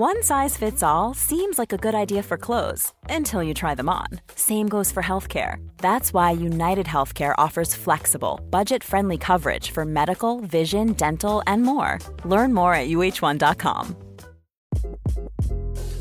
One 0.00 0.22
size 0.22 0.56
fits 0.56 0.82
all 0.82 1.12
seems 1.12 1.58
like 1.58 1.74
a 1.74 1.76
good 1.76 1.94
idea 1.94 2.22
for 2.22 2.38
clothes 2.38 2.94
until 3.10 3.42
you 3.42 3.52
try 3.52 3.74
them 3.74 3.90
on. 3.90 4.06
Same 4.34 4.66
goes 4.66 4.90
for 4.90 5.02
healthcare. 5.02 5.56
That's 5.76 6.14
why 6.14 6.30
United 6.30 6.86
Healthcare 6.86 7.34
offers 7.36 7.74
flexible, 7.74 8.40
budget 8.48 8.82
friendly 8.82 9.18
coverage 9.18 9.72
for 9.72 9.84
medical, 9.84 10.40
vision, 10.40 10.94
dental, 10.94 11.42
and 11.46 11.64
more. 11.64 11.98
Learn 12.24 12.54
more 12.54 12.72
at 12.72 12.88
uh1.com. 12.88 13.94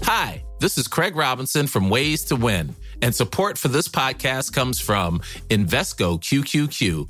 Hi, 0.04 0.46
this 0.62 0.78
is 0.78 0.88
Craig 0.88 1.18
Robinson 1.18 1.68
from 1.68 1.90
Ways 1.90 2.24
to 2.24 2.38
Win, 2.38 2.74
and 3.02 3.14
support 3.14 3.58
for 3.58 3.68
this 3.68 3.90
podcast 3.90 4.54
comes 4.54 4.80
from 4.80 5.20
Invesco 5.50 6.18
QQQ 6.22 7.10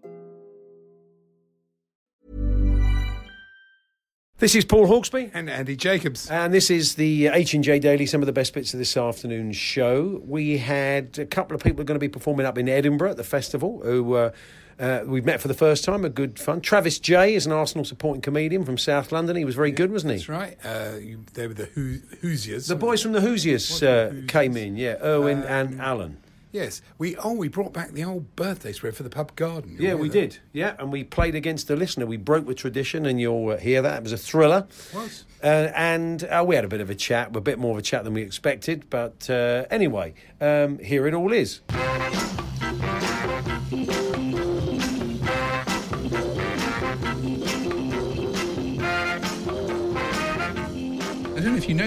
This 4.41 4.55
is 4.55 4.65
Paul 4.65 4.87
Hawksbee. 4.87 5.29
And 5.35 5.51
Andy 5.51 5.75
Jacobs. 5.75 6.27
And 6.27 6.51
this 6.51 6.71
is 6.71 6.95
the 6.95 7.27
H&J 7.27 7.77
Daily, 7.77 8.07
some 8.07 8.23
of 8.23 8.25
the 8.25 8.33
best 8.33 8.55
bits 8.55 8.73
of 8.73 8.79
this 8.79 8.97
afternoon's 8.97 9.55
show. 9.55 10.19
We 10.25 10.57
had 10.57 11.19
a 11.19 11.27
couple 11.27 11.53
of 11.53 11.61
people 11.61 11.83
going 11.83 11.93
to 11.93 11.99
be 11.99 12.09
performing 12.09 12.47
up 12.47 12.57
in 12.57 12.67
Edinburgh 12.67 13.11
at 13.11 13.17
the 13.17 13.23
festival 13.23 13.81
who 13.83 14.15
uh, 14.15 14.31
uh, 14.79 15.01
we've 15.05 15.25
met 15.25 15.41
for 15.41 15.47
the 15.47 15.53
first 15.53 15.83
time, 15.83 16.03
a 16.03 16.09
good 16.09 16.39
fun. 16.39 16.59
Travis 16.59 16.97
Jay 16.97 17.35
is 17.35 17.45
an 17.45 17.51
Arsenal 17.51 17.85
supporting 17.85 18.19
comedian 18.19 18.65
from 18.65 18.79
South 18.79 19.11
London. 19.11 19.35
He 19.35 19.45
was 19.45 19.53
very 19.53 19.69
yeah, 19.69 19.75
good, 19.75 19.91
wasn't 19.91 20.13
he? 20.13 20.17
That's 20.17 20.29
right. 20.29 20.57
Uh, 20.65 20.97
you, 20.99 21.23
they 21.35 21.45
were 21.45 21.53
the 21.53 21.65
Hoosiers. 21.65 22.65
The 22.65 22.75
boys 22.75 22.99
from 23.03 23.11
the 23.11 23.21
Hoosiers, 23.21 23.83
uh, 23.83 24.23
came 24.27 24.57
in, 24.57 24.75
yeah, 24.75 24.95
Irwin 25.03 25.43
um, 25.43 25.47
and 25.47 25.79
Alan. 25.79 26.17
Yes, 26.51 26.81
we 26.97 27.15
oh 27.17 27.33
we 27.33 27.47
brought 27.47 27.73
back 27.73 27.91
the 27.91 28.03
old 28.03 28.35
birthday 28.35 28.71
spread 28.73 28.95
for 28.95 29.03
the 29.03 29.09
pub 29.09 29.35
garden. 29.35 29.71
You'll 29.73 29.83
yeah, 29.83 29.93
we 29.93 30.09
that. 30.09 30.13
did. 30.13 30.37
Yeah, 30.51 30.75
and 30.79 30.91
we 30.91 31.03
played 31.03 31.35
against 31.35 31.67
the 31.67 31.75
listener. 31.75 32.05
We 32.05 32.17
broke 32.17 32.45
with 32.45 32.57
tradition, 32.57 33.05
and 33.05 33.21
you'll 33.21 33.49
uh, 33.49 33.57
hear 33.57 33.81
that 33.81 33.97
it 33.97 34.03
was 34.03 34.11
a 34.11 34.17
thriller. 34.17 34.67
It 34.69 34.95
was. 34.95 35.25
Uh, 35.43 35.71
and 35.75 36.23
uh, 36.25 36.43
we 36.45 36.55
had 36.55 36.65
a 36.65 36.67
bit 36.67 36.81
of 36.81 36.89
a 36.89 36.95
chat, 36.95 37.35
a 37.35 37.41
bit 37.41 37.57
more 37.57 37.71
of 37.71 37.77
a 37.77 37.81
chat 37.81 38.03
than 38.03 38.13
we 38.13 38.21
expected. 38.21 38.89
But 38.89 39.29
uh, 39.29 39.65
anyway, 39.71 40.13
um, 40.39 40.77
here 40.79 41.07
it 41.07 41.13
all 41.13 41.31
is. 41.31 41.61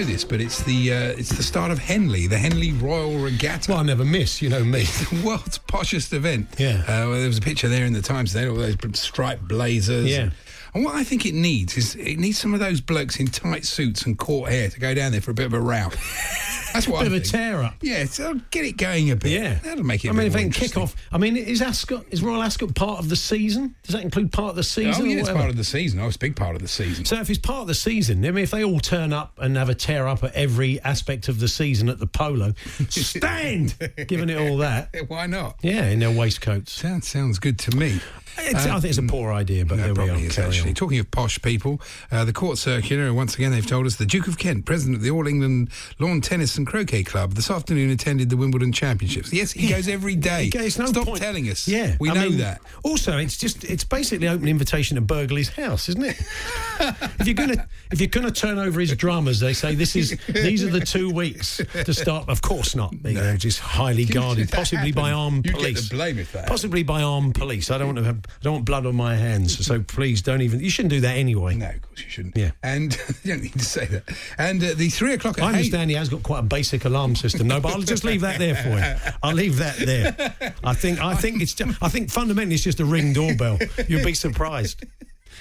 Know 0.05 0.12
if 0.12 0.12
you 0.12 0.12
know 0.12 0.12
this, 0.12 0.24
but 0.24 0.41
it's 0.41 0.62
the 0.62 0.92
uh, 0.92 1.19
it's 1.19 1.30
the 1.30 1.42
start 1.42 1.70
of 1.70 1.78
Henley, 1.78 2.27
the 2.27 2.38
Henley 2.38 2.72
Royal 2.72 3.19
Regatta. 3.19 3.70
Well, 3.70 3.80
I 3.80 3.83
never 3.83 4.05
miss, 4.05 4.41
you 4.42 4.48
know 4.48 4.64
me. 4.64 4.83
It's 4.83 5.11
the 5.11 5.27
world's 5.27 5.58
poshest 5.58 6.12
event. 6.12 6.48
Yeah. 6.58 6.83
Uh, 6.83 7.08
well, 7.08 7.12
there 7.12 7.27
was 7.27 7.38
a 7.38 7.42
picture 7.42 7.69
there 7.69 7.84
in 7.84 7.92
the 7.92 8.02
Times 8.02 8.33
today, 8.33 8.48
all 8.48 8.56
those 8.56 8.77
striped 8.98 9.46
blazers. 9.48 10.06
Yeah. 10.06 10.30
And 10.75 10.84
what 10.84 10.97
I 10.97 11.05
think 11.05 11.25
it 11.25 11.34
needs 11.34 11.77
is 11.77 11.94
it 11.94 12.19
needs 12.19 12.39
some 12.39 12.53
of 12.53 12.61
those 12.61 12.80
blokes 12.80 13.20
in 13.20 13.28
tight 13.28 13.64
suits 13.64 14.06
and 14.06 14.19
court 14.19 14.50
hair 14.50 14.69
to 14.69 14.80
go 14.80 14.92
down 14.92 15.12
there 15.12 15.20
for 15.20 15.30
a 15.30 15.34
bit 15.34 15.47
of 15.47 15.55
a 15.55 15.61
row. 15.61 15.89
That's 16.75 16.89
what 16.89 17.06
a 17.06 17.11
bit 17.11 17.12
I 17.12 17.17
of 17.19 17.22
think. 17.22 17.34
a 17.34 17.39
tear 17.39 17.62
up. 17.62 17.75
Yeah, 17.80 18.05
so 18.06 18.41
get 18.50 18.64
it 18.64 18.77
going 18.77 19.12
a 19.12 19.17
bit. 19.17 19.30
Yeah, 19.30 19.55
that'll 19.62 19.84
make 19.84 20.05
it. 20.05 20.08
I 20.08 20.12
mean, 20.12 20.27
if 20.27 20.33
they 20.33 20.42
can 20.42 20.50
kick 20.50 20.77
off. 20.77 20.97
I 21.12 21.19
mean, 21.19 21.36
is 21.36 21.62
Ascot 21.62 22.05
is 22.11 22.20
Royal 22.20 22.42
Ascot 22.42 22.75
part 22.75 22.98
of 22.98 23.08
the 23.08 23.14
season? 23.14 23.77
Does 23.84 23.95
that 23.95 24.02
include 24.02 24.33
part 24.33 24.50
of 24.50 24.56
the 24.56 24.64
season? 24.64 25.02
Oh, 25.02 25.08
yeah, 25.08 25.20
it's 25.20 25.30
part 25.30 25.48
of 25.50 25.56
the 25.56 25.62
season. 25.62 26.00
Oh, 26.00 26.08
it's 26.08 26.17
a 26.17 26.19
big 26.19 26.34
part 26.34 26.56
of 26.56 26.62
the 26.62 26.67
season. 26.67 27.05
So 27.05 27.20
if 27.20 27.30
it's 27.30 27.39
part 27.39 27.61
of 27.61 27.67
the 27.68 27.77
season, 27.77 28.24
I 28.27 28.33
mean, 28.33 28.42
if 28.42 28.51
they 28.51 28.64
all 28.64 28.80
turn 28.80 29.12
up 29.12 29.39
and 29.39 29.56
have 29.56 29.68
a 29.68 29.74
tear 29.77 30.08
up 30.08 30.24
at 30.24 30.35
every 30.35 30.80
aspect 30.80 31.29
of 31.29 31.39
the 31.39 31.46
season 31.46 31.89
at 31.89 32.01
the 32.01 32.08
polo, 32.08 32.55
stand, 32.89 33.77
giving 34.08 34.29
it 34.29 34.39
all 34.39 34.56
that. 34.56 34.92
Why 35.06 35.27
not? 35.27 35.56
Yeah, 35.62 35.86
in 35.86 36.01
their 36.01 36.11
waistcoats. 36.11 36.73
Sounds 36.73 37.06
sounds 37.06 37.39
good 37.39 37.61
to 37.61 37.77
me. 37.77 38.01
It's, 38.36 38.67
uh, 38.67 38.70
I 38.74 38.80
think 38.80 38.86
it's 38.86 38.98
a 38.98 39.02
poor 39.02 39.33
idea, 39.33 39.64
but 39.64 39.79
no, 39.79 39.95
there 39.95 40.05
we 40.06 40.11
are. 40.11 40.17
Is, 40.17 40.35
actually. 40.64 40.75
Talking 40.75 40.98
of 40.98 41.11
posh 41.11 41.41
people, 41.42 41.80
uh, 42.11 42.25
the 42.25 42.33
court 42.33 42.58
circular, 42.58 43.13
once 43.13 43.35
again, 43.35 43.52
they've 43.52 43.67
told 43.67 43.86
us 43.86 43.97
the 43.97 44.07
Duke 44.07 44.29
of 44.29 44.39
Kent, 44.39 44.64
president 44.64 44.97
of 44.97 45.02
the 45.02 45.11
All 45.11 45.27
England 45.27 45.70
Lawn 45.98 46.20
Tennis 46.20 46.57
and 46.57 46.67
Croquet 46.67 47.05
Club, 47.05 47.33
this 47.33 47.51
afternoon 47.51 47.91
attended 47.91 48.30
the 48.30 48.36
Wimbledon 48.36 48.73
Championships. 48.73 49.33
Yes, 49.33 49.53
he 49.53 49.69
yeah. 49.69 49.77
goes 49.77 49.89
every 49.89 50.17
day. 50.17 50.51
Goes, 50.51 50.79
no 50.79 50.86
Stop 50.86 51.07
point. 51.07 51.20
telling 51.20 51.48
us. 51.48 51.69
Yeah, 51.69 51.97
we 52.01 52.11
I 52.11 52.14
know 52.14 52.29
mean, 52.30 52.39
that. 52.39 52.61
Also, 52.83 53.17
it's 53.19 53.36
just 53.36 53.64
it's 53.64 53.85
basically 53.85 54.29
open 54.29 54.48
invitation 54.48 54.97
to 54.97 55.01
burgle 55.01 55.36
his 55.36 55.48
house, 55.48 55.89
isn't 55.89 56.05
it? 56.05 56.17
if 56.80 57.27
you're 57.27 57.35
gonna 57.35 57.67
if 57.91 58.01
you're 58.01 58.08
gonna 58.08 58.30
turn 58.30 58.58
over 58.58 58.80
his 58.80 58.95
dramas, 58.97 59.41
they 59.41 59.53
say 59.53 59.74
this 59.74 59.97
is 59.97 60.19
these 60.29 60.64
are 60.64 60.70
the 60.70 60.80
two 60.80 61.11
weeks 61.11 61.61
to 61.85 61.95
start. 61.95 62.29
Of 62.29 62.42
course 62.42 62.74
not. 62.74 62.92
No. 63.03 63.13
They're 63.13 63.36
just 63.36 63.61
highly 63.61 64.05
guarded, 64.05 64.51
possibly 64.51 64.89
happen? 64.89 65.03
by 65.03 65.13
armed 65.13 65.47
you 65.47 65.53
police. 65.53 65.83
Get 65.83 65.91
the 65.91 65.97
blame 65.97 66.19
if 66.19 66.33
that. 66.33 66.47
Possibly 66.47 66.83
by 66.83 67.03
armed 67.03 67.35
police. 67.35 67.70
I 67.70 67.79
don't 67.79 67.89
want 67.89 67.98
to 67.98 68.05
have 68.05 68.19
I 68.27 68.42
don't 68.42 68.55
want 68.55 68.64
blood 68.64 68.86
on 68.86 68.97
my 68.97 69.05
my 69.05 69.14
hands. 69.14 69.64
So 69.64 69.80
please 69.83 70.23
don't 70.23 70.42
even. 70.42 70.54
You 70.61 70.70
shouldn't 70.70 70.91
do 70.91 71.01
that 71.01 71.17
anyway. 71.17 71.55
No, 71.55 71.69
of 71.69 71.83
course 71.83 72.05
you 72.05 72.11
shouldn't. 72.11 72.37
Yeah. 72.37 72.51
And 72.63 72.92
you 73.23 73.33
don't 73.33 73.42
need 73.42 73.53
to 73.53 73.65
say 73.65 73.87
that. 73.87 74.05
And 74.39 74.63
uh, 74.63 74.75
the 74.75 74.89
three 74.89 75.15
o'clock. 75.15 75.41
I 75.41 75.48
understand 75.48 75.91
he 75.91 75.97
has 75.97 76.09
got 76.09 76.23
quite 76.23 76.41
a 76.41 76.42
basic 76.42 76.85
alarm 76.85 77.17
system. 77.17 77.48
No, 77.48 77.61
but 77.61 77.73
I'll 77.73 77.83
just 77.83 78.05
leave 78.05 78.23
that 78.23 78.39
there 78.39 78.55
for 78.57 78.70
you. 78.70 79.13
I'll 79.23 79.35
leave 79.35 79.57
that 79.59 79.77
there. 79.77 80.55
I 80.65 80.75
think. 80.75 81.01
I 81.01 81.15
think 81.15 81.42
it's. 81.42 81.55
Just, 81.55 81.83
I 81.83 81.89
think 81.89 82.11
fundamentally 82.11 82.55
it's 82.55 82.65
just 82.65 82.81
a 82.81 82.85
ring 82.85 83.13
doorbell. 83.13 83.59
You'll 83.89 84.05
be 84.05 84.15
surprised. 84.15 84.85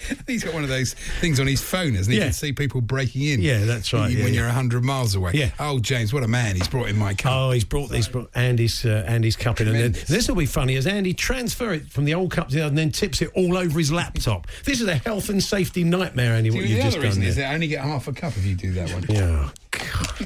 He's 0.28 0.44
got 0.44 0.54
one 0.54 0.64
of 0.64 0.70
those 0.70 0.94
things 0.94 1.40
on 1.40 1.48
his 1.48 1.62
phone, 1.62 1.96
hasn't 1.96 2.14
he? 2.14 2.20
Yeah. 2.20 2.26
You 2.26 2.30
can 2.30 2.34
see 2.34 2.54
people 2.54 2.82
breaking 2.82 3.24
in. 3.24 3.42
Yeah, 3.42 3.66
that's 3.66 3.94
right. 3.94 4.14
When 4.14 4.18
yeah. 4.18 4.28
you're 4.28 4.46
100 4.46 4.84
miles 4.84 5.16
away. 5.16 5.32
Yeah. 5.34 5.52
Oh, 5.60 5.80
James, 5.80 6.14
what 6.14 6.24
a 6.24 6.28
man. 6.28 6.56
He's 6.56 6.68
brought 6.68 6.90
in 6.90 6.98
my 6.98 7.14
cup. 7.14 7.32
Oh, 7.32 7.52
he's 7.52 7.64
brought, 7.64 7.92
he's 7.92 8.08
brought 8.08 8.30
Andy's, 8.36 8.86
uh, 8.86 9.04
Andy's 9.08 9.36
cup 9.36 9.62
in. 9.62 9.68
And 9.68 9.76
then 9.76 9.92
this 10.08 10.28
will 10.28 10.36
be 10.36 10.46
funny 10.46 10.76
as 10.76 10.88
Andy 10.88 11.14
transfer 11.14 11.74
it 11.74 11.90
from 11.90 12.06
the 12.06 12.14
old 12.14 12.32
cup 12.32 12.50
to 12.50 12.56
the 12.56 12.62
other 12.62 12.70
and 12.70 12.78
then 12.78 12.92
tips 12.92 13.22
it 13.22 13.32
all 13.36 13.58
over 13.58 13.78
his 13.78 13.92
laptop. 13.92 14.48
this 14.66 14.82
is 14.82 14.88
a 14.88 14.96
health 14.96 15.30
and 15.30 15.44
safety 15.44 15.84
nightmare, 15.84 16.34
Andy, 16.34 16.50
what 16.52 16.66
you've 16.66 16.82
just 16.82 16.96
done 16.96 17.06
reason 17.06 17.22
there. 17.22 17.30
is 17.30 17.36
that 17.36 17.52
I 17.52 17.54
only 17.54 17.68
get 17.68 17.82
half 17.82 18.08
a 18.08 18.14
cup 18.14 18.36
if 18.38 18.46
you 18.46 18.56
do 18.56 18.72
that 18.74 18.92
one. 18.92 19.06
Yeah. 19.10 19.50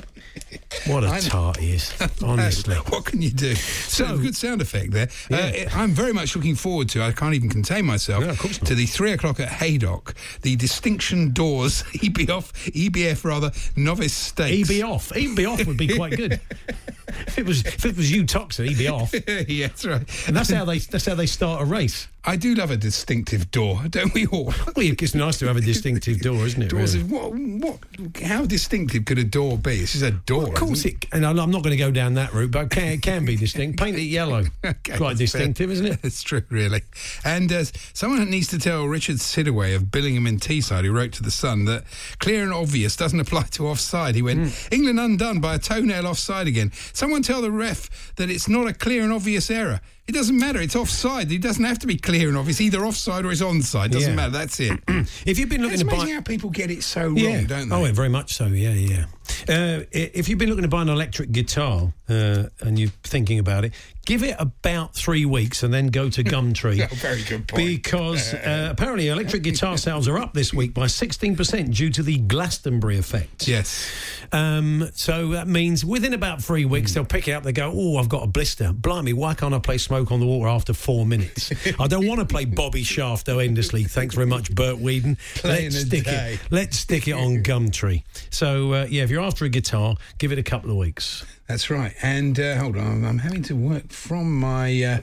What 0.85 1.03
a 1.03 1.27
tart 1.29 1.57
he 1.57 1.73
is, 1.73 1.93
honestly. 2.23 2.75
what 2.75 3.05
can 3.05 3.21
you 3.21 3.29
do? 3.31 3.55
So, 3.55 4.05
So- 4.05 4.17
good 4.17 4.35
sound 4.35 4.61
effect 4.61 4.91
there. 4.91 5.09
Yeah. 5.29 5.67
Uh, 5.73 5.77
I'm 5.77 5.91
very 5.91 6.13
much 6.13 6.35
looking 6.35 6.55
forward 6.55 6.89
to, 6.89 7.01
I 7.01 7.11
can't 7.11 7.33
even 7.33 7.49
contain 7.49 7.85
myself, 7.85 8.37
course 8.37 8.57
to 8.59 8.75
the 8.75 8.85
three 8.85 9.11
o'clock 9.11 9.39
at 9.39 9.49
Haydock, 9.49 10.13
the 10.41 10.55
Distinction 10.55 11.31
Doors, 11.31 11.83
EBF, 11.93 12.51
EBF 12.71 13.23
rather, 13.23 13.51
novice 13.75 14.13
stakes. 14.13 14.69
EB 14.69 14.83
off. 14.83 15.11
EB 15.15 15.39
off 15.47 15.65
would 15.65 15.77
be 15.77 15.95
quite 15.95 16.15
good. 16.15 16.39
if 17.07 17.37
it 17.37 17.45
was 17.45 17.65
if 17.65 17.85
it 17.85 17.95
was 17.95 18.11
you 18.11 18.23
Toxer, 18.23 18.67
EB 18.69 18.91
off. 18.93 19.13
yeah, 19.49 19.67
that's 19.67 19.85
right. 19.85 20.27
And 20.27 20.35
that's 20.35 20.51
how 20.51 20.65
they 20.65 20.79
that's 20.79 21.05
how 21.05 21.15
they 21.15 21.25
start 21.25 21.61
a 21.61 21.65
race. 21.65 22.07
I 22.25 22.35
do 22.35 22.55
love 22.55 22.71
a 22.71 22.77
distinctive 22.77 23.51
door, 23.51 23.83
don't 23.89 24.13
we 24.13 24.27
all? 24.27 24.53
Well, 24.75 24.85
it's 24.85 25.15
nice 25.15 25.39
to 25.39 25.47
have 25.47 25.55
a 25.55 25.61
distinctive 25.61 26.19
door, 26.19 26.45
isn't 26.45 26.61
it? 26.61 26.69
Doors 26.69 26.97
really? 26.97 27.05
is, 27.05 27.61
what, 27.61 27.79
what, 27.79 28.21
how 28.21 28.45
distinctive 28.45 29.05
could 29.05 29.17
a 29.17 29.23
door 29.23 29.57
be? 29.57 29.79
This 29.79 29.95
is 29.95 30.01
a 30.01 30.11
door. 30.11 30.51
Course 30.59 30.85
it, 30.85 31.05
and 31.11 31.25
I'm 31.25 31.35
not 31.35 31.63
going 31.63 31.71
to 31.71 31.77
go 31.77 31.91
down 31.91 32.15
that 32.15 32.33
route, 32.33 32.51
but 32.51 32.65
it 32.65 32.69
can, 32.71 32.83
it 32.87 33.01
can 33.01 33.25
be 33.25 33.35
distinct. 33.35 33.79
Paint 33.79 33.97
it 33.97 34.01
yellow. 34.03 34.43
Okay, 34.65 34.97
Quite 34.97 35.17
distinctive, 35.17 35.67
fair. 35.67 35.73
isn't 35.73 35.85
it? 35.85 35.99
It's 36.03 36.23
true, 36.23 36.41
really. 36.49 36.81
And 37.23 37.51
uh, 37.51 37.63
someone 37.93 38.29
needs 38.29 38.47
to 38.49 38.59
tell 38.59 38.85
Richard 38.85 39.17
Sidaway 39.17 39.75
of 39.75 39.83
Billingham 39.83 40.27
in 40.27 40.39
Teesside, 40.39 40.83
who 40.83 40.91
wrote 40.91 41.13
to 41.13 41.23
The 41.23 41.31
Sun, 41.31 41.65
that 41.65 41.83
clear 42.19 42.43
and 42.43 42.53
obvious 42.53 42.95
doesn't 42.95 43.19
apply 43.19 43.43
to 43.51 43.67
offside. 43.67 44.15
He 44.15 44.21
went, 44.21 44.39
Hmm. 44.49 44.73
England 44.73 44.99
undone 44.99 45.39
by 45.39 45.55
a 45.55 45.59
toenail 45.59 46.05
offside 46.07 46.47
again. 46.47 46.71
Someone 46.93 47.21
tell 47.21 47.41
the 47.41 47.51
ref 47.51 48.13
that 48.15 48.29
it's 48.29 48.47
not 48.49 48.67
a 48.67 48.73
clear 48.73 49.03
and 49.03 49.13
obvious 49.13 49.49
error. 49.49 49.79
It 50.07 50.13
doesn't 50.13 50.39
matter. 50.39 50.61
It's 50.61 50.75
offside. 50.75 51.31
It 51.31 51.41
doesn't 51.41 51.63
have 51.65 51.79
to 51.79 51.87
be 51.87 51.97
clear 51.97 52.29
and 52.29 52.37
obvious. 52.37 52.61
Either 52.61 52.85
offside 52.85 53.25
or 53.25 53.31
it's 53.31 53.41
onside. 53.41 53.91
Doesn't 53.91 54.11
Yeah. 54.11 54.15
matter. 54.15 54.31
That's 54.31 54.59
it. 54.59 54.79
If 55.25 55.37
you've 55.37 55.49
been 55.49 55.61
looking 55.61 55.73
it's 55.73 55.83
to 55.83 55.87
amazing 55.89 56.07
buy, 56.09 56.13
how 56.15 56.21
people 56.21 56.49
get 56.49 56.71
it 56.71 56.83
so 56.83 57.07
wrong, 57.09 57.45
don't 57.45 57.69
they? 57.69 57.75
oh, 57.75 57.85
yeah, 57.85 57.91
very 57.91 58.09
much 58.09 58.33
so. 58.33 58.47
Yeah, 58.47 58.71
yeah. 58.71 59.05
Uh, 59.49 59.83
if 59.91 60.29
you've 60.29 60.39
been 60.39 60.49
looking 60.49 60.61
to 60.63 60.67
buy 60.69 60.81
an 60.81 60.89
electric 60.89 61.31
guitar 61.33 61.93
uh, 62.09 62.45
and 62.61 62.79
you're 62.79 62.91
thinking 63.03 63.39
about 63.39 63.65
it, 63.65 63.73
give 64.05 64.23
it 64.23 64.35
about 64.39 64.95
three 64.95 65.25
weeks 65.25 65.63
and 65.63 65.73
then 65.73 65.87
go 65.87 66.09
to 66.09 66.23
Gumtree. 66.23 66.81
Oh, 66.81 66.95
very 66.95 67.23
good 67.23 67.47
point. 67.47 67.67
Because 67.67 68.33
uh, 68.33 68.69
apparently 68.71 69.09
electric 69.09 69.43
guitar 69.43 69.77
sales 69.77 70.07
are 70.07 70.17
up 70.17 70.33
this 70.33 70.53
week 70.53 70.73
by 70.73 70.85
16% 70.85 71.75
due 71.75 71.89
to 71.89 72.01
the 72.01 72.17
Glastonbury 72.19 72.97
effect. 72.97 73.47
Yes. 73.47 73.91
Um, 74.31 74.89
so 74.93 75.29
that 75.29 75.47
means 75.47 75.83
within 75.83 76.13
about 76.13 76.41
three 76.41 76.65
weeks 76.65 76.93
they'll 76.93 77.05
pick 77.05 77.27
it 77.27 77.33
up. 77.33 77.43
They 77.43 77.51
go, 77.51 77.71
"Oh, 77.73 77.97
I've 77.97 78.09
got 78.09 78.23
a 78.23 78.27
blister. 78.27 78.73
Blimey, 78.73 79.13
why 79.13 79.33
can't 79.33 79.53
I 79.53 79.59
play 79.59 79.77
Smoke 79.77 80.11
on 80.11 80.19
the 80.19 80.25
Water 80.25 80.49
after 80.49 80.73
four 80.73 81.05
minutes? 81.05 81.51
I 81.79 81.87
don't 81.87 82.07
want 82.07 82.19
to 82.19 82.25
play 82.25 82.45
Bobby 82.45 82.83
Shafto 82.83 83.43
endlessly. 83.43 83.83
Thanks 83.83 84.15
very 84.15 84.27
much, 84.27 84.53
Bert 84.53 84.79
Weedon. 84.79 85.17
Playing 85.35 85.71
let's 85.71 85.81
stick 85.81 86.05
day. 86.05 86.33
it. 86.33 86.51
Let's 86.51 86.77
stick 86.77 87.07
it 87.07 87.13
on 87.13 87.43
Gumtree. 87.43 88.03
So 88.29 88.73
uh, 88.73 88.87
yeah, 88.89 89.03
if 89.03 89.09
you're 89.09 89.23
after 89.23 89.45
a 89.45 89.49
guitar, 89.49 89.95
give 90.17 90.31
it 90.31 90.39
a 90.39 90.43
couple 90.43 90.71
of 90.71 90.77
weeks. 90.77 91.25
That's 91.47 91.69
right. 91.69 91.93
And 92.01 92.39
uh, 92.39 92.57
hold 92.57 92.77
on, 92.77 93.05
I'm 93.05 93.19
having 93.19 93.43
to 93.43 93.55
work 93.55 93.89
from 93.91 94.37
my. 94.39 94.83
Uh, 94.83 94.99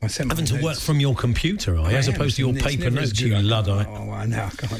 I 0.00 0.06
sent 0.06 0.30
Having 0.30 0.44
to 0.46 0.62
work 0.62 0.78
from 0.78 1.00
your 1.00 1.14
computer, 1.16 1.76
are 1.76 1.90
you, 1.90 1.96
as 1.96 2.06
am. 2.08 2.14
opposed 2.14 2.36
to 2.36 2.42
your 2.46 2.54
paper 2.54 2.88
notes, 2.88 3.20
you 3.20 3.34
I 3.34 3.40
luddite. 3.40 3.88
Oh, 3.88 4.10
I 4.12 4.26
know. 4.26 4.44
I 4.44 4.50
can't. 4.50 4.72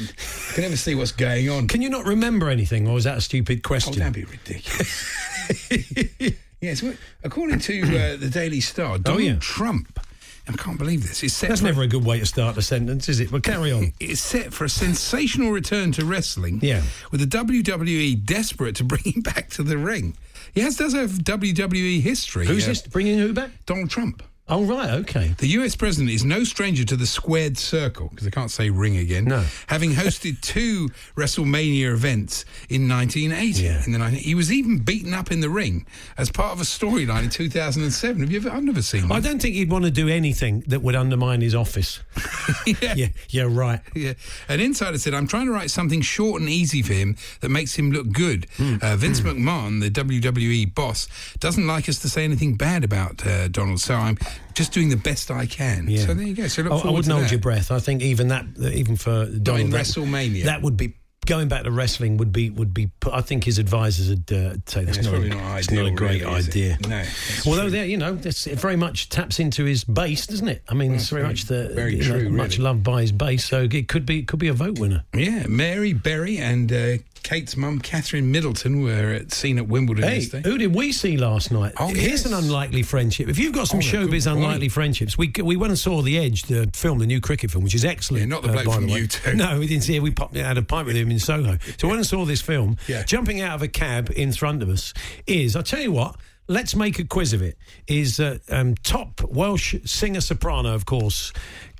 I 0.49 0.53
can 0.53 0.63
never 0.63 0.77
see 0.77 0.95
what's 0.95 1.11
going 1.11 1.49
on. 1.49 1.67
Can 1.67 1.81
you 1.81 1.89
not 1.89 2.05
remember 2.05 2.49
anything, 2.49 2.87
or 2.87 2.97
is 2.97 3.03
that 3.03 3.17
a 3.17 3.21
stupid 3.21 3.61
question? 3.63 3.95
Oh, 3.95 3.99
that'd 3.99 4.13
be 4.13 4.23
ridiculous. 4.23 5.11
yes, 6.61 6.81
well, 6.81 6.93
according 7.23 7.59
to 7.59 7.81
uh, 7.81 8.15
the 8.17 8.29
Daily 8.29 8.61
Star, 8.61 8.97
Donald 8.97 9.21
Oh, 9.21 9.23
yeah. 9.25 9.35
Trump, 9.39 9.99
I 10.47 10.53
can't 10.53 10.77
believe 10.77 11.07
this, 11.07 11.21
It's 11.21 11.33
set 11.33 11.49
That's 11.49 11.61
never 11.61 11.81
a 11.81 11.87
good 11.87 12.05
way 12.05 12.19
to 12.19 12.25
start 12.25 12.57
a 12.57 12.61
sentence, 12.61 13.09
is 13.09 13.19
it? 13.19 13.29
But 13.29 13.43
carry 13.43 13.71
on. 13.71 13.93
It's 13.99 14.21
set 14.21 14.53
for 14.53 14.63
a 14.63 14.69
sensational 14.69 15.51
return 15.51 15.91
to 15.93 16.05
wrestling. 16.05 16.59
Yeah. 16.61 16.83
With 17.11 17.19
the 17.19 17.27
WWE 17.37 18.23
desperate 18.25 18.75
to 18.77 18.83
bring 18.83 19.03
him 19.03 19.21
back 19.33 19.49
to 19.51 19.63
the 19.63 19.77
ring. 19.77 20.15
He 20.53 20.61
has 20.61 20.75
does 20.75 20.93
have 20.93 21.11
WWE 21.11 22.01
history. 22.01 22.45
Who's 22.47 22.65
uh, 22.65 22.69
this 22.69 22.81
bringing 22.81 23.19
who 23.19 23.33
back? 23.33 23.51
Donald 23.65 23.89
Trump. 23.89 24.23
Oh, 24.49 24.65
right, 24.65 24.89
okay. 25.01 25.35
The 25.37 25.47
US 25.49 25.75
president 25.75 26.09
is 26.09 26.25
no 26.25 26.43
stranger 26.43 26.83
to 26.83 26.95
the 26.95 27.05
squared 27.05 27.57
circle, 27.57 28.07
because 28.09 28.25
I 28.25 28.31
can't 28.31 28.49
say 28.49 28.71
ring 28.71 28.97
again. 28.97 29.25
No. 29.25 29.45
Having 29.67 29.91
hosted 29.91 30.41
two 30.41 30.89
WrestleMania 31.15 31.93
events 31.93 32.45
in 32.67 32.89
1980. 32.89 33.63
Yeah. 33.63 33.83
In 33.85 33.91
the 33.91 33.99
19 33.99 34.19
he 34.19 34.33
was 34.33 34.51
even 34.51 34.79
beaten 34.79 35.13
up 35.13 35.31
in 35.31 35.39
the 35.39 35.49
ring 35.49 35.85
as 36.17 36.31
part 36.31 36.53
of 36.53 36.59
a 36.59 36.63
storyline 36.63 37.23
in 37.23 37.29
2007. 37.29 38.21
Have 38.21 38.31
you 38.31 38.39
ever? 38.39 38.49
I've 38.49 38.63
never 38.63 38.81
seen 38.81 39.11
I 39.11 39.19
don't 39.19 39.39
think 39.41 39.55
he'd 39.55 39.71
want 39.71 39.85
to 39.85 39.91
do 39.91 40.07
anything 40.09 40.63
that 40.67 40.81
would 40.81 40.95
undermine 40.95 41.41
his 41.41 41.53
office. 41.53 41.99
yeah. 42.65 42.95
Yeah, 42.95 43.07
yeah, 43.29 43.47
right. 43.47 43.81
Yeah. 43.93 44.13
An 44.47 44.59
insider 44.59 44.97
said, 44.97 45.13
I'm 45.13 45.27
trying 45.27 45.45
to 45.45 45.51
write 45.51 45.69
something 45.69 46.01
short 46.01 46.41
and 46.41 46.49
easy 46.49 46.81
for 46.81 46.93
him 46.93 47.15
that 47.41 47.49
makes 47.49 47.75
him 47.75 47.91
look 47.91 48.11
good. 48.11 48.47
Hmm. 48.57 48.77
Uh, 48.81 48.95
Vince 48.95 49.21
McMahon, 49.21 49.79
the 49.81 49.91
WWE 49.91 50.73
boss, 50.73 51.07
doesn't 51.39 51.67
like 51.67 51.87
us 51.87 51.99
to 51.99 52.09
say 52.09 52.23
anything 52.23 52.55
bad 52.55 52.83
about 52.83 53.25
uh, 53.25 53.47
Donald, 53.47 53.79
so 53.79 53.95
I'm 53.95 54.17
just 54.53 54.71
doing 54.73 54.89
the 54.89 54.97
best 54.97 55.31
I 55.31 55.45
can. 55.45 55.87
Yeah. 55.89 56.05
So 56.05 56.13
there 56.13 56.27
you 56.27 56.35
go. 56.35 56.47
So 56.47 56.63
look 56.63 56.85
I, 56.85 56.89
I 56.89 56.91
wouldn't 56.91 57.11
hold 57.11 57.25
that. 57.25 57.31
your 57.31 57.39
breath. 57.39 57.71
I 57.71 57.79
think 57.79 58.01
even 58.01 58.29
that, 58.29 58.45
even 58.59 58.95
for 58.95 59.25
Donald, 59.25 59.65
in 59.65 59.69
that- 59.71 59.85
WrestleMania. 59.85 60.45
that 60.45 60.61
would 60.61 60.77
be 60.77 60.95
going 61.25 61.47
back 61.47 61.63
to 61.63 61.71
wrestling. 61.71 62.17
Would 62.17 62.31
be 62.31 62.49
would 62.49 62.73
be. 62.73 62.89
I 63.11 63.21
think 63.21 63.43
his 63.43 63.59
advisors 63.59 64.09
would 64.09 64.31
uh, 64.31 64.53
say 64.65 64.83
that's 64.83 65.03
not, 65.03 65.13
a, 65.13 65.29
not 65.29 65.57
it's 65.59 65.71
not 65.71 65.85
a 65.85 65.91
great 65.91 66.23
really, 66.23 66.33
idea. 66.33 66.77
No, 66.87 67.03
Although 67.45 67.69
there, 67.69 67.85
you 67.85 67.97
know, 67.97 68.17
it 68.23 68.59
very 68.59 68.75
much 68.75 69.09
taps 69.09 69.39
into 69.39 69.65
his 69.65 69.83
base, 69.83 70.27
doesn't 70.27 70.47
it? 70.47 70.63
I 70.67 70.73
mean, 70.73 70.93
it's 70.95 71.09
very, 71.09 71.23
much 71.23 71.45
the 71.45 71.69
very 71.75 71.97
you 71.97 72.09
know, 72.09 72.19
true, 72.19 72.29
much 72.29 72.53
really. 72.57 72.63
loved 72.63 72.83
by 72.83 73.01
his 73.01 73.11
base. 73.11 73.45
So 73.45 73.67
it 73.71 73.87
could 73.87 74.05
be 74.05 74.19
it 74.19 74.27
could 74.27 74.39
be 74.39 74.47
a 74.47 74.53
vote 74.53 74.79
winner. 74.79 75.03
Yeah, 75.13 75.45
Mary 75.47 75.93
Berry 75.93 76.37
and 76.37 76.71
uh, 76.71 76.97
Kate's 77.23 77.55
mum, 77.57 77.79
Catherine 77.79 78.31
Middleton, 78.31 78.81
were 78.81 79.11
at, 79.13 79.31
seen 79.31 79.57
at 79.57 79.67
Wimbledon 79.67 80.03
Hey, 80.05 80.19
yesterday. 80.19 80.49
who 80.49 80.57
did 80.57 80.73
we 80.73 80.91
see 80.91 81.17
last 81.17 81.51
night? 81.51 81.73
Oh, 81.77 81.87
Here's 81.87 81.97
yes. 82.23 82.25
an 82.25 82.33
unlikely 82.33 82.83
friendship. 82.83 83.29
If 83.29 83.37
you've 83.37 83.53
got 83.53 83.67
some 83.67 83.79
Oh, 83.79 83.81
showbiz 83.81 84.31
unlikely 84.31 84.69
friendships, 84.69 85.17
we 85.17 85.31
we 85.43 85.55
went 85.55 85.71
and 85.71 85.79
saw 85.79 86.01
The 86.01 86.17
Edge, 86.17 86.43
the 86.43 86.69
film, 86.73 86.99
the 86.99 87.05
new 87.05 87.21
cricket 87.21 87.51
film, 87.51 87.63
which 87.63 87.75
is 87.75 87.85
excellent. 87.85 88.21
uh, 88.23 88.25
Yeah, 88.25 88.29
not 88.29 88.41
the 88.43 88.49
bloke 88.53 88.65
by 88.65 88.73
from. 88.75 88.87
U2. 88.87 89.35
No, 89.39 89.59
we 89.59 89.67
didn't 89.67 89.83
see 89.83 89.95
it. 89.95 90.01
We 90.01 90.11
popped 90.11 90.35
had 90.35 90.57
a 90.57 90.61
pint 90.63 90.87
with 90.87 90.95
him 90.95 91.11
in 91.11 91.19
Soho. 91.19 91.57
So 91.77 91.87
we 91.87 91.89
went 91.89 91.99
and 91.99 92.07
saw 92.07 92.25
this 92.25 92.41
film. 92.41 92.77
Yeah. 92.87 93.03
Jumping 93.03 93.41
out 93.41 93.55
of 93.55 93.61
a 93.61 93.67
cab 93.67 94.11
in 94.15 94.31
front 94.33 94.63
of 94.63 94.69
us 94.69 94.93
is, 95.27 95.55
I'll 95.55 95.63
tell 95.63 95.81
you 95.81 95.91
what. 95.91 96.15
Let's 96.51 96.75
make 96.75 96.97
a 96.97 97.03
quiz 97.03 97.31
of 97.33 97.43
it. 97.43 97.59
Is 97.85 98.19
uh, 98.19 98.39
um, 98.49 98.73
top 98.81 99.21
Welsh 99.21 99.75
singer 99.85 100.19
soprano, 100.19 100.73
of 100.73 100.83
course, 100.87 101.31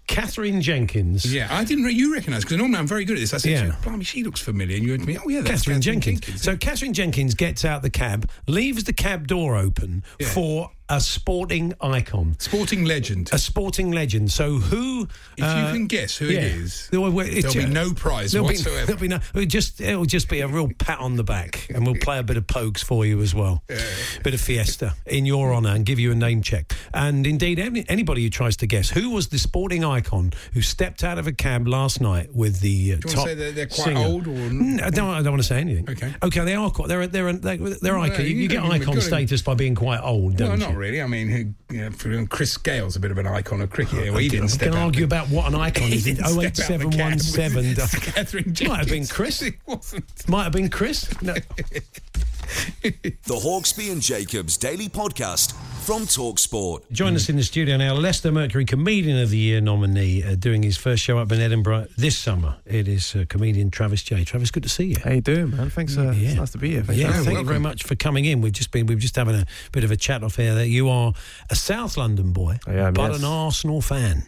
Katherine 0.10 0.60
Jenkins. 0.62 1.32
Yeah, 1.32 1.48
I 1.52 1.64
didn't. 1.64 1.84
Re- 1.84 1.94
you 1.94 2.14
recognise 2.14 2.44
because 2.44 2.58
normally 2.58 2.80
I'm 2.80 2.88
very 2.88 3.06
good 3.06 3.18
at 3.18 3.20
this. 3.20 3.34
I 3.34 3.38
said, 3.38 3.52
Yeah. 3.52 3.76
"Blimey, 3.84 4.04
she 4.04 4.24
looks 4.24 4.42
familiar." 4.42 4.76
And 4.76 4.84
you 4.84 4.92
went 4.94 5.04
to 5.04 5.08
me, 5.08 5.18
"Oh 5.24 5.30
yeah, 5.30 5.42
that's 5.42 5.62
Katherine, 5.64 5.82
Jenkins. 5.82 6.42
So 6.42 6.58
Katherine 6.58 6.94
Jenkins 6.94 7.36
gets 7.36 7.64
out 7.64 7.84
the 7.84 7.92
cab, 7.92 8.30
leaves 8.48 8.86
the 8.86 8.94
cab 8.94 9.28
door 9.28 9.56
open 9.56 10.04
Yeah. 10.20 10.28
for 10.30 10.72
a 10.90 11.00
sporting 11.00 11.74
icon. 11.82 12.36
sporting 12.40 12.84
legend. 12.86 13.30
A 13.32 13.38
sporting 13.38 13.92
legend. 13.92 14.32
So 14.32 14.56
who? 14.58 15.08
If 15.38 15.44
you 15.46 15.74
can 15.74 15.88
guess 15.88 16.18
who 16.18 16.26
it 16.28 16.44
is, 16.44 16.88
there'll, 16.92 17.12
there'll 17.12 17.54
be 17.54 17.66
no 17.68 17.94
prize 17.94 18.32
there'll 18.32 18.48
be- 18.48 18.56
whatsoever. 18.56 18.86
there'll 18.88 19.02
be 19.02 19.08
no. 19.08 19.20
It'll 19.36 19.46
just 19.46 19.80
it'll 19.82 20.06
just 20.06 20.30
be 20.30 20.42
a 20.42 20.48
real 20.48 20.70
pat 20.78 21.00
on 21.00 21.16
the 21.16 21.24
back, 21.24 21.68
and 21.74 21.86
we'll 21.86 21.96
play 22.02 22.18
a 22.20 22.24
bit 22.24 22.38
of 22.38 22.48
pokes 22.48 22.82
for 22.84 23.06
you 23.06 23.22
as 23.22 23.34
well. 23.36 23.64
A 23.70 24.22
bit 24.24 24.34
of 24.34 24.42
fiesta 24.42 24.96
in 25.06 25.26
your 25.26 25.54
honour, 25.54 25.70
and 25.76 25.86
give 25.86 26.00
you 26.00 26.12
a 26.12 26.16
name 26.16 26.42
check. 26.42 26.74
And 26.94 27.26
indeed, 27.28 27.60
any, 27.60 27.86
anybody 27.88 28.24
who 28.24 28.30
tries 28.30 28.58
to 28.58 28.68
guess 28.68 28.90
who 28.90 29.12
was 29.12 29.28
the 29.30 29.38
sporting 29.40 29.86
icon 29.86 30.34
who 30.54 30.62
stepped 30.62 31.04
out 31.04 31.18
of 31.18 31.28
a 31.28 31.32
cab 31.32 31.68
last 31.68 32.02
night 32.02 32.34
with 32.36 32.60
the 32.62 32.94
uh, 32.94 32.96
Do 32.98 33.10
you 33.10 33.16
top 33.16 33.16
want 33.16 33.16
to 33.16 33.24
say 33.30 33.36
they're, 33.36 33.52
they're 33.52 33.66
quite 33.68 33.84
singer. 33.86 34.00
old 34.00 34.28
or? 34.28 34.32
Mm, 34.32 34.82
I 34.82 34.90
don't, 34.90 35.10
I 35.10 35.22
don't 35.22 35.32
want 35.34 35.42
to 35.44 35.48
say 35.48 35.60
anything. 35.60 35.90
Okay. 35.90 36.14
Okay, 36.24 36.44
they 36.46 36.56
are 36.56 36.70
quite. 36.72 36.88
They're 36.88 37.08
they're 37.08 37.32
they're, 37.34 37.58
they're 37.58 37.94
Well, 37.94 38.04
icon. 38.04 38.26
You, 38.26 38.32
you 38.32 38.48
get 38.50 38.64
icon 38.64 39.00
status 39.02 39.42
by 39.42 39.54
being 39.54 39.76
quite 39.76 40.02
old, 40.02 40.36
don't 40.38 40.50
Well, 40.60 40.72
you? 40.72 40.79
Really. 40.80 41.02
I 41.02 41.08
mean, 41.08 41.28
who, 41.28 41.74
you 41.76 41.82
know, 41.82 41.92
for- 41.92 42.26
Chris 42.26 42.58
Gayle's 42.58 42.96
a 42.96 43.00
bit 43.00 43.12
of 43.12 43.18
an 43.18 43.28
icon 43.28 43.62
of 43.62 43.70
cricket. 43.70 44.08
Oh, 44.08 44.12
well, 44.14 44.18
he 44.20 44.30
didn't 44.30 44.52
we 44.54 44.58
can 44.58 44.74
argue 44.76 45.02
the- 45.02 45.06
about 45.06 45.28
what 45.30 45.46
an 45.48 45.56
icon 45.56 45.88
He 45.90 45.96
is. 46.12 46.20
out 46.22 46.30
the 46.30 46.50
cab. 46.50 46.82
08717. 46.82 47.72
It's 47.72 48.00
Katherine 48.14 48.56
Might 48.68 48.78
have 48.80 48.88
been 48.88 49.06
Chris. 49.08 49.42
It 49.50 49.56
wasn't. 49.66 50.30
Might 50.30 50.44
have 50.46 50.54
been 50.54 50.70
Chris. 50.70 51.10
No. 51.22 51.36
The 52.82 53.36
Hawksbee 53.36 53.92
and 53.92 54.02
Jacobs 54.02 54.58
Daily 54.58 54.90
Podcast 54.90 55.54
from 55.86 56.04
Talksport. 56.04 56.90
Join 56.92 57.16
us 57.16 57.30
in 57.30 57.36
the 57.36 57.44
studio 57.44 57.78
now, 57.78 57.94
Leicester 57.94 58.32
Mercury 58.32 58.66
Comedian 58.66 59.22
of 59.22 59.30
the 59.30 59.38
Year 59.38 59.62
nominee, 59.62 60.24
uh, 60.24 60.36
doing 60.36 60.64
his 60.64 60.78
first 60.78 61.04
show 61.04 61.20
up 61.20 61.32
in 61.32 61.42
Edinburgh 61.42 61.88
this 61.98 62.18
summer. 62.18 62.58
It 62.66 62.88
is 62.88 63.16
uh, 63.16 63.26
comedian 63.30 63.70
Travis 63.70 64.02
Jay. 64.02 64.24
Travis, 64.24 64.50
good 64.50 64.64
to 64.64 64.70
see 64.70 64.86
you. 64.86 64.96
How 65.04 65.12
you 65.12 65.22
doing, 65.22 65.52
man? 65.52 65.70
Thanks. 65.70 65.98
Uh, 65.98 66.12
Yeah. 66.16 66.30
It's 66.30 66.36
nice 66.38 66.52
to 66.52 66.58
be 66.58 66.72
here. 66.72 66.84
Thanks 66.84 67.00
yeah, 67.00 67.12
thank 67.12 67.26
having 67.26 67.38
you 67.40 67.44
very 67.46 67.60
much 67.60 67.84
for 67.84 67.96
coming 67.96 68.26
in. 68.26 68.42
We've 68.42 68.52
just 68.52 68.72
been 68.72 68.88
we've 68.88 69.00
just 69.00 69.16
having 69.16 69.36
a 69.36 69.46
bit 69.72 69.84
of 69.84 69.92
a 69.92 69.98
chat 69.98 70.24
off 70.24 70.36
here 70.38 70.56
that 70.56 70.68
you 70.68 70.90
are 70.90 71.14
a 71.50 71.56
South 71.56 71.98
London 71.98 72.32
boy, 72.32 72.58
I 72.66 72.74
am, 72.74 72.94
but 72.94 73.12
yes. 73.12 73.20
an 73.20 73.26
Arsenal 73.26 73.82
fan. 73.82 74.24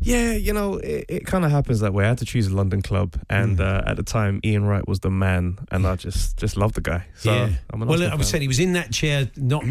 Yeah, 0.00 0.32
you 0.32 0.52
know, 0.52 0.76
it, 0.76 1.04
it 1.08 1.26
kind 1.26 1.44
of 1.44 1.50
happens 1.50 1.80
that 1.80 1.92
way. 1.94 2.04
I 2.04 2.08
had 2.08 2.18
to 2.18 2.24
choose 2.24 2.46
a 2.48 2.54
London 2.54 2.82
club, 2.82 3.14
and 3.30 3.58
Mm. 3.58 3.60
uh, 3.60 3.90
at 3.90 3.96
the 3.96 4.02
time, 4.02 4.40
Ian 4.44 4.64
Wright 4.64 4.86
was 4.86 5.00
the 5.00 5.10
man, 5.10 5.58
and 5.70 5.86
I 5.86 5.96
just 5.96 6.36
just 6.36 6.56
loved 6.56 6.74
the 6.74 6.80
guy. 6.80 7.06
So 7.16 7.32
yeah. 7.32 7.48
I'm 7.70 7.82
an 7.82 7.88
well, 7.88 8.02
I 8.02 8.14
was 8.14 8.28
said 8.28 8.40
he 8.42 8.48
was 8.48 8.60
in 8.60 8.72
that 8.74 8.90
chair 8.92 9.30
not 9.36 9.64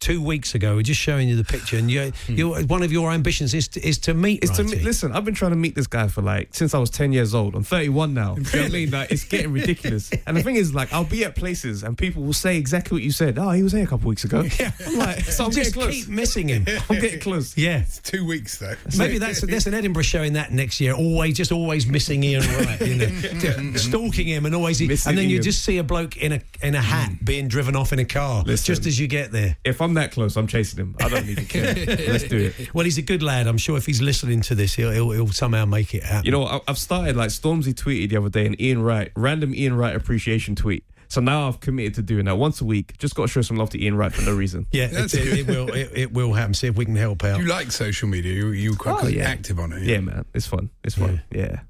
two 0.00 0.22
weeks 0.22 0.54
ago. 0.54 0.74
We're 0.76 0.82
just 0.82 1.00
showing 1.00 1.28
you 1.28 1.36
the 1.36 1.44
picture, 1.44 1.76
and 1.76 1.90
you, 1.90 2.12
hmm. 2.26 2.34
you 2.34 2.54
one 2.64 2.82
of 2.82 2.90
your 2.90 3.12
ambitions 3.12 3.54
is 3.54 3.68
to, 3.68 3.86
is 3.86 3.98
to 4.00 4.14
meet. 4.14 4.42
It's 4.42 4.56
to 4.56 4.64
meet, 4.64 4.82
listen. 4.82 5.12
I've 5.12 5.24
been 5.24 5.34
trying 5.34 5.52
to 5.52 5.56
meet 5.56 5.74
this 5.74 5.86
guy 5.86 6.08
for 6.08 6.22
like 6.22 6.54
since 6.54 6.74
I 6.74 6.78
was 6.78 6.90
ten 6.90 7.12
years 7.12 7.34
old. 7.34 7.54
I'm 7.54 7.62
31 7.62 8.14
now. 8.14 8.36
You 8.36 8.42
know 8.42 8.50
what 8.50 8.54
I 8.54 8.68
mean? 8.68 8.90
Like 8.90 9.12
it's 9.12 9.24
getting 9.24 9.52
ridiculous. 9.52 10.10
And 10.26 10.36
the 10.36 10.42
thing 10.42 10.56
is, 10.56 10.74
like, 10.74 10.92
I'll 10.92 11.04
be 11.04 11.24
at 11.24 11.34
places 11.34 11.82
and 11.82 11.96
people 11.96 12.22
will 12.22 12.32
say 12.32 12.56
exactly 12.56 12.94
what 12.94 13.02
you 13.02 13.10
said. 13.10 13.38
Oh, 13.38 13.50
he 13.50 13.62
was 13.62 13.72
here 13.72 13.82
a 13.82 13.86
couple 13.86 14.08
weeks 14.08 14.24
ago. 14.24 14.44
Yeah. 14.60 14.72
I'm 14.86 14.98
like, 14.98 15.20
so 15.24 15.46
I'm 15.46 15.50
just 15.50 15.72
close. 15.72 15.90
keep 15.90 16.08
missing 16.08 16.48
him. 16.48 16.66
I'm 16.90 17.00
getting 17.00 17.20
close. 17.20 17.56
yeah. 17.56 17.84
Two 18.02 18.26
weeks 18.26 18.58
though. 18.58 18.74
Maybe 18.98 19.18
that's 19.18 19.40
that's 19.40 19.66
an 19.66 19.74
Edinburgh 19.74 20.02
showing 20.02 20.34
that 20.34 20.52
next 20.52 20.80
year. 20.80 20.92
Always, 20.92 21.36
just 21.36 21.50
always 21.50 21.86
missing 21.86 22.22
Ian 22.22 22.42
Wright, 22.42 22.80
you 22.80 22.96
know, 22.96 23.76
stalking 23.76 24.26
him, 24.26 24.44
and 24.46 24.54
always, 24.54 24.80
Missing 24.80 25.10
and 25.10 25.18
then 25.18 25.28
you 25.28 25.36
Ian. 25.36 25.42
just 25.42 25.64
see 25.64 25.78
a 25.78 25.84
bloke 25.84 26.16
in 26.16 26.32
a 26.32 26.40
in 26.62 26.74
a 26.74 26.80
hat 26.80 27.10
hmm. 27.10 27.24
being 27.24 27.48
driven 27.48 27.74
off 27.74 27.92
in 27.92 27.98
a 27.98 28.04
car 28.04 28.42
Listen. 28.42 28.66
just 28.66 28.86
as 28.86 28.98
you 28.98 29.08
get 29.08 29.32
there. 29.32 29.56
If 29.64 29.80
I'm 29.80 29.89
that 29.94 30.12
close, 30.12 30.36
I'm 30.36 30.46
chasing 30.46 30.78
him. 30.78 30.96
I 31.00 31.08
don't 31.08 31.26
need 31.26 31.38
to 31.38 31.44
care. 31.44 31.74
Let's 32.08 32.24
do 32.24 32.52
it. 32.58 32.74
Well, 32.74 32.84
he's 32.84 32.98
a 32.98 33.02
good 33.02 33.22
lad. 33.22 33.46
I'm 33.46 33.58
sure 33.58 33.76
if 33.76 33.86
he's 33.86 34.00
listening 34.02 34.40
to 34.42 34.54
this, 34.54 34.74
he'll 34.74 34.90
he'll, 34.90 35.10
he'll 35.10 35.28
somehow 35.28 35.64
make 35.64 35.94
it 35.94 36.02
happen. 36.02 36.26
You 36.26 36.32
know, 36.32 36.44
I- 36.44 36.60
I've 36.68 36.78
started 36.78 37.16
like 37.16 37.30
Stormzy 37.30 37.74
tweeted 37.74 38.10
the 38.10 38.16
other 38.16 38.28
day 38.30 38.46
an 38.46 38.60
Ian 38.60 38.82
Wright, 38.82 39.10
random 39.16 39.54
Ian 39.54 39.74
Wright 39.76 39.94
appreciation 39.94 40.54
tweet. 40.54 40.84
So 41.08 41.20
now 41.20 41.48
I've 41.48 41.58
committed 41.58 41.94
to 41.96 42.02
doing 42.02 42.26
that 42.26 42.36
once 42.36 42.60
a 42.60 42.64
week. 42.64 42.96
Just 42.98 43.16
got 43.16 43.22
to 43.22 43.28
show 43.28 43.42
some 43.42 43.56
love 43.56 43.70
to 43.70 43.82
Ian 43.82 43.96
Wright 43.96 44.12
for 44.12 44.22
no 44.22 44.32
reason. 44.32 44.66
yeah, 44.72 44.84
it, 44.92 45.12
it, 45.12 45.38
it 45.40 45.46
will 45.48 45.68
it, 45.74 45.90
it 45.92 46.12
will 46.12 46.32
happen. 46.34 46.54
See 46.54 46.68
if 46.68 46.76
we 46.76 46.84
can 46.84 46.94
help 46.94 47.24
out. 47.24 47.38
Do 47.38 47.42
you 47.42 47.48
like 47.48 47.72
social 47.72 48.08
media? 48.08 48.32
You 48.32 48.48
you 48.50 48.76
quite 48.76 49.04
Oh, 49.04 49.08
yeah. 49.08 49.24
active 49.24 49.58
on 49.58 49.72
it? 49.72 49.82
Yeah, 49.82 49.98
man, 50.00 50.24
it's 50.34 50.46
fun. 50.46 50.70
It's 50.84 50.94
fun. 50.94 51.20
Yeah. 51.32 51.60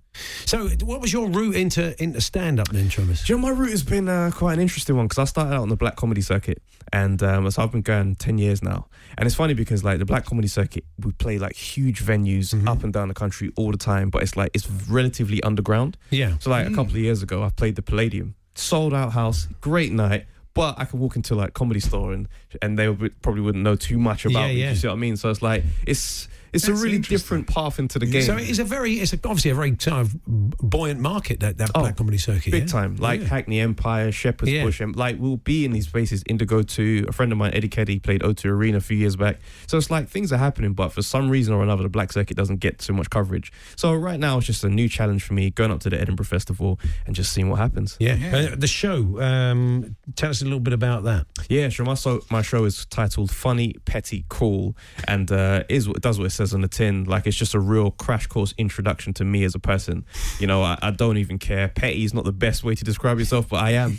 So, 0.44 0.68
what 0.84 1.00
was 1.00 1.12
your 1.12 1.28
route 1.28 1.54
into 1.54 2.00
into 2.02 2.20
stand 2.20 2.58
up 2.58 2.68
then, 2.70 2.88
Travis? 2.88 3.24
Do 3.24 3.32
you 3.32 3.38
know 3.38 3.42
my 3.48 3.54
route 3.54 3.70
has 3.70 3.82
been 3.84 4.08
uh, 4.08 4.30
quite 4.34 4.54
an 4.54 4.60
interesting 4.60 4.96
one 4.96 5.06
because 5.06 5.18
I 5.18 5.24
started 5.24 5.54
out 5.54 5.62
on 5.62 5.68
the 5.68 5.76
black 5.76 5.96
comedy 5.96 6.20
circuit, 6.20 6.60
and 6.92 7.22
um, 7.22 7.48
so 7.50 7.62
I've 7.62 7.70
been 7.70 7.82
going 7.82 8.16
ten 8.16 8.36
years 8.38 8.62
now. 8.62 8.86
And 9.16 9.26
it's 9.26 9.36
funny 9.36 9.54
because 9.54 9.84
like 9.84 9.98
the 9.98 10.04
black 10.04 10.24
comedy 10.26 10.48
circuit, 10.48 10.84
we 10.98 11.12
play 11.12 11.38
like 11.38 11.54
huge 11.54 12.02
venues 12.04 12.54
up 12.66 12.82
and 12.82 12.92
down 12.92 13.08
the 13.08 13.14
country 13.14 13.52
all 13.56 13.70
the 13.70 13.78
time, 13.78 14.10
but 14.10 14.22
it's 14.22 14.36
like 14.36 14.50
it's 14.52 14.68
relatively 14.88 15.42
underground. 15.44 15.96
Yeah. 16.10 16.36
So 16.40 16.50
like 16.50 16.66
a 16.66 16.70
couple 16.70 16.92
of 16.92 16.96
years 16.98 17.22
ago, 17.22 17.42
I 17.44 17.50
played 17.50 17.76
the 17.76 17.82
Palladium, 17.82 18.34
sold 18.56 18.92
out 18.92 19.12
house, 19.12 19.46
great 19.60 19.92
night. 19.92 20.26
But 20.52 20.74
I 20.80 20.84
could 20.84 20.98
walk 20.98 21.14
into 21.14 21.36
like 21.36 21.54
comedy 21.54 21.78
store 21.78 22.12
and 22.12 22.26
and 22.60 22.76
they 22.76 22.88
would, 22.88 23.22
probably 23.22 23.40
wouldn't 23.40 23.62
know 23.62 23.76
too 23.76 23.98
much 23.98 24.24
about 24.24 24.40
Yeah, 24.40 24.46
me. 24.48 24.60
yeah. 24.60 24.70
You 24.70 24.76
see 24.76 24.88
what 24.88 24.94
I 24.94 24.96
mean? 24.96 25.16
So 25.16 25.30
it's 25.30 25.42
like 25.42 25.62
it's 25.86 26.26
it's 26.52 26.68
a 26.68 26.74
really 26.74 26.98
different 26.98 27.46
path 27.46 27.78
into 27.78 27.98
the 27.98 28.06
game. 28.06 28.22
So 28.22 28.36
it's 28.36 28.58
a 28.58 28.64
very, 28.64 28.94
it's 28.94 29.12
a, 29.12 29.16
obviously 29.24 29.50
a 29.50 29.54
very 29.54 29.76
kind 29.76 30.00
of 30.00 30.14
buoyant 30.26 31.00
market 31.00 31.40
that 31.40 31.58
that 31.58 31.70
Oh, 31.74 31.80
black 31.80 31.96
comedy 31.96 32.18
circuit. 32.18 32.50
Big 32.50 32.62
yeah? 32.64 32.68
time. 32.68 32.96
Like 32.96 33.20
Yeah. 33.20 33.26
Hackney 33.28 33.60
Empire, 33.60 34.10
Shepherd's 34.12 34.50
Yeah. 34.52 34.64
Bush. 34.64 34.80
And 34.80 34.96
like 34.96 35.16
we'll 35.18 35.36
be 35.38 35.64
in 35.64 35.72
these 35.72 35.86
spaces. 35.86 36.22
Indigo 36.26 36.62
2, 36.62 37.06
a 37.08 37.12
friend 37.12 37.32
of 37.32 37.38
mine, 37.38 37.52
Eddie 37.54 37.68
Kadi, 37.68 37.98
played 37.98 38.22
O2 38.22 38.46
Arena 38.46 38.78
a 38.78 38.80
few 38.80 38.96
years 38.96 39.16
back. 39.16 39.38
So 39.66 39.76
it's 39.78 39.90
like 39.90 40.08
things 40.08 40.32
are 40.32 40.38
happening, 40.38 40.72
but 40.72 40.90
for 40.92 41.02
some 41.02 41.28
reason 41.30 41.54
or 41.54 41.62
another, 41.62 41.82
the 41.82 41.88
black 41.88 42.12
circuit 42.12 42.36
doesn't 42.36 42.58
get 42.58 42.82
so 42.82 42.92
much 42.92 43.10
coverage. 43.10 43.52
So 43.76 43.94
right 43.94 44.18
now 44.18 44.38
it's 44.38 44.46
just 44.46 44.64
a 44.64 44.68
new 44.68 44.88
challenge 44.88 45.22
for 45.22 45.34
me, 45.34 45.50
going 45.50 45.70
up 45.70 45.80
to 45.80 45.90
the 45.90 46.00
Edinburgh 46.00 46.26
Festival 46.26 46.78
and 47.06 47.14
just 47.14 47.32
seeing 47.32 47.48
what 47.48 47.58
happens. 47.58 47.96
Yeah, 48.00 48.14
Yeah. 48.14 48.36
Uh, 48.52 48.56
the 48.56 48.66
show. 48.66 49.20
Um, 49.20 49.96
tell 50.16 50.30
us 50.30 50.40
a 50.42 50.44
little 50.44 50.60
bit 50.60 50.72
about 50.72 51.04
that. 51.04 51.26
Yeah, 51.48 51.68
sure. 51.68 51.86
My, 51.86 51.94
so, 51.94 52.22
my 52.30 52.42
show 52.42 52.64
is 52.64 52.86
titled 52.86 53.30
Funny, 53.30 53.74
Petty, 53.84 54.24
Cool, 54.28 54.76
and 55.06 55.30
uh, 55.30 55.64
is 55.68 55.86
what 55.88 55.96
it 55.98 56.02
does 56.02 56.18
what 56.18 56.26
it 56.26 56.30
says 56.40 56.54
on 56.54 56.62
the 56.62 56.68
tin. 56.68 57.04
Like 57.04 57.26
it's 57.26 57.36
just 57.36 57.54
a 57.54 57.60
real 57.60 57.90
crash 57.90 58.26
course 58.26 58.54
introduction 58.56 59.12
to 59.14 59.24
me 59.24 59.44
as 59.44 59.54
a 59.54 59.58
person. 59.58 60.04
You 60.38 60.46
know, 60.46 60.62
I, 60.62 60.78
I 60.80 60.90
don't 60.90 61.18
even 61.18 61.38
care. 61.38 61.68
Petty 61.68 62.02
is 62.04 62.14
not 62.14 62.24
the 62.24 62.32
best 62.32 62.64
way 62.64 62.74
to 62.74 62.82
describe 62.84 63.18
yourself, 63.18 63.48
but 63.50 63.62
I 63.62 63.72
am. 63.72 63.98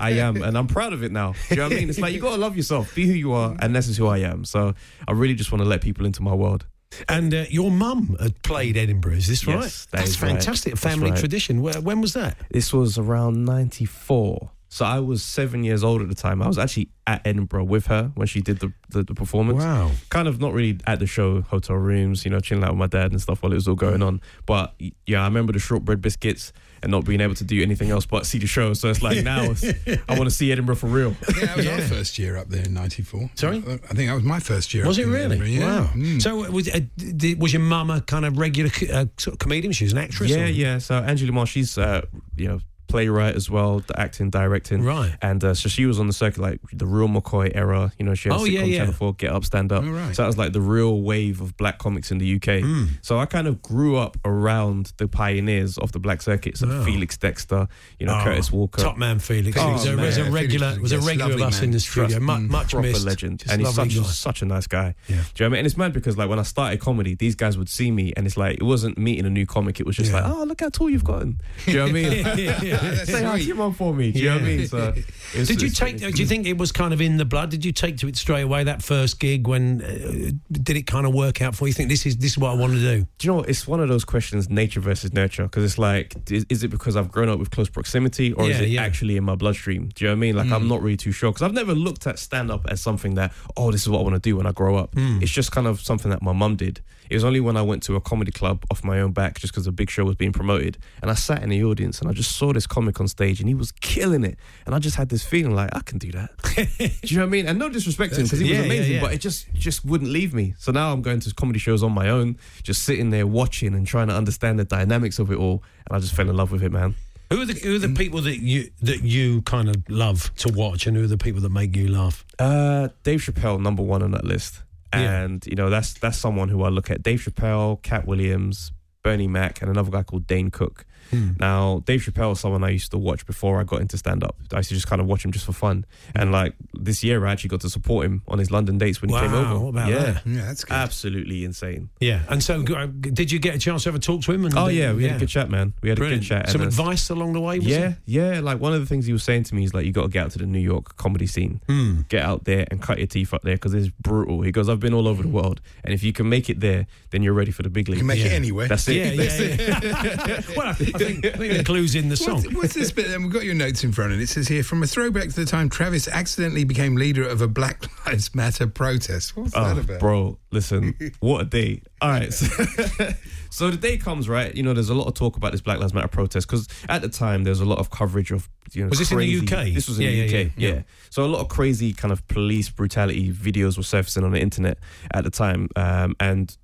I 0.00 0.10
am, 0.12 0.40
and 0.42 0.56
I'm 0.56 0.68
proud 0.68 0.92
of 0.92 1.02
it 1.02 1.10
now. 1.10 1.32
Do 1.32 1.38
you 1.50 1.56
know 1.56 1.64
what 1.64 1.72
I 1.72 1.76
mean? 1.76 1.90
It's 1.90 1.98
like 1.98 2.12
you 2.14 2.20
gotta 2.20 2.40
love 2.40 2.56
yourself, 2.56 2.94
be 2.94 3.06
who 3.06 3.12
you 3.12 3.32
are, 3.32 3.56
and 3.58 3.74
this 3.74 3.88
is 3.88 3.96
who 3.96 4.06
I 4.06 4.18
am. 4.18 4.44
So 4.44 4.74
I 5.08 5.12
really 5.12 5.34
just 5.34 5.50
want 5.50 5.62
to 5.62 5.68
let 5.68 5.80
people 5.80 6.06
into 6.06 6.22
my 6.22 6.34
world. 6.34 6.66
And 7.08 7.34
uh, 7.34 7.44
your 7.50 7.72
mum 7.72 8.16
had 8.20 8.40
played 8.44 8.76
Edinburgh. 8.76 9.14
Is 9.14 9.26
this 9.26 9.44
Yes, 9.44 9.54
right? 9.56 9.62
that 9.90 10.04
That's 10.06 10.22
right. 10.22 10.28
fantastic. 10.30 10.74
That's 10.74 10.82
family 10.84 11.10
right. 11.10 11.18
tradition. 11.18 11.60
Where, 11.60 11.80
when 11.80 12.00
was 12.00 12.12
that? 12.12 12.36
This 12.52 12.72
was 12.72 12.98
around 12.98 13.44
'94. 13.44 14.50
So 14.74 14.84
I 14.84 14.98
was 14.98 15.22
seven 15.22 15.62
years 15.62 15.84
old 15.84 16.02
at 16.02 16.08
the 16.08 16.16
time. 16.16 16.42
I 16.42 16.48
was 16.48 16.58
actually 16.58 16.88
at 17.06 17.24
Edinburgh 17.24 17.62
with 17.62 17.86
her 17.86 18.10
when 18.16 18.26
she 18.26 18.40
did 18.40 18.58
the, 18.58 18.72
the, 18.90 19.04
the 19.04 19.14
performance. 19.14 19.62
Wow. 19.62 19.92
Kind 20.10 20.26
of 20.26 20.40
not 20.40 20.52
really 20.52 20.80
at 20.84 20.98
the 20.98 21.06
show, 21.06 21.42
hotel 21.42 21.76
rooms, 21.76 22.24
you 22.24 22.32
know, 22.32 22.40
chilling 22.40 22.64
out 22.64 22.70
with 22.70 22.80
my 22.80 22.88
dad 22.88 23.12
and 23.12 23.20
stuff 23.20 23.40
while 23.40 23.52
it 23.52 23.54
was 23.54 23.68
all 23.68 23.76
going 23.76 24.02
on. 24.02 24.20
But 24.46 24.74
yeah, 25.06 25.20
I 25.22 25.26
remember 25.26 25.52
the 25.52 25.60
shortbread 25.60 26.02
biscuits 26.02 26.52
and 26.82 26.90
not 26.90 27.04
being 27.04 27.20
able 27.20 27.36
to 27.36 27.44
do 27.44 27.62
anything 27.62 27.90
else 27.90 28.04
but 28.04 28.26
see 28.26 28.38
the 28.40 28.48
show. 28.48 28.72
So 28.74 28.88
it's 28.90 29.00
like 29.00 29.22
now 29.22 29.44
it's, 29.44 29.62
I 30.08 30.18
want 30.18 30.24
to 30.24 30.32
see 30.32 30.50
Edinburgh 30.50 30.74
for 30.74 30.88
real. 30.88 31.14
Yeah, 31.38 31.46
that 31.46 31.56
was 31.56 31.66
our 31.68 31.80
first 31.82 32.18
year 32.18 32.36
up 32.36 32.48
there 32.48 32.64
in 32.64 32.74
'94. 32.74 33.30
Sorry? 33.36 33.58
I 33.58 33.94
think 33.94 34.08
that 34.10 34.14
was 34.14 34.24
my 34.24 34.40
first 34.40 34.74
year. 34.74 34.84
Was 34.88 34.98
it 34.98 35.06
really? 35.06 35.38
Yeah. 35.52 35.82
Wow. 35.82 35.90
Mm. 35.94 36.20
So 36.20 36.50
was, 36.50 36.68
uh, 36.68 36.80
did, 36.96 37.40
was 37.40 37.52
your 37.52 37.62
mum 37.62 37.90
a 37.90 38.00
kind 38.00 38.24
of 38.24 38.38
regular 38.38 38.72
uh, 38.92 39.06
sort 39.18 39.34
of 39.34 39.38
comedian? 39.38 39.72
She 39.72 39.84
was 39.84 39.92
an 39.92 40.00
actress. 40.00 40.30
Yeah, 40.30 40.46
or- 40.46 40.46
yeah. 40.46 40.78
So 40.78 40.96
Angie 40.96 41.26
Le 41.26 41.32
Mar, 41.32 41.46
she's 41.46 41.78
uh, 41.78 42.02
you 42.36 42.48
know 42.48 42.58
playwright 42.86 43.34
as 43.34 43.48
well, 43.50 43.80
the 43.80 43.98
acting, 43.98 44.30
directing, 44.30 44.82
Right. 44.84 45.14
And 45.22 45.42
uh, 45.42 45.54
so 45.54 45.68
she 45.68 45.86
was 45.86 45.98
on 45.98 46.06
the 46.06 46.12
circuit 46.12 46.40
like 46.40 46.60
the 46.72 46.86
real 46.86 47.08
McCoy 47.08 47.50
era. 47.54 47.92
You 47.98 48.04
know, 48.04 48.14
she 48.14 48.28
had 48.28 48.38
Oh, 48.38 48.44
a 48.44 48.48
sitcom 48.48 48.52
yeah, 48.52 48.62
yeah. 48.64 48.78
Channel 48.78 48.92
Four, 48.94 49.14
Get 49.14 49.30
Up, 49.32 49.44
Stand 49.44 49.72
Up. 49.72 49.82
Oh, 49.84 49.90
right. 49.90 50.14
So 50.14 50.22
that 50.22 50.26
was 50.26 50.38
like 50.38 50.52
the 50.52 50.60
real 50.60 51.00
wave 51.02 51.40
of 51.40 51.56
black 51.56 51.78
comics 51.78 52.10
in 52.10 52.18
the 52.18 52.36
UK. 52.36 52.60
Hmm. 52.62 52.84
So 53.02 53.18
I 53.18 53.26
kind 53.26 53.46
of 53.46 53.62
grew 53.62 53.96
up 53.96 54.16
around 54.24 54.92
the 54.98 55.08
pioneers 55.08 55.78
of 55.78 55.92
the 55.92 55.98
black 55.98 56.22
circuit. 56.22 56.56
So 56.58 56.68
Wow. 56.68 56.84
Felix 56.84 57.16
Dexter, 57.16 57.68
you 57.98 58.06
know, 58.06 58.18
Oh, 58.20 58.24
Curtis 58.24 58.52
Walker. 58.52 58.82
Top 58.82 58.96
man 58.96 59.18
Felix. 59.18 59.56
Oh, 59.58 59.72
was, 59.72 59.86
a, 59.86 59.96
man. 59.96 60.04
was 60.06 60.16
a 60.18 60.30
regular 60.30 60.70
was- 60.80 60.80
was 60.80 60.92
a 60.92 60.98
regular 61.00 61.24
of 61.24 61.30
lovely 61.40 61.42
us 61.44 61.54
man. 61.60 61.64
in 61.64 61.70
the 61.72 61.80
studio. 61.80 62.18
Trust- 62.18 62.20
Mu- 62.22 62.32
mm, 62.32 62.48
much 62.50 62.70
proper 62.72 62.86
missed. 62.88 63.04
legend, 63.06 63.38
Just 63.40 63.52
and 63.52 63.60
he's 63.62 63.74
such 63.74 63.94
guy. 63.94 64.02
such 64.02 64.42
a 64.42 64.44
nice 64.44 64.66
guy. 64.66 64.94
Yeah. 65.08 65.14
Do 65.14 65.14
you 65.14 65.16
know 65.16 65.22
what 65.24 65.40
I 65.40 65.48
mean? 65.48 65.58
And 65.58 65.66
it's 65.66 65.76
mad 65.76 65.92
because 65.92 66.16
like 66.16 66.28
when 66.28 66.38
I 66.38 66.42
started 66.42 66.80
comedy, 66.80 67.14
these 67.14 67.34
guys 67.34 67.56
would 67.58 67.68
see 67.68 67.90
me, 67.90 68.12
and 68.16 68.26
it's 68.26 68.36
like 68.36 68.56
it 68.58 68.62
wasn't 68.62 68.98
meeting 68.98 69.24
a 69.26 69.30
new 69.30 69.46
comic. 69.46 69.80
It 69.80 69.86
was 69.86 69.96
just 69.96 70.12
Yeah. 70.12 70.20
like, 70.28 70.36
oh, 70.36 70.44
look 70.44 70.60
how 70.60 70.68
tall 70.68 70.90
you've 70.90 71.04
gotten. 71.04 71.40
Do 71.66 71.72
you 71.72 71.78
know 71.78 71.82
what 71.84 71.90
I 71.90 71.92
mean? 71.92 72.64
Say 73.04 73.22
hi 73.24 73.38
to 73.38 73.44
your 73.44 73.56
mum 73.56 73.72
for 73.74 73.92
me. 73.94 74.12
Do 74.12 74.18
you 74.20 74.28
know 74.30 74.34
what 74.36 74.42
I 74.42 74.46
mean? 74.46 74.66
So, 74.66 74.78
it 74.78 75.38
was- 75.38 75.48
Did 75.48 75.60
you 75.62 75.68
it's 75.68 75.78
take? 75.78 75.98
Do 75.98 76.08
you 76.08 76.26
think 76.26 76.46
it 76.46 76.58
was 76.58 76.72
kind 76.72 76.92
of 76.94 77.00
in 77.00 77.16
the 77.16 77.24
blood? 77.24 77.50
Did 77.50 77.64
you 77.64 77.72
take 77.72 77.98
to 77.98 78.08
it 78.08 78.16
straight 78.16 78.42
away 78.42 78.64
that 78.64 78.82
first 78.82 79.20
gig? 79.20 79.46
When 79.46 79.82
uh, 79.82 80.30
did 80.52 80.76
it 80.76 80.86
kind 80.86 81.06
of 81.06 81.14
work 81.14 81.42
out 81.42 81.54
for 81.54 81.64
you? 81.66 81.70
you? 81.70 81.74
Think 81.74 81.88
this 81.88 82.06
is 82.06 82.16
this 82.18 82.32
is 82.32 82.38
what 82.38 82.50
I 82.50 82.54
want 82.54 82.72
to 82.74 82.80
do? 82.80 83.06
Do 83.18 83.26
you 83.26 83.30
know 83.32 83.36
what? 83.38 83.48
It's 83.48 83.66
one 83.66 83.80
of 83.80 83.88
those 83.88 84.04
questions, 84.04 84.48
nature 84.50 84.80
versus 84.80 85.12
nurture, 85.12 85.44
because 85.44 85.64
it's 85.64 85.78
like, 85.78 86.14
is, 86.30 86.46
is 86.48 86.62
it 86.64 86.68
because 86.68 86.96
I've 86.96 87.10
grown 87.10 87.28
up 87.28 87.38
with 87.38 87.50
close 87.50 87.68
proximity, 87.68 88.32
or 88.32 88.44
is 88.50 88.58
Yeah, 88.58 88.62
it 88.64 88.68
yeah. 88.70 88.82
actually 88.82 89.16
in 89.16 89.24
my 89.24 89.34
bloodstream? 89.34 89.88
Do 89.94 90.04
you 90.04 90.08
know 90.10 90.14
what 90.14 90.18
I 90.18 90.20
mean? 90.20 90.36
Like, 90.36 90.50
I'm 90.50 90.68
not 90.68 90.82
really 90.82 90.96
too 90.96 91.12
sure 91.12 91.30
because 91.30 91.42
I've 91.42 91.52
never 91.54 91.74
looked 91.74 92.06
at 92.06 92.18
stand 92.18 92.50
up 92.50 92.66
as 92.68 92.80
something 92.80 93.14
that, 93.14 93.32
oh, 93.56 93.70
this 93.72 93.82
is 93.82 93.88
what 93.88 94.00
I 94.00 94.02
want 94.02 94.14
to 94.14 94.20
do 94.20 94.36
when 94.36 94.46
I 94.46 94.52
grow 94.52 94.76
up. 94.76 94.90
It's 94.96 95.30
just 95.32 95.52
kind 95.52 95.66
of 95.66 95.80
something 95.80 96.10
that 96.10 96.22
my 96.22 96.32
mum 96.32 96.56
did. 96.56 96.80
It 97.10 97.14
was 97.14 97.24
only 97.24 97.40
when 97.40 97.56
I 97.56 97.62
went 97.62 97.82
to 97.84 97.96
a 97.96 98.00
comedy 98.00 98.32
club 98.32 98.64
off 98.70 98.82
my 98.82 99.00
own 99.00 99.12
back, 99.12 99.38
just 99.38 99.52
because 99.52 99.66
a 99.66 99.72
big 99.72 99.90
show 99.90 100.04
was 100.04 100.16
being 100.16 100.32
promoted, 100.32 100.78
and 101.02 101.10
I 101.10 101.14
sat 101.14 101.42
in 101.42 101.50
the 101.50 101.62
audience 101.62 102.00
and 102.00 102.08
I 102.08 102.12
just 102.14 102.32
saw 102.36 102.52
this 102.52 102.63
comic 102.66 103.00
on 103.00 103.08
stage 103.08 103.40
and 103.40 103.48
he 103.48 103.54
was 103.54 103.72
killing 103.72 104.24
it, 104.24 104.36
and 104.66 104.74
I 104.74 104.78
just 104.78 104.96
had 104.96 105.08
this 105.08 105.22
feeling 105.24 105.54
like 105.54 105.70
I 105.74 105.80
can 105.80 105.98
do 105.98 106.10
that. 106.12 106.30
do 106.78 106.88
you 107.02 107.16
know 107.18 107.24
what 107.24 107.28
I 107.28 107.30
mean? 107.30 107.46
And 107.46 107.58
no 107.58 107.68
disrespect 107.68 108.14
to 108.14 108.20
him 108.20 108.26
because 108.26 108.40
he 108.40 108.46
Yeah, 108.52 108.58
was 108.58 108.66
yeah, 108.66 108.72
amazing, 108.72 108.94
yeah. 108.96 109.00
but 109.00 109.12
it 109.12 109.18
just 109.20 109.52
just 109.54 109.84
wouldn't 109.84 110.10
leave 110.10 110.32
me. 110.34 110.54
So 110.58 110.72
now 110.72 110.92
I'm 110.92 111.02
going 111.02 111.20
to 111.20 111.34
comedy 111.34 111.58
shows 111.58 111.82
on 111.82 111.92
my 111.92 112.08
own, 112.08 112.38
just 112.62 112.82
sitting 112.82 113.10
there 113.10 113.26
watching 113.26 113.74
and 113.74 113.86
trying 113.86 114.08
to 114.08 114.14
understand 114.14 114.58
the 114.58 114.64
dynamics 114.64 115.18
of 115.18 115.30
it 115.30 115.36
all, 115.38 115.62
and 115.88 115.96
I 115.96 116.00
just 116.00 116.14
fell 116.14 116.28
in 116.28 116.36
love 116.36 116.52
with 116.52 116.62
it, 116.62 116.72
man. 116.72 116.94
Who 117.30 117.40
are 117.40 117.46
the 117.46 117.54
who 117.54 117.74
are 117.76 117.78
the 117.78 117.88
people 117.88 118.20
that 118.22 118.38
you 118.38 118.70
that 118.82 119.02
you 119.02 119.42
kind 119.42 119.68
of 119.68 119.76
love 119.88 120.30
to 120.36 120.52
watch, 120.52 120.86
and 120.86 120.96
who 120.96 121.02
are 121.04 121.08
the 121.08 121.18
people 121.18 121.40
that 121.40 121.50
make 121.50 121.74
you 121.74 121.88
laugh? 121.88 122.24
Uh, 122.38 122.88
Dave 123.02 123.20
Chappelle, 123.20 123.60
number 123.60 123.82
one 123.82 124.02
on 124.02 124.10
that 124.12 124.24
list, 124.24 124.62
Yeah. 124.92 125.22
and 125.22 125.44
you 125.46 125.56
know 125.56 125.70
that's 125.70 125.94
that's 125.94 126.18
someone 126.18 126.48
who 126.50 126.62
I 126.62 126.68
look 126.68 126.90
at. 126.90 127.02
Dave 127.02 127.20
Chappelle, 127.22 127.82
Katt 127.82 128.06
Williams, 128.06 128.72
Bernie 129.02 129.26
Mac, 129.26 129.62
and 129.62 129.70
another 129.70 129.90
guy 129.90 130.02
called 130.02 130.26
Dane 130.26 130.50
Cook. 130.50 130.84
Hmm. 131.14 131.30
Now, 131.38 131.82
Dave 131.86 132.00
Chappelle 132.02 132.32
is 132.32 132.40
someone 132.40 132.64
I 132.64 132.70
used 132.70 132.90
to 132.90 132.98
watch 132.98 133.26
before 133.26 133.60
I 133.60 133.64
got 133.64 133.80
into 133.80 133.96
stand 133.98 134.24
up. 134.24 134.36
I 134.52 134.58
used 134.58 134.68
to 134.70 134.74
just 134.74 134.86
kind 134.86 135.00
of 135.00 135.06
watch 135.06 135.24
him 135.24 135.32
just 135.32 135.44
for 135.46 135.52
fun. 135.52 135.84
And 136.14 136.32
like 136.32 136.54
this 136.74 137.04
year, 137.04 137.24
I 137.26 137.32
actually 137.32 137.48
got 137.50 137.60
to 137.62 137.70
support 137.70 138.06
him 138.06 138.22
on 138.28 138.38
his 138.38 138.50
London 138.50 138.78
dates 138.78 139.00
when 139.02 139.10
he 139.10 139.18
came 139.18 139.32
over. 139.34 139.58
what 139.58 139.68
about 139.70 139.88
yeah, 139.90 139.98
that? 140.12 140.26
Yeah, 140.26 140.46
that's 140.46 140.64
good. 140.64 140.74
absolutely 140.74 141.44
insane. 141.44 141.90
Yeah, 142.00 142.22
and 142.28 142.42
so 142.42 142.62
uh, 142.74 142.86
did 142.86 143.30
you 143.32 143.38
get 143.38 143.54
a 143.54 143.58
chance 143.58 143.84
to 143.84 143.90
ever 143.90 143.98
talk 143.98 144.22
to 144.22 144.32
him? 144.32 144.44
And 144.44 144.56
Oh 144.56 144.68
yeah, 144.68 144.92
we 144.92 145.04
had 145.04 145.16
a 145.16 145.18
good 145.20 145.28
chat, 145.28 145.50
man. 145.50 145.72
We 145.82 145.88
had 145.88 145.98
Brilliant. 145.98 146.22
a 146.24 146.28
good 146.28 146.42
chat. 146.44 146.50
Some 146.50 146.60
and, 146.62 146.68
advice 146.68 147.10
along 147.10 147.32
the 147.34 147.40
way. 147.40 147.58
Was 147.58 147.66
Yeah, 147.68 147.90
it? 147.90 147.96
yeah. 148.06 148.40
Like 148.40 148.60
one 148.60 148.72
of 148.74 148.80
the 148.80 148.86
things 148.86 149.06
he 149.06 149.12
was 149.12 149.22
saying 149.22 149.44
to 149.44 149.54
me 149.54 149.64
is 149.64 149.74
like, 149.74 149.84
you 149.86 149.92
got 149.92 150.02
to 150.02 150.08
get 150.08 150.24
out 150.24 150.30
to 150.32 150.38
the 150.38 150.46
New 150.46 150.58
York 150.60 150.96
comedy 150.96 151.26
scene, 151.26 151.60
Hmm. 151.68 152.02
get 152.08 152.22
out 152.24 152.44
there 152.44 152.66
and 152.70 152.80
cut 152.82 152.98
your 152.98 153.06
teeth 153.06 153.32
up 153.34 153.42
there 153.42 153.54
because 153.56 153.74
it's 153.74 153.88
brutal. 154.00 154.42
He 154.42 154.52
goes, 154.52 154.68
I've 154.68 154.80
been 154.80 154.94
all 154.94 155.08
over 155.08 155.22
the 155.22 155.28
world, 155.28 155.60
and 155.84 155.92
if 155.94 156.02
you 156.02 156.12
can 156.12 156.28
make 156.28 156.48
it 156.50 156.60
there, 156.60 156.86
then 157.10 157.22
you're 157.22 157.32
ready 157.34 157.50
for 157.50 157.62
the 157.62 157.70
big 157.70 157.88
league. 157.88 157.96
You 157.98 158.00
can 158.00 158.06
make 158.08 158.18
Yeah. 158.20 158.26
it 158.26 158.32
anywhere. 158.32 158.68
That's 158.68 158.88
it. 158.88 159.14
Yeah, 159.14 159.22
yeah, 159.22 159.80
yeah. 160.26 160.40
well, 160.56 160.68
I 160.68 160.72
think, 161.04 161.26
I 161.26 161.30
think 161.38 161.52
the 161.58 161.64
clue's 161.64 161.94
in 161.94 162.08
the 162.08 162.16
song. 162.16 162.42
What's, 162.42 162.54
what's 162.54 162.74
this 162.74 162.90
bit? 162.92 163.08
Then 163.08 163.22
we've 163.22 163.32
got 163.32 163.44
your 163.44 163.54
notes 163.54 163.84
in 163.84 163.92
front, 163.92 164.12
and 164.12 164.20
it 164.22 164.28
says 164.28 164.48
here 164.48 164.62
from 164.62 164.82
a 164.82 164.86
throwback 164.86 165.28
to 165.30 165.34
the 165.34 165.44
time 165.46 165.68
Travis 165.68 166.08
accidentally 166.08 166.64
became 166.64 166.96
leader 166.96 167.26
of 167.26 167.40
a 167.42 167.48
Black 167.48 167.84
Lives 168.06 168.34
Matter 168.34 168.66
protest. 168.66 169.36
What's 169.36 169.52
that 169.54 169.76
Oh, 169.76 169.80
about? 169.80 170.00
bro, 170.00 170.38
listen, 170.50 170.94
what 171.20 171.40
a 171.42 171.44
day. 171.44 171.82
All 172.00 172.10
right. 172.10 172.32
So, 172.32 172.46
so 173.50 173.70
the 173.70 173.76
day 173.76 173.96
comes, 173.96 174.28
right? 174.28 174.54
You 174.54 174.62
know, 174.62 174.74
there's 174.74 174.90
a 174.90 174.94
lot 174.94 175.06
of 175.06 175.14
talk 175.14 175.36
about 175.36 175.52
this 175.52 175.60
Black 175.60 175.78
Lives 175.78 175.94
Matter 175.94 176.08
protest 176.08 176.46
because 176.46 176.68
at 176.88 177.02
the 177.02 177.08
time 177.08 177.44
there 177.44 177.50
was 177.50 177.60
a 177.60 177.64
lot 177.64 177.78
of 177.78 177.90
coverage 177.90 178.30
of, 178.30 178.48
you 178.72 178.82
know, 178.82 178.88
Was 178.88 178.98
this 178.98 179.12
in 179.12 179.18
the 179.18 179.38
UK? 179.38 179.72
This 179.74 179.88
was 179.88 179.98
in 179.98 180.04
Yeah, 180.06 180.10
the 180.10 180.24
UK, 180.26 180.32
yeah, 180.56 180.68
yeah, 180.68 180.74
yeah. 180.76 180.82
So 181.10 181.24
a 181.24 181.26
lot 181.28 181.40
of 181.40 181.48
crazy 181.48 181.92
kind 181.92 182.12
of 182.12 182.26
police 182.28 182.68
brutality 182.68 183.32
videos 183.32 183.76
were 183.76 183.82
surfacing 183.84 184.24
on 184.24 184.32
the 184.32 184.40
internet 184.40 184.78
at 185.12 185.24
the 185.24 185.30
time. 185.30 185.68
Um, 185.76 186.14
and 186.20 186.54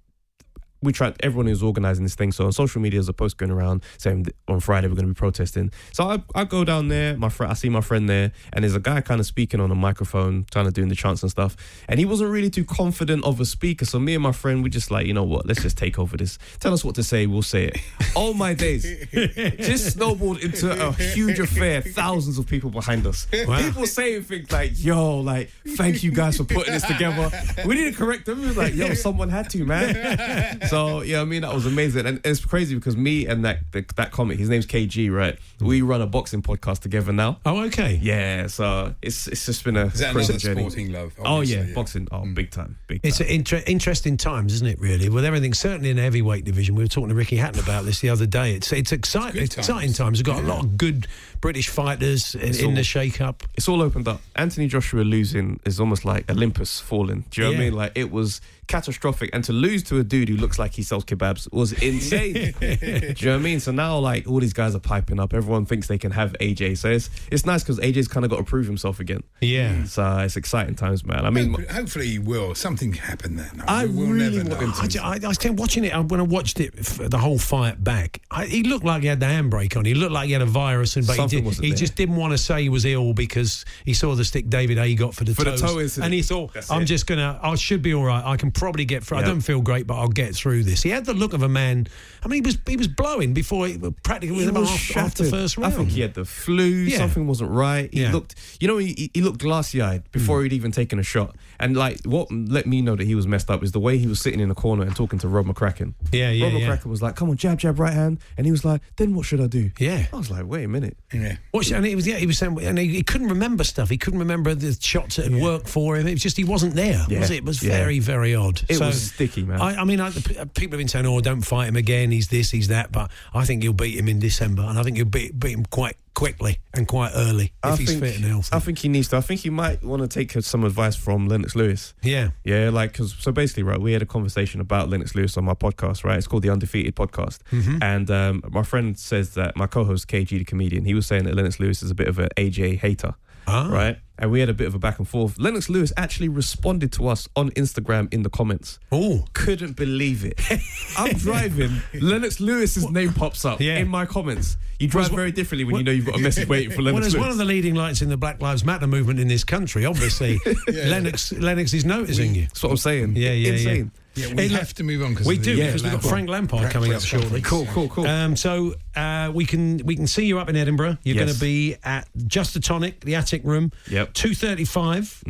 we 0.82 0.92
tried 0.92 1.14
everyone 1.20 1.46
who's 1.46 1.62
organizing 1.62 2.04
this 2.04 2.14
thing. 2.14 2.32
So 2.32 2.46
on 2.46 2.52
social 2.52 2.80
media, 2.80 2.98
there's 2.98 3.08
a 3.08 3.12
post 3.12 3.36
going 3.36 3.50
around 3.50 3.82
saying 3.98 4.26
on 4.48 4.60
Friday 4.60 4.88
we're 4.88 4.94
going 4.94 5.08
to 5.08 5.14
be 5.14 5.18
protesting. 5.18 5.70
So 5.92 6.04
I, 6.04 6.22
I 6.34 6.44
go 6.44 6.64
down 6.64 6.88
there, 6.88 7.16
my 7.16 7.28
friend, 7.28 7.50
I 7.50 7.54
see 7.54 7.68
my 7.68 7.80
friend 7.80 8.08
there, 8.08 8.32
and 8.52 8.64
there's 8.64 8.74
a 8.74 8.80
guy 8.80 9.00
kind 9.00 9.20
of 9.20 9.26
speaking 9.26 9.60
on 9.60 9.70
a 9.70 9.74
microphone, 9.74 10.44
kind 10.44 10.66
of 10.66 10.74
doing 10.74 10.88
the 10.88 10.94
chants 10.94 11.22
and 11.22 11.30
stuff. 11.30 11.56
And 11.88 11.98
he 11.98 12.06
wasn't 12.06 12.30
really 12.30 12.50
too 12.50 12.64
confident 12.64 13.24
of 13.24 13.40
a 13.40 13.44
speaker. 13.44 13.84
So 13.84 13.98
me 13.98 14.14
and 14.14 14.22
my 14.22 14.32
friend, 14.32 14.62
we 14.62 14.70
just 14.70 14.90
like, 14.90 15.06
you 15.06 15.14
know 15.14 15.24
what? 15.24 15.46
Let's 15.46 15.62
just 15.62 15.76
take 15.76 15.98
over 15.98 16.16
this. 16.16 16.38
Tell 16.60 16.72
us 16.72 16.84
what 16.84 16.94
to 16.94 17.02
say, 17.02 17.26
we'll 17.26 17.42
say 17.42 17.64
it. 17.66 17.78
Oh 18.16 18.34
my 18.34 18.54
days, 18.54 18.82
just 19.12 19.92
snowballed 19.92 20.38
into 20.40 20.70
a 20.70 20.92
huge 20.92 21.38
affair. 21.38 21.80
Thousands 21.80 22.38
of 22.38 22.46
people 22.46 22.68
behind 22.70 23.06
us. 23.06 23.26
Wow. 23.32 23.58
People 23.58 23.86
saying 23.86 24.24
things 24.24 24.50
like, 24.50 24.72
"Yo, 24.74 25.18
like, 25.18 25.50
thank 25.76 26.02
you 26.02 26.10
guys 26.10 26.36
for 26.36 26.44
putting 26.44 26.72
this 26.74 26.84
together." 26.84 27.30
We 27.64 27.76
need 27.76 27.92
to 27.92 27.96
correct 27.96 28.26
them. 28.26 28.42
It 28.42 28.48
was 28.48 28.56
like, 28.56 28.74
"Yo, 28.74 28.94
someone 28.94 29.28
had 29.28 29.48
to, 29.50 29.64
man." 29.64 30.60
So 30.70 31.02
yeah, 31.02 31.20
I 31.20 31.24
mean 31.24 31.42
that 31.42 31.52
was 31.52 31.66
amazing, 31.66 32.06
and 32.06 32.20
it's 32.24 32.44
crazy 32.44 32.74
because 32.74 32.96
me 32.96 33.26
and 33.26 33.44
that 33.44 33.58
the, 33.72 33.84
that 33.96 34.12
comic, 34.12 34.38
his 34.38 34.48
name's 34.48 34.66
KG, 34.66 35.12
right? 35.14 35.38
Mm. 35.60 35.66
We 35.66 35.82
run 35.82 36.00
a 36.00 36.06
boxing 36.06 36.42
podcast 36.42 36.80
together 36.80 37.12
now. 37.12 37.38
Oh, 37.44 37.64
okay. 37.64 37.98
Yeah, 38.00 38.46
so 38.46 38.94
it's 39.02 39.26
it's 39.26 39.44
just 39.46 39.64
been 39.64 39.76
a 39.76 39.86
Is 39.86 40.00
that 40.00 40.12
crazy 40.14 40.32
another 40.32 40.38
journey. 40.38 40.60
sporting 40.62 40.92
love? 40.92 41.12
Oh 41.18 41.24
obviously, 41.24 41.68
yeah, 41.68 41.74
boxing. 41.74 42.08
Oh, 42.12 42.20
mm. 42.20 42.34
big 42.34 42.50
time, 42.50 42.78
big. 42.86 43.00
It's 43.02 43.18
time. 43.18 43.26
an 43.26 43.32
inter- 43.34 43.62
interesting 43.66 44.16
times, 44.16 44.54
isn't 44.54 44.66
it? 44.66 44.80
Really, 44.80 45.08
with 45.08 45.24
everything. 45.24 45.54
Certainly 45.54 45.90
in 45.90 45.96
the 45.96 46.02
heavyweight 46.02 46.44
division, 46.44 46.74
we 46.74 46.84
were 46.84 46.88
talking 46.88 47.08
to 47.10 47.14
Ricky 47.14 47.36
Hatton 47.36 47.60
about 47.62 47.84
this 47.84 48.00
the 48.00 48.08
other 48.10 48.26
day. 48.26 48.54
It's 48.54 48.72
it's 48.72 48.92
exciting, 48.92 49.40
Good 49.40 49.50
times. 49.50 49.68
exciting 49.68 49.92
times. 49.92 50.18
We've 50.18 50.24
got 50.26 50.42
a 50.42 50.46
lot 50.46 50.64
of 50.64 50.76
good 50.76 51.06
British 51.40 51.68
fighters 51.68 52.34
in, 52.34 52.54
in 52.56 52.74
the 52.74 52.84
shake-up. 52.84 53.42
it's 53.56 53.68
all 53.68 53.80
opened 53.82 54.06
up. 54.08 54.20
Anthony 54.36 54.66
Joshua 54.68 55.02
losing 55.02 55.58
is 55.64 55.80
almost 55.80 56.04
like 56.04 56.30
Olympus 56.30 56.80
falling. 56.80 57.24
Do 57.30 57.40
you 57.40 57.46
know 57.46 57.52
what 57.52 57.60
I 57.60 57.64
mean? 57.64 57.72
Like 57.74 57.92
it 57.94 58.10
was 58.10 58.40
catastrophic, 58.66 59.30
and 59.32 59.42
to 59.44 59.52
lose 59.52 59.82
to 59.84 59.98
a 59.98 60.04
dude 60.04 60.28
who 60.28 60.36
looks 60.36 60.58
like 60.58 60.72
he 60.74 60.82
sells 60.82 61.04
kebabs 61.04 61.52
was 61.52 61.72
insane. 61.82 62.54
Do 62.60 62.66
you 62.70 63.26
know 63.26 63.32
what 63.32 63.40
I 63.40 63.42
mean? 63.42 63.58
So 63.60 63.72
now 63.72 63.98
like 63.98 64.28
all 64.28 64.38
these 64.38 64.52
guys 64.52 64.74
are 64.74 64.80
piping 64.80 65.18
up. 65.18 65.34
Everyone 65.34 65.66
thinks 65.66 65.88
they 65.88 65.98
can 65.98 66.12
have 66.12 66.34
AJ. 66.40 66.78
So 66.78 66.90
it's 66.90 67.10
it's 67.32 67.44
nice 67.46 67.62
because 67.62 67.78
AJ's 67.80 68.06
kind 68.08 68.24
of 68.24 68.30
got 68.30 68.36
to 68.38 68.44
prove 68.44 68.66
himself 68.66 69.00
again. 69.00 69.22
Yeah. 69.40 69.84
So 69.84 70.18
it's 70.18 70.36
exciting 70.36 70.74
times, 70.76 71.04
man. 71.04 71.24
I 71.26 71.30
mean, 71.30 71.48
Hopefully, 71.54 71.66
hopefully 71.74 72.06
he 72.08 72.18
will. 72.18 72.54
Something 72.54 72.92
happened 72.92 73.38
there. 73.38 73.50
No, 73.56 73.64
I 73.66 73.86
we'll 73.86 74.08
really 74.08 74.36
never 74.44 74.50
want 74.50 74.60
know. 74.60 74.66
him 74.66 74.72
to. 74.72 74.82
I, 74.82 74.86
ju- 74.86 75.00
I, 75.00 75.18
I 75.24 75.28
was 75.28 75.38
watching 75.50 75.84
it 75.84 75.92
when 76.10 76.20
I 76.20 76.24
watched 76.24 76.60
it, 76.60 76.74
the 76.76 77.18
whole 77.18 77.38
fight 77.38 77.82
back. 77.82 78.20
I, 78.30 78.46
he 78.46 78.62
looked 78.62 78.84
like 78.84 79.02
he 79.02 79.08
had 79.08 79.20
the 79.20 79.26
handbrake 79.26 79.76
on. 79.76 79.84
He 79.84 79.94
looked 79.94 80.12
like 80.12 80.26
he 80.26 80.32
had 80.32 80.42
a 80.42 80.46
virus, 80.46 80.96
and 80.96 81.06
but 81.06 81.16
Something 81.16 81.29
he, 81.29 81.29
did, 81.30 81.44
wasn't 81.44 81.64
he 81.64 81.70
there. 81.70 81.78
just 81.78 81.94
didn't 81.96 82.16
want 82.16 82.32
to 82.32 82.38
say 82.38 82.62
he 82.62 82.68
was 82.68 82.84
ill 82.84 83.12
because 83.14 83.64
he 83.84 83.94
saw 83.94 84.14
the 84.14 84.24
stick 84.24 84.48
David 84.50 84.78
Haye 84.78 84.94
got 84.94 85.14
for 85.14 85.24
the 85.24 85.34
For 85.34 85.44
the 85.44 85.56
toe 85.56 85.80
incident. 85.80 86.04
and 86.06 86.14
he 86.14 86.22
thought, 86.22 86.52
That's 86.54 86.70
"I'm 86.70 86.82
it. 86.82 86.86
just 86.86 87.06
gonna, 87.06 87.38
I 87.42 87.54
should 87.54 87.82
be 87.82 87.94
all 87.94 88.04
right. 88.04 88.24
I 88.24 88.36
can 88.36 88.50
probably 88.50 88.84
get 88.84 89.04
through. 89.04 89.18
I 89.18 89.22
don't 89.22 89.40
feel 89.40 89.60
great, 89.60 89.86
but 89.86 89.94
I'll 89.98 90.08
get 90.08 90.34
through 90.34 90.64
this." 90.64 90.82
He 90.82 90.90
had 90.90 91.04
the 91.06 91.14
look 91.14 91.32
of 91.32 91.42
a 91.42 91.48
man. 91.48 91.86
I 92.22 92.28
mean, 92.28 92.44
he 92.44 92.48
was 92.48 92.58
he 92.66 92.76
was 92.76 92.88
blowing 92.88 93.32
before 93.32 93.66
he 93.66 93.78
practically 94.02 94.36
he 94.36 94.46
was 94.46 94.52
was 94.52 94.68
half, 94.68 94.78
half 94.78 95.14
the 95.14 95.24
shattered. 95.24 95.30
first 95.30 95.56
round. 95.56 95.72
I 95.72 95.76
think 95.76 95.90
he 95.90 96.00
had 96.00 96.14
the 96.14 96.24
flu. 96.24 96.64
Yeah. 96.64 96.98
Something 96.98 97.26
wasn't 97.26 97.50
right. 97.50 97.92
He 97.92 98.02
Yeah. 98.02 98.12
looked, 98.12 98.34
you 98.60 98.68
know, 98.68 98.78
he, 98.78 99.10
he 99.14 99.20
looked 99.20 99.38
glassy 99.38 99.80
eyed 99.80 100.10
before 100.12 100.38
hmm. 100.38 100.44
he'd 100.44 100.52
even 100.52 100.72
taken 100.72 100.98
a 100.98 101.02
shot. 101.02 101.36
And 101.58 101.76
like, 101.76 102.00
what 102.04 102.30
let 102.30 102.66
me 102.66 102.82
know 102.82 102.96
that 102.96 103.06
he 103.06 103.14
was 103.14 103.26
messed 103.26 103.50
up 103.50 103.62
is 103.62 103.72
the 103.72 103.80
way 103.80 103.98
he 103.98 104.06
was 104.06 104.20
sitting 104.20 104.40
in 104.40 104.48
the 104.48 104.54
corner 104.54 104.82
and 104.82 104.94
talking 104.94 105.18
to 105.20 105.28
Rob 105.28 105.46
McCracken. 105.46 105.94
Yeah, 106.12 106.30
yeah, 106.30 106.46
Rob 106.46 106.54
yeah. 106.54 106.68
McCracken 106.68 106.86
was 106.86 107.02
like, 107.02 107.16
"Come 107.16 107.30
on, 107.30 107.36
jab, 107.36 107.58
jab, 107.58 107.78
right 107.78 107.92
hand," 107.92 108.18
and 108.36 108.46
he 108.46 108.50
was 108.50 108.64
like, 108.64 108.80
"Then 108.96 109.14
what 109.14 109.26
should 109.26 109.40
I 109.40 109.46
do?" 109.46 109.70
Yeah. 109.78 110.06
I 110.12 110.16
was 110.16 110.30
like, 110.30 110.46
"Wait 110.46 110.64
a 110.64 110.68
minute." 110.68 110.96
Yeah. 111.12 111.36
Watch, 111.52 111.70
and 111.70 111.84
it 111.86 111.94
was 111.94 112.06
yeah, 112.06 112.16
he 112.16 112.26
was 112.26 112.38
saying, 112.38 112.58
and 112.62 112.78
he, 112.78 112.88
he 112.88 113.02
couldn't 113.02 113.28
remember 113.28 113.64
stuff. 113.64 113.90
He 113.90 113.98
couldn't 113.98 114.20
remember 114.20 114.54
the 114.54 114.76
shots 114.80 115.16
that 115.16 115.30
had 115.30 115.40
worked 115.40 115.68
for 115.68 115.96
him. 115.96 116.06
It 116.06 116.12
was 116.12 116.22
just 116.22 116.36
he 116.36 116.44
wasn't 116.44 116.74
there. 116.74 117.04
Yeah, 117.08 117.20
Was 117.20 117.30
it? 117.30 117.38
it 117.38 117.44
was 117.44 117.62
yeah. 117.62 117.76
very 117.76 117.98
very 117.98 118.34
odd. 118.34 118.62
It 118.68 118.80
was 118.80 119.12
sticky, 119.12 119.42
man. 119.44 119.60
I, 119.60 119.82
I 119.82 119.84
mean, 119.84 120.00
I, 120.00 120.10
the 120.10 120.48
people 120.54 120.76
have 120.76 120.78
been 120.78 120.88
saying, 120.88 121.06
"Oh, 121.06 121.20
don't 121.20 121.42
fight 121.42 121.68
him 121.68 121.76
again. 121.76 122.09
He's 122.12 122.28
this, 122.28 122.50
he's 122.50 122.68
that." 122.68 122.92
But 122.92 123.10
I 123.34 123.44
think 123.44 123.62
you'll 123.62 123.72
beat 123.72 123.98
him 123.98 124.08
in 124.08 124.18
December, 124.18 124.62
and 124.62 124.78
I 124.78 124.82
think 124.82 124.96
you'll 124.96 125.06
beat, 125.06 125.38
beat 125.38 125.52
him 125.52 125.64
quite 125.66 125.96
quickly 126.12 126.58
and 126.74 126.88
quite 126.88 127.12
early 127.14 127.44
if 127.44 127.50
I 127.62 127.76
he's 127.76 127.88
think, 127.88 128.02
fit 128.02 128.16
and 128.16 128.24
healthy. 128.24 128.48
I 128.52 128.58
think 128.58 128.78
he 128.78 128.88
needs 128.88 129.08
to. 129.08 129.16
I 129.16 129.20
think 129.20 129.40
he 129.40 129.50
might 129.50 129.82
want 129.82 130.02
to 130.02 130.08
take 130.08 130.32
some 130.44 130.64
advice 130.64 130.96
from 130.96 131.28
Lennox 131.28 131.54
Lewis. 131.54 131.94
yeah, 132.02 132.30
Yeah, 132.44 132.70
like 132.70 132.92
because 132.92 133.14
so 133.18 133.32
basically, 133.32 133.62
right, 133.62 133.80
we 133.80 133.92
had 133.92 134.02
a 134.02 134.06
conversation 134.06 134.60
about 134.60 134.88
Lennox 134.90 135.14
Lewis 135.14 135.36
on 135.36 135.44
my 135.44 135.54
podcast, 135.54 136.04
right? 136.04 136.18
It's 136.18 136.26
called 136.26 136.42
the 136.42 136.50
Undefeated 136.50 136.94
Podcast, 136.96 137.38
and 137.82 138.10
um, 138.10 138.42
my 138.50 138.62
friend 138.62 138.98
says 138.98 139.34
that 139.34 139.56
my 139.56 139.66
co-host 139.66 140.08
KG, 140.08 140.28
the 140.30 140.44
comedian, 140.44 140.84
he 140.84 140.94
was 140.94 141.06
saying 141.06 141.24
that 141.24 141.34
Lennox 141.34 141.60
Lewis 141.60 141.82
is 141.82 141.90
a 141.90 141.94
bit 141.94 142.08
of 142.08 142.18
an 142.18 142.28
AJ 142.36 142.78
hater, 142.78 143.14
Ah. 143.46 143.68
right? 143.70 143.98
And 144.18 144.30
we 144.30 144.40
had 144.40 144.50
a 144.50 144.54
bit 144.54 144.66
of 144.66 144.74
a 144.74 144.78
back 144.78 144.98
and 144.98 145.08
forth. 145.08 145.38
Lennox 145.38 145.70
Lewis 145.70 145.94
actually 145.96 146.28
responded 146.28 146.92
to 146.92 147.08
us 147.08 147.26
on 147.36 147.50
Instagram 147.52 148.12
in 148.12 148.22
the 148.22 148.28
comments. 148.28 148.78
Oh. 148.92 149.24
couldn't 149.32 149.76
believe 149.76 150.26
it! 150.26 150.38
I'm 150.98 151.16
driving, 151.16 151.70
Lennox 151.94 152.38
Lewis's 152.38 152.90
name 152.90 153.14
pops 153.14 153.46
up 153.46 153.60
Yeah. 153.60 153.78
in 153.78 153.88
my 153.88 154.04
comments. 154.04 154.58
You 154.78 154.88
drive 154.88 155.08
Well, 155.08 155.16
very 155.16 155.32
differently 155.32 155.64
when 155.64 155.72
well- 155.72 155.80
you 155.80 155.84
know 155.84 155.92
you've 155.92 156.04
got 156.06 156.16
a 156.16 156.22
message 156.22 156.48
waiting 156.48 156.70
for 156.70 156.76
Well, 156.82 156.86
Lennox 156.92 157.06
as 157.06 157.14
Lewis. 157.14 157.22
one 157.22 157.30
of 157.30 157.38
the 157.38 157.44
leading 157.46 157.74
lights 157.74 158.02
in 158.02 158.10
the 158.10 158.16
Black 158.18 158.42
Lives 158.42 158.62
Matter 158.62 158.86
movement 158.86 159.20
in 159.20 159.28
this 159.28 159.42
country, 159.42 159.86
obviously, 159.86 160.38
Lennox 160.68 161.32
Lennox 161.32 161.72
is 161.72 161.86
noticing 161.86 162.34
you. 162.34 162.42
That's 162.42 162.62
what 162.62 162.70
I'm 162.72 162.76
saying. 162.76 163.16
Yeah, 163.16 163.30
yeah, 163.30 163.48
yeah. 163.48 163.52
insane. 163.54 163.90
Yeah, 163.94 163.99
we 164.16 164.22
Hey, 164.22 164.48
look, 164.48 164.60
have 164.60 164.74
to 164.74 164.84
move 164.84 165.02
on 165.02 165.10
because 165.14 165.26
We 165.26 165.38
do 165.38 165.54
yeah, 165.54 165.66
because 165.66 165.82
we've 165.82 165.92
got 165.92 166.02
Frank 166.02 166.28
Lampard 166.28 166.62
press 166.62 166.72
coming 166.72 166.92
up 166.92 167.02
shortly. 167.02 167.40
Cool, 167.40 167.66
cool, 167.66 167.88
cool. 167.88 168.06
Um, 168.06 168.36
so 168.36 168.74
uh, 168.96 169.30
we 169.34 169.44
can 169.46 169.78
we 169.84 169.94
can 169.96 170.06
see 170.06 170.26
you 170.26 170.38
up 170.38 170.48
in 170.48 170.56
Edinburgh. 170.56 170.98
You're 171.04 171.16
Yes. 171.16 171.24
going 171.24 171.34
to 171.34 171.40
be 171.40 171.76
at 171.84 172.08
Just 172.26 172.56
a 172.56 172.60
Tonic, 172.60 173.00
the 173.04 173.14
Attic 173.14 173.42
Room. 173.44 173.70
Yep. 173.88 174.14
Two 174.14 174.30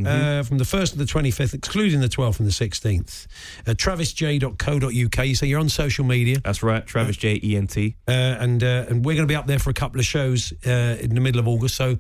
uh, 0.07 0.43
from 0.43 0.59
the 0.59 0.65
first 0.65 0.93
to 0.93 0.99
the 0.99 1.07
twenty 1.07 1.31
fifth, 1.31 1.55
excluding 1.55 2.01
the 2.01 2.09
twelfth 2.09 2.41
and 2.41 2.49
the 2.49 2.53
sixteenth. 2.53 3.27
Uh, 3.67 3.73
TravisJ.co.uk. 3.73 5.27
You 5.27 5.35
say 5.35 5.47
you're 5.47 5.61
on 5.61 5.69
social 5.69 6.05
media, 6.05 6.41
That's 6.45 6.63
right, 6.63 6.87
Travis 6.87 7.17
J 7.17 7.41
E 7.43 7.57
N 7.57 7.67
T. 7.67 7.97
uh, 8.09 8.11
and 8.13 8.63
uh, 8.65 8.87
and 8.89 9.05
we're 9.05 9.15
going 9.15 9.27
to 9.29 9.33
be 9.33 9.37
up 9.37 9.47
there 9.47 9.59
for 9.59 9.71
a 9.71 9.75
couple 9.75 10.01
of 10.01 10.07
shows 10.07 10.53
uh, 10.67 10.97
in 11.01 11.15
the 11.15 11.21
middle 11.21 11.39
of 11.41 11.47
August. 11.49 11.77
So. 11.77 11.99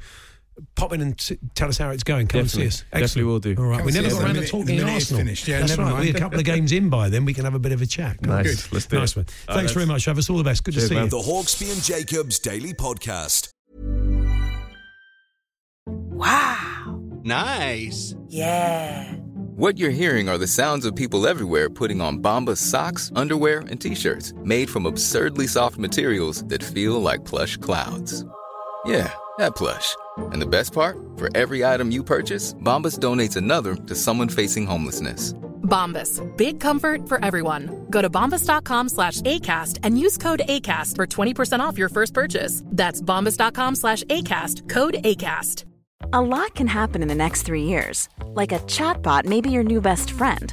Pop 0.76 0.92
in 0.92 1.00
and 1.00 1.18
t- 1.18 1.38
tell 1.54 1.68
us 1.68 1.78
how 1.78 1.90
it's 1.90 2.02
going. 2.02 2.26
Come 2.26 2.42
Definitely. 2.42 2.64
and 2.64 2.72
see 2.72 2.78
us. 2.82 2.84
Definitely 2.92 3.24
will 3.24 3.38
do. 3.38 3.54
All 3.58 3.64
right, 3.64 3.76
Come 3.78 3.86
we 3.86 3.92
never 3.92 4.08
got 4.10 4.18
around 4.22 4.28
to 4.28 4.34
minute- 4.34 4.50
talking 4.50 4.66
the 4.66 4.72
minute 4.76 4.86
it's 4.96 5.04
Arsenal. 5.06 5.20
finished. 5.20 5.48
Yeah, 5.48 5.60
That's 5.60 5.76
never 5.76 5.90
right. 5.90 6.00
We're 6.06 6.16
a 6.16 6.20
couple 6.20 6.38
of 6.38 6.44
games 6.44 6.72
in 6.72 6.88
by 6.88 7.08
then. 7.08 7.24
We 7.24 7.34
can 7.34 7.44
have 7.44 7.54
a 7.54 7.58
bit 7.58 7.72
of 7.72 7.82
a 7.82 7.86
chat. 7.86 8.20
Nice. 8.24 8.64
Good. 8.66 8.72
Let's 8.72 8.86
do 8.86 8.98
Nice 8.98 9.10
it. 9.12 9.16
one. 9.16 9.26
All 9.48 9.54
Thanks 9.56 9.70
right, 9.72 9.74
very 9.74 9.86
much, 9.86 10.04
Travis. 10.04 10.30
All 10.30 10.38
the 10.38 10.44
best. 10.44 10.64
Good 10.64 10.74
Cheers, 10.74 10.84
to 10.84 10.88
see 10.88 10.94
man. 10.94 11.04
you. 11.04 11.10
The 11.10 11.18
Hawksbee 11.18 11.72
and 11.72 11.82
Jacobs 11.82 12.38
Daily 12.38 12.72
Podcast. 12.74 13.48
Wow. 15.86 17.00
Nice. 17.22 18.14
Yeah. 18.28 19.12
What 19.56 19.76
you're 19.78 19.90
hearing 19.90 20.28
are 20.28 20.38
the 20.38 20.46
sounds 20.46 20.86
of 20.86 20.96
people 20.96 21.26
everywhere 21.26 21.68
putting 21.68 22.00
on 22.00 22.20
Bombas 22.22 22.56
socks, 22.58 23.12
underwear, 23.14 23.60
and 23.60 23.78
t-shirts 23.80 24.32
made 24.42 24.70
from 24.70 24.86
absurdly 24.86 25.46
soft 25.46 25.76
materials 25.78 26.42
that 26.44 26.62
feel 26.62 26.98
like 27.00 27.24
plush 27.26 27.56
clouds. 27.58 28.24
Yeah, 28.84 29.12
that 29.38 29.56
plush. 29.56 29.96
And 30.16 30.40
the 30.40 30.46
best 30.46 30.72
part? 30.72 30.96
For 31.16 31.28
every 31.36 31.64
item 31.64 31.90
you 31.90 32.02
purchase, 32.02 32.54
Bombas 32.54 32.98
donates 32.98 33.36
another 33.36 33.74
to 33.74 33.94
someone 33.94 34.28
facing 34.28 34.66
homelessness. 34.66 35.34
Bombas. 35.62 36.20
Big 36.36 36.58
comfort 36.60 37.08
for 37.08 37.24
everyone. 37.24 37.86
Go 37.90 38.02
to 38.02 38.10
bombas.com 38.10 38.88
slash 38.88 39.20
ACAST 39.22 39.78
and 39.82 39.98
use 39.98 40.18
code 40.18 40.42
ACAST 40.48 40.96
for 40.96 41.06
20% 41.06 41.60
off 41.60 41.78
your 41.78 41.88
first 41.88 42.12
purchase. 42.12 42.62
That's 42.66 43.00
bombas.com 43.00 43.76
slash 43.76 44.02
ACAST. 44.04 44.68
Code 44.68 44.94
ACAST. 45.04 45.64
A 46.12 46.20
lot 46.20 46.54
can 46.54 46.66
happen 46.66 47.02
in 47.02 47.08
the 47.08 47.14
next 47.14 47.42
three 47.42 47.64
years. 47.64 48.08
Like 48.24 48.52
a 48.52 48.58
chatbot 48.60 49.26
may 49.26 49.40
be 49.40 49.50
your 49.50 49.62
new 49.62 49.80
best 49.80 50.10
friend. 50.10 50.52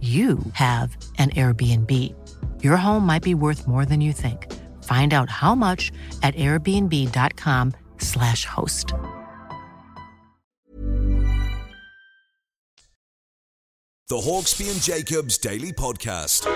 you 0.00 0.38
have 0.52 0.96
an 1.18 1.30
Airbnb. 1.30 2.14
Your 2.62 2.76
home 2.76 3.04
might 3.04 3.24
be 3.24 3.34
worth 3.34 3.66
more 3.66 3.84
than 3.84 4.00
you 4.00 4.12
think. 4.12 4.46
Find 4.84 5.12
out 5.12 5.28
how 5.28 5.56
much 5.56 5.90
at 6.22 6.36
airbnb.com/slash 6.36 8.44
host. 8.44 8.94
The 14.08 14.16
Hawksbee 14.16 14.70
and 14.70 14.80
Jacobs 14.80 15.36
Daily 15.36 15.72
Podcast. 15.72 16.46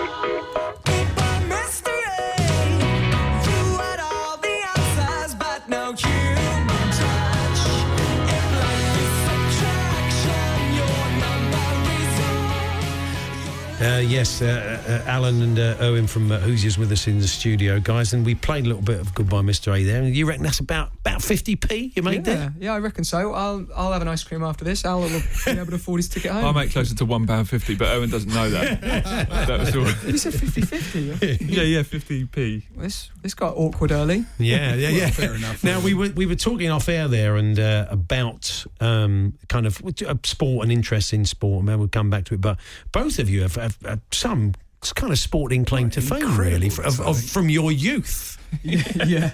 Uh, 13.83 13.99
yes, 13.99 14.41
uh, 14.41 14.81
uh, 14.87 15.09
Alan 15.09 15.41
and 15.41 15.59
uh, 15.59 15.75
Owen 15.81 16.07
from 16.07 16.31
uh, 16.31 16.39
Hoosiers 16.39 16.77
with 16.77 16.89
us 16.93 17.05
in 17.05 17.19
the 17.19 17.27
studio, 17.27 17.81
guys, 17.81 18.13
and 18.13 18.25
we 18.25 18.33
played 18.33 18.63
a 18.63 18.67
little 18.67 18.81
bit 18.81 18.97
of 19.01 19.13
Goodbye, 19.13 19.41
Mr. 19.41 19.77
A 19.77 19.83
there. 19.83 20.01
And 20.01 20.15
you 20.15 20.25
reckon 20.25 20.43
that's 20.43 20.61
about 20.61 21.02
about 21.13 21.21
50p 21.21 21.95
you 21.95 22.01
made 22.01 22.25
yeah, 22.27 22.35
there? 22.35 22.53
yeah, 22.59 22.73
I 22.73 22.79
reckon 22.79 23.03
so. 23.03 23.33
I'll 23.33 23.65
I'll 23.75 23.91
have 23.91 24.01
an 24.01 24.07
ice 24.07 24.23
cream 24.23 24.43
after 24.43 24.65
this. 24.65 24.85
Al 24.85 25.01
will 25.01 25.09
be 25.09 25.51
able 25.51 25.65
to 25.67 25.75
afford 25.75 25.99
his 25.99 26.09
ticket 26.09 26.31
home. 26.31 26.45
I 26.45 26.51
make 26.51 26.71
closer 26.71 26.95
to 26.95 27.05
one 27.05 27.27
pound 27.27 27.49
fifty, 27.49 27.75
but 27.75 27.89
Owen 27.89 28.09
doesn't 28.09 28.33
know 28.33 28.49
that. 28.49 28.81
that 29.47 29.59
was 29.59 29.75
all. 29.75 29.85
He 29.85 30.17
said 30.17 30.33
50-50. 30.33 31.41
Yeah, 31.53 31.63
yeah, 31.63 31.83
fifty 31.83 32.25
p. 32.25 32.65
This 32.75 33.09
this 33.21 33.33
got 33.33 33.55
awkward 33.55 33.91
early. 33.91 34.25
Yeah, 34.39 34.73
yeah, 34.73 34.89
yeah. 34.89 35.09
fair 35.11 35.35
enough. 35.35 35.63
Now 35.63 35.79
we 35.79 35.93
were 35.93 36.09
we 36.09 36.25
were 36.25 36.35
talking 36.35 36.69
off 36.71 36.89
air 36.89 37.07
there 37.07 37.35
and 37.35 37.59
uh, 37.59 37.87
about 37.89 38.65
um, 38.79 39.37
kind 39.49 39.65
of 39.65 39.81
uh, 39.85 40.15
sport 40.23 40.63
and 40.63 40.71
interest 40.71 41.13
in 41.13 41.25
sport, 41.25 41.59
and 41.59 41.65
maybe 41.67 41.79
we'll 41.79 41.87
come 41.87 42.09
back 42.09 42.25
to 42.25 42.33
it. 42.33 42.41
But 42.41 42.59
both 42.91 43.19
of 43.19 43.29
you 43.29 43.41
have, 43.41 43.55
have, 43.55 43.77
have 43.83 44.01
some 44.11 44.53
kind 44.95 45.11
of 45.11 45.19
sporting 45.19 45.65
claim 45.65 45.89
to 45.91 46.01
fame, 46.01 46.37
really, 46.37 46.67
of, 46.67 46.99
of, 46.99 47.21
from 47.21 47.49
your 47.49 47.71
youth. 47.71 48.37
yeah. 48.63 49.31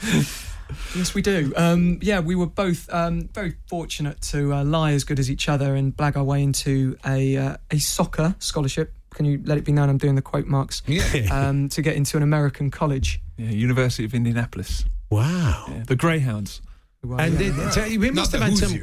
Yes, 0.95 1.13
we 1.13 1.21
do. 1.21 1.53
Um, 1.55 1.99
yeah, 2.01 2.19
we 2.19 2.35
were 2.35 2.45
both 2.45 2.89
um, 2.93 3.29
very 3.33 3.55
fortunate 3.67 4.21
to 4.23 4.53
uh, 4.53 4.63
lie 4.63 4.93
as 4.93 5.03
good 5.03 5.19
as 5.19 5.29
each 5.29 5.49
other 5.49 5.75
and 5.75 5.95
blag 5.95 6.15
our 6.15 6.23
way 6.23 6.43
into 6.43 6.97
a 7.05 7.37
uh, 7.37 7.57
a 7.71 7.79
soccer 7.79 8.35
scholarship. 8.39 8.93
Can 9.13 9.25
you 9.25 9.41
let 9.43 9.57
it 9.57 9.65
be 9.65 9.71
known 9.71 9.89
I'm 9.89 9.97
doing 9.97 10.15
the 10.15 10.21
quote 10.21 10.45
marks? 10.45 10.81
Yeah. 10.85 11.03
Um, 11.31 11.69
to 11.69 11.81
get 11.81 11.95
into 11.95 12.17
an 12.17 12.23
American 12.23 12.69
college. 12.71 13.21
Yeah, 13.37 13.49
University 13.49 14.05
of 14.05 14.13
Indianapolis. 14.13 14.85
Wow. 15.09 15.65
Yeah, 15.69 15.83
the 15.87 15.95
Greyhounds. 15.95 16.61
And 17.01 17.39
it, 17.39 17.71
so 17.71 17.85
you 17.85 18.11
must 18.11 18.33
have 18.33 18.41
had 18.41 18.57
some. 18.57 18.77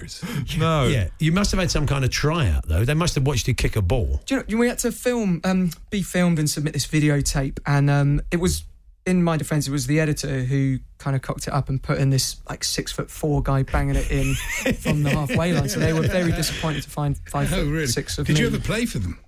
No. 0.59 0.87
Yeah, 0.87 1.09
you 1.19 1.33
must 1.33 1.51
have 1.51 1.61
had 1.61 1.71
some 1.71 1.87
kind 1.87 2.03
of 2.05 2.11
tryout 2.11 2.67
though. 2.67 2.85
They 2.85 2.95
must 2.95 3.15
have 3.15 3.27
watched 3.27 3.47
you 3.47 3.55
kick 3.55 3.77
a 3.77 3.83
ball. 3.83 4.23
Do 4.25 4.37
you 4.37 4.45
know, 4.49 4.59
we 4.59 4.69
had 4.69 4.79
to 4.81 4.93
film, 4.93 5.41
um, 5.45 5.71
be 5.91 6.01
filmed 6.03 6.39
and 6.39 6.49
submit 6.49 6.73
this 6.73 6.87
videotape, 6.87 7.59
and 7.67 7.91
um, 7.91 8.23
it 8.31 8.39
was, 8.39 8.65
in 9.07 9.23
my 9.23 9.37
defence, 9.37 9.69
it 9.69 9.71
was 9.71 9.87
the 9.87 10.01
editor 10.01 10.43
who 10.43 10.79
kind 10.99 11.15
of 11.15 11.23
cocked 11.23 11.47
it 11.47 11.53
up 11.55 11.69
and 11.69 11.81
put 11.83 11.99
in 11.99 12.11
this 12.11 12.37
like 12.51 12.65
six 12.65 12.91
foot 12.93 13.11
four 13.11 13.43
guy 13.43 13.63
banging 13.63 13.95
it 13.97 14.11
in 14.11 14.35
from 14.75 15.03
the 15.05 15.11
halfway 15.11 15.53
line. 15.53 15.69
So 15.69 15.79
they 15.81 15.93
were 15.93 16.03
very 16.03 16.33
disappointed 16.33 16.83
to 16.83 16.91
find 16.91 17.17
five 17.29 17.53
Oh, 17.53 17.57
foot 17.65 17.71
really? 17.71 17.87
six 17.87 18.19
of 18.19 18.27
Did 18.27 18.35
me. 18.35 18.41
you 18.41 18.47
ever 18.49 18.59
play 18.59 18.85
for 18.85 18.99
them? 18.99 19.19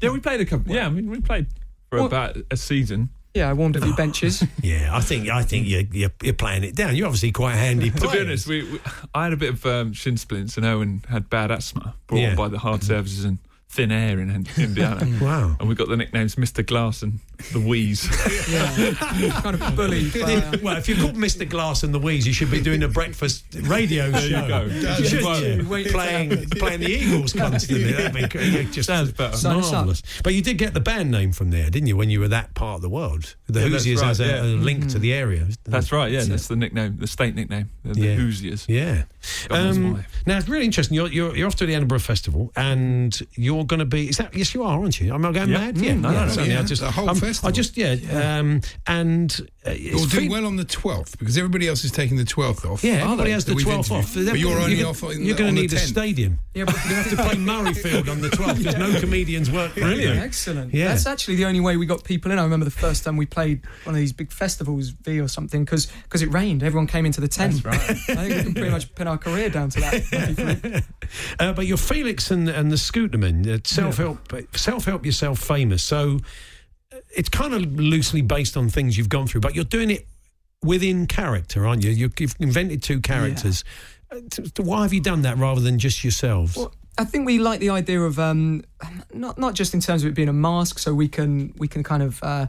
Yeah, 0.00 0.10
we 0.10 0.20
played 0.20 0.40
a 0.40 0.44
couple. 0.46 0.72
Yeah, 0.74 0.86
I 0.86 0.90
mean, 0.90 1.08
we 1.10 1.20
played 1.20 1.46
for 1.88 1.98
Well- 1.98 2.06
about 2.06 2.36
a 2.50 2.56
season. 2.56 3.10
Yeah, 3.32 3.48
I 3.48 3.52
warmed 3.52 3.76
a 3.76 3.80
few 3.84 3.94
benches. 3.94 4.42
Yeah, 4.60 4.90
I 4.92 5.00
think 5.00 5.28
I 5.28 5.44
think 5.44 5.68
you're, 5.68 5.82
you're 5.92 6.10
you're 6.20 6.34
playing 6.34 6.64
it 6.64 6.74
down. 6.74 6.96
You're 6.96 7.06
obviously 7.06 7.30
quite 7.30 7.54
handy. 7.54 7.90
To 7.92 8.08
be 8.10 8.18
honest, 8.18 8.48
we, 8.48 8.64
we, 8.64 8.80
I 9.14 9.22
had 9.22 9.32
a 9.32 9.36
bit 9.36 9.50
of 9.50 9.64
um, 9.66 9.92
shin 9.92 10.16
splints, 10.16 10.56
and 10.56 10.66
Owen 10.66 11.04
had 11.08 11.30
bad 11.30 11.52
asthma 11.52 11.94
brought 12.08 12.18
Yeah. 12.18 12.30
on 12.30 12.36
by 12.36 12.48
the 12.48 12.58
hard 12.58 12.82
services 12.82 13.24
and 13.24 13.38
thin 13.68 13.92
air 13.92 14.18
in 14.18 14.30
in 14.30 14.48
Indiana. 14.58 15.06
Wow. 15.24 15.56
And 15.60 15.68
we 15.68 15.76
got 15.76 15.86
the 15.88 15.96
nicknames 15.96 16.34
Mr. 16.34 16.66
Glass 16.66 17.04
and 17.04 17.20
the 17.52 17.60
Wheeze. 17.60 18.04
yeah, 18.50 19.40
kind 19.40 19.60
of 19.60 19.76
bullied. 19.76 20.12
by, 20.14 20.34
uh, 20.34 20.56
well, 20.62 20.76
if 20.76 20.88
you're 20.88 20.98
called 20.98 21.14
Mr. 21.16 21.48
Glass 21.48 21.82
and 21.82 21.92
the 21.94 21.98
Wheeze, 21.98 22.26
you 22.26 22.32
should 22.32 22.50
be 22.50 22.60
doing 22.60 22.82
a 22.82 22.88
breakfast 22.88 23.44
radio 23.62 24.10
There 24.10 24.22
you 24.22 24.28
show. 24.30 24.48
go. 24.48 24.62
You 24.64 25.04
should, 25.06 25.22
Well, 25.68 25.78
yeah. 25.80 25.90
playing 25.92 26.46
playing 26.50 26.80
the 26.80 26.90
Eagles 26.90 27.32
constantly. 27.32 27.92
That'd 27.92 28.12
be 28.32 28.64
just 28.70 28.86
Sounds 28.86 29.12
better. 29.12 29.36
Sign 29.36 29.58
us 29.58 29.66
up. 29.68 29.72
marvelous. 29.72 30.02
But 30.22 30.34
you 30.34 30.42
did 30.42 30.58
get 30.58 30.74
the 30.74 30.80
band 30.80 31.10
name 31.10 31.32
from 31.32 31.50
there, 31.50 31.70
didn't 31.70 31.86
you? 31.88 31.96
When 31.96 32.10
you 32.10 32.20
were 32.20 32.28
that 32.28 32.54
part 32.54 32.76
of 32.76 32.82
the 32.82 32.88
world, 32.90 33.34
the 33.46 33.60
Yeah, 33.60 33.68
that's 33.68 33.84
Hoosiers 33.84 34.00
right, 34.00 34.08
has 34.08 34.20
a, 34.20 34.26
yeah. 34.26 34.42
a 34.42 34.44
link 34.44 34.88
to 34.90 34.98
the 34.98 35.12
area. 35.12 35.46
That's 35.64 35.92
right, 35.92 36.10
yeah, 36.10 36.24
that's 36.24 36.48
the 36.48 36.56
nickname, 36.56 36.96
the 36.98 37.06
state 37.06 37.34
nickname, 37.34 37.70
the, 37.84 37.94
the 37.94 38.00
Yeah. 38.00 38.14
Hoosiers. 38.14 38.66
Yeah. 38.68 39.02
Um, 39.50 40.04
now 40.26 40.38
it's 40.38 40.48
really 40.48 40.64
interesting. 40.64 40.94
You're, 40.94 41.08
you're 41.08 41.36
you're 41.36 41.46
off 41.46 41.56
to 41.56 41.66
the 41.66 41.74
Edinburgh 41.74 41.98
Festival, 41.98 42.50
and 42.56 43.18
you're 43.34 43.64
going 43.64 43.80
to 43.80 43.84
be. 43.84 44.08
Is 44.08 44.16
that 44.16 44.34
yes? 44.34 44.54
You 44.54 44.62
are, 44.62 44.80
aren't 44.80 44.98
you? 44.98 45.12
I'm 45.12 45.24
I 45.26 45.32
going 45.32 45.50
Yeah. 45.50 45.58
mad? 45.58 45.74
Mm, 45.76 45.82
Yeah. 45.84 45.94
no, 45.94 46.10
no, 46.10 46.20
no, 46.24 46.28
certainly. 46.28 46.50
yeah. 46.54 46.60
I 46.60 46.62
just 46.62 46.80
The 46.82 46.90
whole 47.38 47.48
I'm- 47.48 47.54
just 47.54 47.76
yeah. 47.76 47.96
Um, 48.38 48.60
and 48.86 49.48
uh, 49.66 49.70
You'll 49.72 50.06
do 50.06 50.20
fe- 50.20 50.28
well 50.28 50.46
on 50.46 50.56
the 50.56 50.64
12th 50.64 51.18
because 51.18 51.36
everybody 51.36 51.68
else 51.68 51.84
is 51.84 51.92
taking 51.92 52.16
the 52.16 52.24
12th 52.24 52.64
off. 52.70 52.82
Yeah, 52.82 53.00
Are 53.00 53.04
everybody 53.04 53.28
they? 53.28 53.32
has 53.34 53.44
the 53.44 53.52
12th 53.52 53.90
off. 53.90 54.16
interviewed. 54.16 54.30
But 54.30 54.38
you're 54.38 54.58
only 54.58 54.76
gonna- 54.76 54.88
off 54.88 55.04
on 55.04 55.22
You're 55.22 55.36
going 55.36 55.54
to 55.54 55.60
the 55.60 55.66
need 55.68 55.72
a 55.74 55.78
stadium. 55.78 56.38
yeah, 56.54 56.64
but 56.64 56.74
You 56.74 56.94
have 56.94 57.10
to 57.10 57.16
play 57.16 57.34
Murrayfield 57.34 58.08
on 58.10 58.20
the 58.22 58.28
12th 58.30 58.58
because 58.58 58.76
no 58.78 58.98
comedians 59.00 59.50
work. 59.50 59.74
Brilliant. 59.74 60.18
Excellent. 60.18 60.72
Yeah. 60.74 60.88
That's 60.88 61.06
actually 61.06 61.36
the 61.36 61.44
only 61.44 61.60
way 61.60 61.76
we 61.76 61.84
got 61.86 62.04
people 62.04 62.32
in. 62.32 62.38
I 62.38 62.42
remember 62.42 62.64
the 62.64 62.70
first 62.70 63.04
time 63.04 63.16
we 63.18 63.26
played 63.26 63.60
one 63.84 63.94
of 63.94 63.98
these 64.00 64.12
big 64.14 64.32
festivals, 64.32 64.88
V 64.90 65.20
or 65.20 65.28
something, 65.28 65.64
because 65.64 65.86
because 66.04 66.22
it 66.22 66.32
rained. 66.32 66.62
Everyone 66.62 66.86
came 66.86 67.04
into 67.04 67.20
the 67.20 67.28
tent. 67.28 67.62
That's 67.62 67.64
right. 67.64 67.90
I 68.18 68.28
think 68.28 68.34
we 68.36 68.42
can 68.44 68.54
pretty 68.54 68.70
much 68.70 68.94
pin 68.94 69.06
our 69.08 69.18
career 69.18 69.50
down 69.50 69.68
to 69.70 69.80
that. 69.80 70.84
Uh, 71.40 71.52
but 71.52 71.66
you're 71.66 71.76
Felix 71.76 72.30
and, 72.30 72.48
and 72.48 72.70
the 72.70 72.76
Scooterman, 72.76 73.46
uh, 73.46 73.58
self 73.64 73.96
help, 73.96 74.32
self 74.56 74.84
help 74.84 75.04
yourself 75.04 75.38
famous. 75.40 75.82
So 75.82 76.18
it's 77.16 77.28
kind 77.28 77.54
of 77.54 77.62
loosely 77.78 78.22
based 78.22 78.56
on 78.56 78.68
things 78.68 78.96
you've 78.96 79.08
gone 79.08 79.26
through, 79.26 79.40
but 79.40 79.54
you're 79.54 79.64
doing 79.64 79.90
it 79.90 80.06
within 80.62 81.06
character, 81.06 81.66
aren't 81.66 81.84
you? 81.84 81.90
you 81.90 82.10
you've 82.18 82.36
invented 82.38 82.82
two 82.82 83.00
characters. 83.00 83.64
Uh, 84.10 84.16
t- 84.30 84.42
t- 84.42 84.62
why 84.62 84.82
have 84.82 84.92
you 84.92 85.00
done 85.00 85.22
that 85.22 85.38
rather 85.38 85.60
than 85.60 85.78
just 85.78 86.04
yourselves? 86.04 86.56
Well, 86.56 86.74
I 86.98 87.04
think 87.04 87.26
we 87.26 87.38
like 87.38 87.60
the 87.60 87.70
idea 87.70 88.00
of 88.00 88.18
um, 88.18 88.62
not 89.14 89.38
not 89.38 89.54
just 89.54 89.74
in 89.74 89.80
terms 89.80 90.02
of 90.04 90.10
it 90.10 90.14
being 90.14 90.28
a 90.28 90.32
mask, 90.32 90.78
so 90.78 90.92
we 90.94 91.08
can 91.08 91.54
we 91.56 91.68
can 91.68 91.82
kind 91.82 92.02
of 92.02 92.22
uh, 92.22 92.46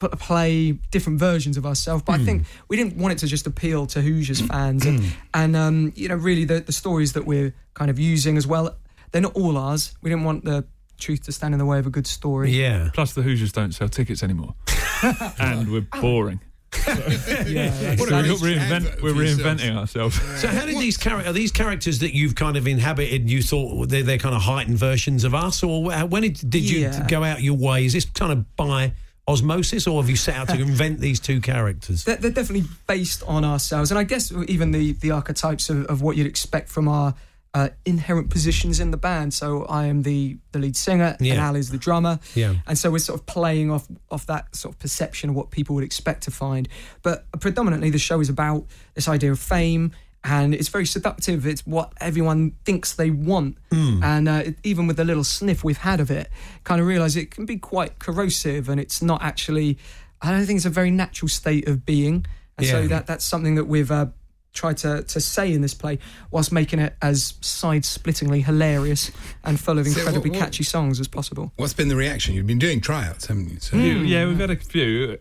play 0.00 0.72
different 0.90 1.18
versions 1.18 1.56
of 1.56 1.66
ourselves. 1.66 2.02
But 2.02 2.20
I 2.20 2.24
think 2.24 2.46
we 2.68 2.76
didn't 2.76 2.96
want 2.96 3.12
it 3.12 3.18
to 3.18 3.26
just 3.26 3.46
appeal 3.46 3.86
to 3.86 4.00
Hoosiers 4.00 4.40
fans, 4.40 4.86
and, 4.86 5.04
and 5.34 5.56
um, 5.56 5.92
you 5.96 6.08
know, 6.08 6.14
really 6.14 6.44
the 6.44 6.60
the 6.60 6.72
stories 6.72 7.12
that 7.12 7.26
we're 7.26 7.52
kind 7.74 7.90
of 7.90 7.98
using 7.98 8.36
as 8.36 8.46
well. 8.46 8.76
They're 9.10 9.22
not 9.22 9.36
all 9.36 9.56
ours. 9.56 9.94
We 10.02 10.10
didn't 10.10 10.24
want 10.24 10.44
the 10.44 10.64
truth 10.98 11.24
to 11.24 11.32
stand 11.32 11.54
in 11.54 11.58
the 11.58 11.66
way 11.66 11.78
of 11.78 11.86
a 11.86 11.90
good 11.90 12.06
story. 12.06 12.50
yeah. 12.50 12.90
Plus, 12.94 13.12
the 13.12 13.22
Hoosiers 13.22 13.52
don't 13.52 13.72
sell 13.72 13.88
tickets 13.88 14.22
anymore. 14.22 14.54
and 15.38 15.70
we're 15.70 15.86
oh. 15.92 16.00
boring. 16.00 16.40
yeah. 16.86 17.70
that's- 17.70 18.00
We're, 18.00 18.10
that 18.10 18.24
is- 18.24 18.42
reinvent, 18.42 19.00
we're 19.02 19.12
reinventing 19.12 19.76
ourselves. 19.76 20.20
So 20.40 20.48
how 20.48 20.66
did 20.66 20.76
these 20.78 20.96
characters, 20.96 21.30
are 21.30 21.32
these 21.32 21.52
characters 21.52 22.00
that 22.00 22.14
you've 22.14 22.34
kind 22.34 22.56
of 22.56 22.66
inhabited, 22.66 23.30
you 23.30 23.42
thought 23.42 23.88
they're, 23.88 24.02
they're 24.02 24.18
kind 24.18 24.34
of 24.34 24.42
heightened 24.42 24.78
versions 24.78 25.24
of 25.24 25.34
us? 25.34 25.62
Or 25.62 25.84
when 26.06 26.22
did, 26.22 26.50
did 26.50 26.68
you 26.68 26.80
Yeah. 26.80 27.06
go 27.08 27.22
out 27.22 27.42
your 27.42 27.54
way? 27.56 27.84
Is 27.84 27.92
this 27.92 28.04
kind 28.04 28.32
of 28.32 28.56
by 28.56 28.92
osmosis 29.26 29.86
or 29.86 30.02
have 30.02 30.10
you 30.10 30.16
set 30.16 30.34
out 30.36 30.48
to 30.48 30.54
invent 30.60 31.00
these 31.00 31.20
two 31.20 31.40
characters? 31.40 32.04
they're, 32.04 32.16
they're 32.16 32.30
definitely 32.30 32.68
based 32.86 33.22
on 33.22 33.44
ourselves, 33.44 33.90
and 33.90 33.98
I 33.98 34.04
guess 34.04 34.32
even 34.48 34.70
the 34.72 34.92
the 34.94 35.12
archetypes 35.12 35.70
of, 35.70 35.86
of 35.86 36.02
what 36.02 36.16
you'd 36.16 36.26
expect 36.26 36.68
from 36.68 36.88
our 36.88 37.14
uh, 37.54 37.68
inherent 37.84 38.28
positions 38.30 38.80
in 38.80 38.90
the 38.90 38.96
band. 38.96 39.32
So 39.32 39.64
I 39.66 39.86
am 39.86 40.02
the 40.02 40.36
the 40.52 40.58
lead 40.58 40.76
singer, 40.76 41.16
and 41.18 41.26
Yeah. 41.26 41.46
Al 41.46 41.56
is 41.56 41.70
the 41.70 41.78
drummer, 41.78 42.18
Yeah. 42.34 42.54
and 42.66 42.76
so 42.76 42.90
we're 42.90 42.98
sort 42.98 43.20
of 43.20 43.26
playing 43.26 43.70
off 43.70 43.86
off 44.10 44.26
that 44.26 44.54
sort 44.56 44.74
of 44.74 44.78
perception 44.80 45.30
of 45.30 45.36
what 45.36 45.50
people 45.50 45.74
would 45.76 45.84
expect 45.84 46.24
to 46.24 46.30
find. 46.30 46.68
But 47.02 47.26
predominantly, 47.40 47.90
the 47.90 47.98
show 47.98 48.20
is 48.20 48.28
about 48.28 48.66
this 48.94 49.08
idea 49.08 49.30
of 49.32 49.38
fame. 49.38 49.92
And 50.26 50.54
it's 50.54 50.68
very 50.68 50.86
seductive. 50.86 51.46
It's 51.46 51.66
what 51.66 51.92
everyone 52.00 52.52
thinks 52.64 52.94
they 52.94 53.10
want. 53.10 53.58
And 53.70 54.26
uh, 54.26 54.42
it, 54.46 54.56
even 54.62 54.86
with 54.86 54.96
the 54.96 55.04
little 55.04 55.22
sniff 55.22 55.62
we've 55.62 55.76
had 55.90 56.00
of 56.00 56.10
it, 56.10 56.30
kind 56.64 56.80
of 56.80 56.86
realize 56.86 57.14
it 57.14 57.30
can 57.30 57.44
be 57.44 57.58
quite 57.58 57.98
corrosive 57.98 58.70
and 58.70 58.80
it's 58.80 59.02
not 59.02 59.22
actually, 59.22 59.76
I 60.22 60.30
don't 60.30 60.46
think 60.46 60.56
it's 60.56 60.64
a 60.64 60.70
very 60.70 60.90
natural 60.90 61.28
state 61.28 61.68
of 61.68 61.84
being. 61.84 62.24
And 62.56 62.66
so 62.66 62.88
that 62.88 63.06
that's 63.06 63.22
something 63.26 63.56
that 63.56 63.66
we've 63.66 63.90
uh, 63.90 64.06
tried 64.54 64.78
to, 64.78 65.02
to 65.02 65.20
say 65.20 65.52
in 65.52 65.60
this 65.60 65.74
play, 65.74 65.98
whilst 66.30 66.52
making 66.52 66.78
it 66.78 66.94
as 67.02 67.34
side 67.40 67.82
splittingly 67.82 68.42
hilarious 68.42 69.10
and 69.42 69.60
full 69.60 69.78
of 69.78 69.86
So 69.86 69.98
incredibly 69.98 70.30
what- 70.30 70.38
what- 70.38 70.44
catchy 70.46 70.64
songs 70.64 71.00
as 71.00 71.08
possible. 71.08 71.52
What's 71.56 71.74
been 71.74 71.88
the 71.88 71.96
reaction? 71.96 72.34
You've 72.34 72.46
been 72.46 72.58
doing 72.58 72.80
tryouts, 72.80 73.26
haven't 73.26 73.50
you? 73.50 73.58
So 73.60 73.76
hmm. 73.76 73.82
Few- 73.82 73.98
Yeah, 74.04 74.26
we've 74.26 74.38
had 74.38 74.50
a 74.50 74.56
few. 74.56 75.18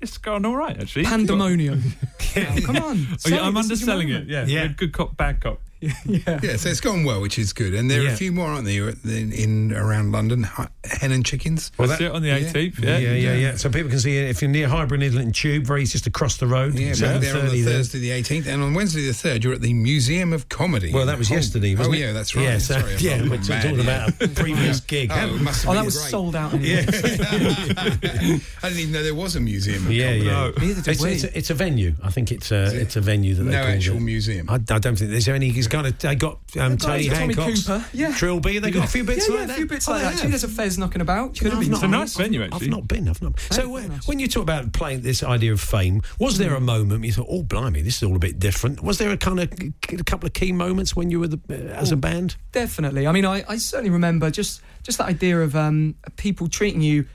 It's 0.00 0.18
gone 0.18 0.44
all 0.44 0.56
right, 0.56 0.78
actually. 0.80 1.04
Pandemonium. 1.04 1.82
Oh, 2.38 2.58
come 2.66 2.76
on. 2.76 3.06
Oh, 3.24 3.28
yeah, 3.30 3.40
I'm 3.40 3.54
this 3.54 3.64
underselling 3.64 4.10
it. 4.10 4.26
Yeah, 4.26 4.44
Yeah. 4.44 4.62
yeah. 4.64 4.68
good 4.68 4.92
cop, 4.92 5.16
bad 5.16 5.40
cop. 5.40 5.58
Yeah. 5.80 5.92
Yeah, 6.42 6.56
so 6.56 6.68
it's 6.68 6.80
gone 6.80 7.04
well, 7.04 7.20
which 7.20 7.38
is 7.38 7.52
good. 7.52 7.74
And 7.74 7.90
there 7.90 8.04
are 8.04 8.08
a 8.08 8.16
few 8.16 8.32
more, 8.32 8.48
aren't 8.48 8.66
there, 8.66 8.88
in, 9.04 9.32
in 9.32 9.72
around 9.72 10.12
London? 10.12 10.42
Hen 10.84 11.12
and 11.12 11.24
chickens. 11.24 11.72
Well, 11.78 11.88
That's 11.88 12.00
that- 12.00 12.06
it 12.06 12.12
on 12.12 12.22
the 12.22 12.28
yeah. 12.28 12.38
18th. 12.38 12.78
Yeah, 12.82 12.98
Yeah, 12.98 13.12
yeah, 13.14 13.34
yeah, 13.34 13.56
So 13.56 13.68
people 13.70 13.90
can 13.90 13.98
see 14.00 14.16
it 14.18 14.30
if 14.30 14.40
you're 14.42 14.50
near 14.50 14.68
Highbury 14.68 14.96
and 14.98 15.04
Islington 15.04 15.32
Tube, 15.32 15.64
very 15.64 15.84
just 15.84 16.06
across 16.06 16.36
the 16.38 16.46
road. 16.46 16.78
Yeah, 16.78 16.92
Seven 16.94 17.16
back 17.20 17.22
there 17.32 17.40
on 17.42 17.48
the 17.50 17.62
there. 17.62 17.74
Thursday 17.74 17.98
the 17.98 18.10
18th, 18.10 18.46
and 18.46 18.62
on 18.62 18.74
Wednesday 18.74 19.02
the 19.06 19.12
3rd, 19.12 19.44
you're 19.44 19.52
at 19.54 19.60
the 19.60 19.74
Museum 19.74 20.32
of 20.32 20.48
Comedy. 20.48 20.92
Well, 20.92 21.06
that 21.06 21.18
was 21.18 21.30
Oh, 21.30 21.34
yesterday, 21.34 21.74
wasn't 21.74 21.94
oh, 21.94 21.98
it? 21.98 22.00
yeah, 22.00 22.12
that's 22.12 22.34
right. 22.36 22.42
Yeah, 22.44 22.58
so, 22.58 22.80
Sorry, 22.80 22.94
I 22.94 22.96
yeah, 22.98 23.18
thought 23.18 23.28
we're 23.28 23.36
I'm 23.36 23.42
talking 23.42 23.76
mad, 23.78 24.08
about 24.08 24.22
a 24.22 24.28
previous 24.28 24.80
gig. 24.92 25.10
Oh, 25.12 25.34
it 25.34 25.40
must 25.40 25.64
have 25.64 25.70
Oh, 25.70 25.72
been 25.72 25.76
that 25.80 25.84
was 25.84 25.98
great. 25.98 26.10
sold 26.10 26.36
out. 26.36 26.54
Anyway. 26.54 26.68
Yeah. 26.68 26.84
I 28.62 28.68
didn't 28.68 28.78
even 28.78 28.92
know 28.92 29.02
there 29.02 29.14
was 29.14 29.36
a 29.36 29.40
museum 29.40 29.86
of 29.86 29.92
Yeah, 29.92 30.06
comedy. 30.18 30.24
yeah. 30.26 30.50
Neither 30.66 30.82
did 30.82 30.88
It's, 30.92 31.02
we. 31.02 31.10
it's, 31.38 31.50
a, 31.50 31.54
venue. 31.54 31.94
I 32.02 32.10
think 32.10 32.32
it's 32.32 32.52
uh, 32.52 32.70
a, 32.72 32.76
it's 32.76 32.96
a 32.96 33.00
venue 33.00 33.34
that 33.34 33.44
they 33.44 33.50
No 33.52 33.62
called 33.62 33.74
actual 33.74 34.00
museum. 34.00 34.48
I, 34.50 34.54
I 34.54 34.58
don't 34.78 34.96
think 34.96 35.10
there's 35.10 35.28
any. 35.28 35.50
It's 35.66 35.74
kind 35.74 35.86
of 35.86 35.98
they 35.98 36.14
got 36.14 36.32
um, 36.58 36.70
They've 36.70 36.78
got 36.78 36.86
Tony 36.86 37.08
Tommy 37.08 37.34
Hancock's 37.34 37.66
Cooper, 37.66 37.84
yeah. 37.92 38.12
Trilby. 38.14 38.58
They 38.60 38.70
got 38.70 38.84
a 38.84 38.88
few 38.88 39.04
bits 39.04 39.28
yeah, 39.28 39.34
like 39.34 39.40
yeah, 39.42 39.46
that. 39.46 39.52
a 39.52 39.56
few 39.56 39.66
bits 39.66 39.88
Oh, 39.88 39.92
like 39.92 40.00
they 40.00 40.04
that. 40.06 40.14
Actually, 40.14 40.30
there's 40.30 40.44
a 40.44 40.48
Fez 40.48 40.78
knocking 40.78 41.00
about. 41.00 41.36
Could 41.38 41.52
have 41.52 41.60
been. 41.60 41.70
not- 41.70 41.76
It's 41.78 41.84
a 41.84 41.88
nice 41.88 42.16
venue, 42.16 42.42
Actually, 42.42 42.46
I've 42.46 42.62
actually. 42.62 42.68
not 42.70 42.88
been. 42.88 43.08
I've 43.08 43.22
not. 43.22 43.40
So 43.50 43.72
very 43.74 43.84
uh, 43.84 43.88
nice. 43.88 44.08
when 44.08 44.18
you 44.18 44.28
talk 44.28 44.42
about 44.44 44.72
playing 44.72 45.02
this 45.02 45.22
idea 45.22 45.52
of 45.52 45.60
fame, 45.60 46.02
was 46.18 46.38
there 46.38 46.54
a 46.54 46.60
moment 46.60 47.04
you 47.04 47.12
thought, 47.12 47.26
"Oh, 47.28 47.42
blimey, 47.42 47.82
this 47.82 47.96
is 47.96 48.02
all 48.04 48.16
a 48.16 48.18
bit 48.20 48.38
different"? 48.38 48.82
Was 48.82 48.98
there 48.98 49.10
a 49.10 49.16
kind 49.16 49.40
of 49.40 49.52
a 49.60 50.04
couple 50.04 50.26
of 50.26 50.32
key 50.32 50.52
moments 50.52 50.94
when 50.94 51.10
you 51.10 51.20
were 51.20 51.28
the, 51.28 51.40
uh, 51.50 51.54
as 51.74 51.92
a 51.92 51.96
band? 51.96 52.36
Definitely. 52.52 53.06
I 53.06 53.12
mean, 53.12 53.24
I, 53.24 53.44
I 53.48 53.56
certainly 53.58 53.90
remember 53.90 54.30
just 54.30 54.62
just 54.82 54.98
that 54.98 55.08
idea 55.08 55.40
of 55.42 55.56
um, 55.56 55.96
people 56.16 56.48
treating 56.48 56.80
you 56.80 57.06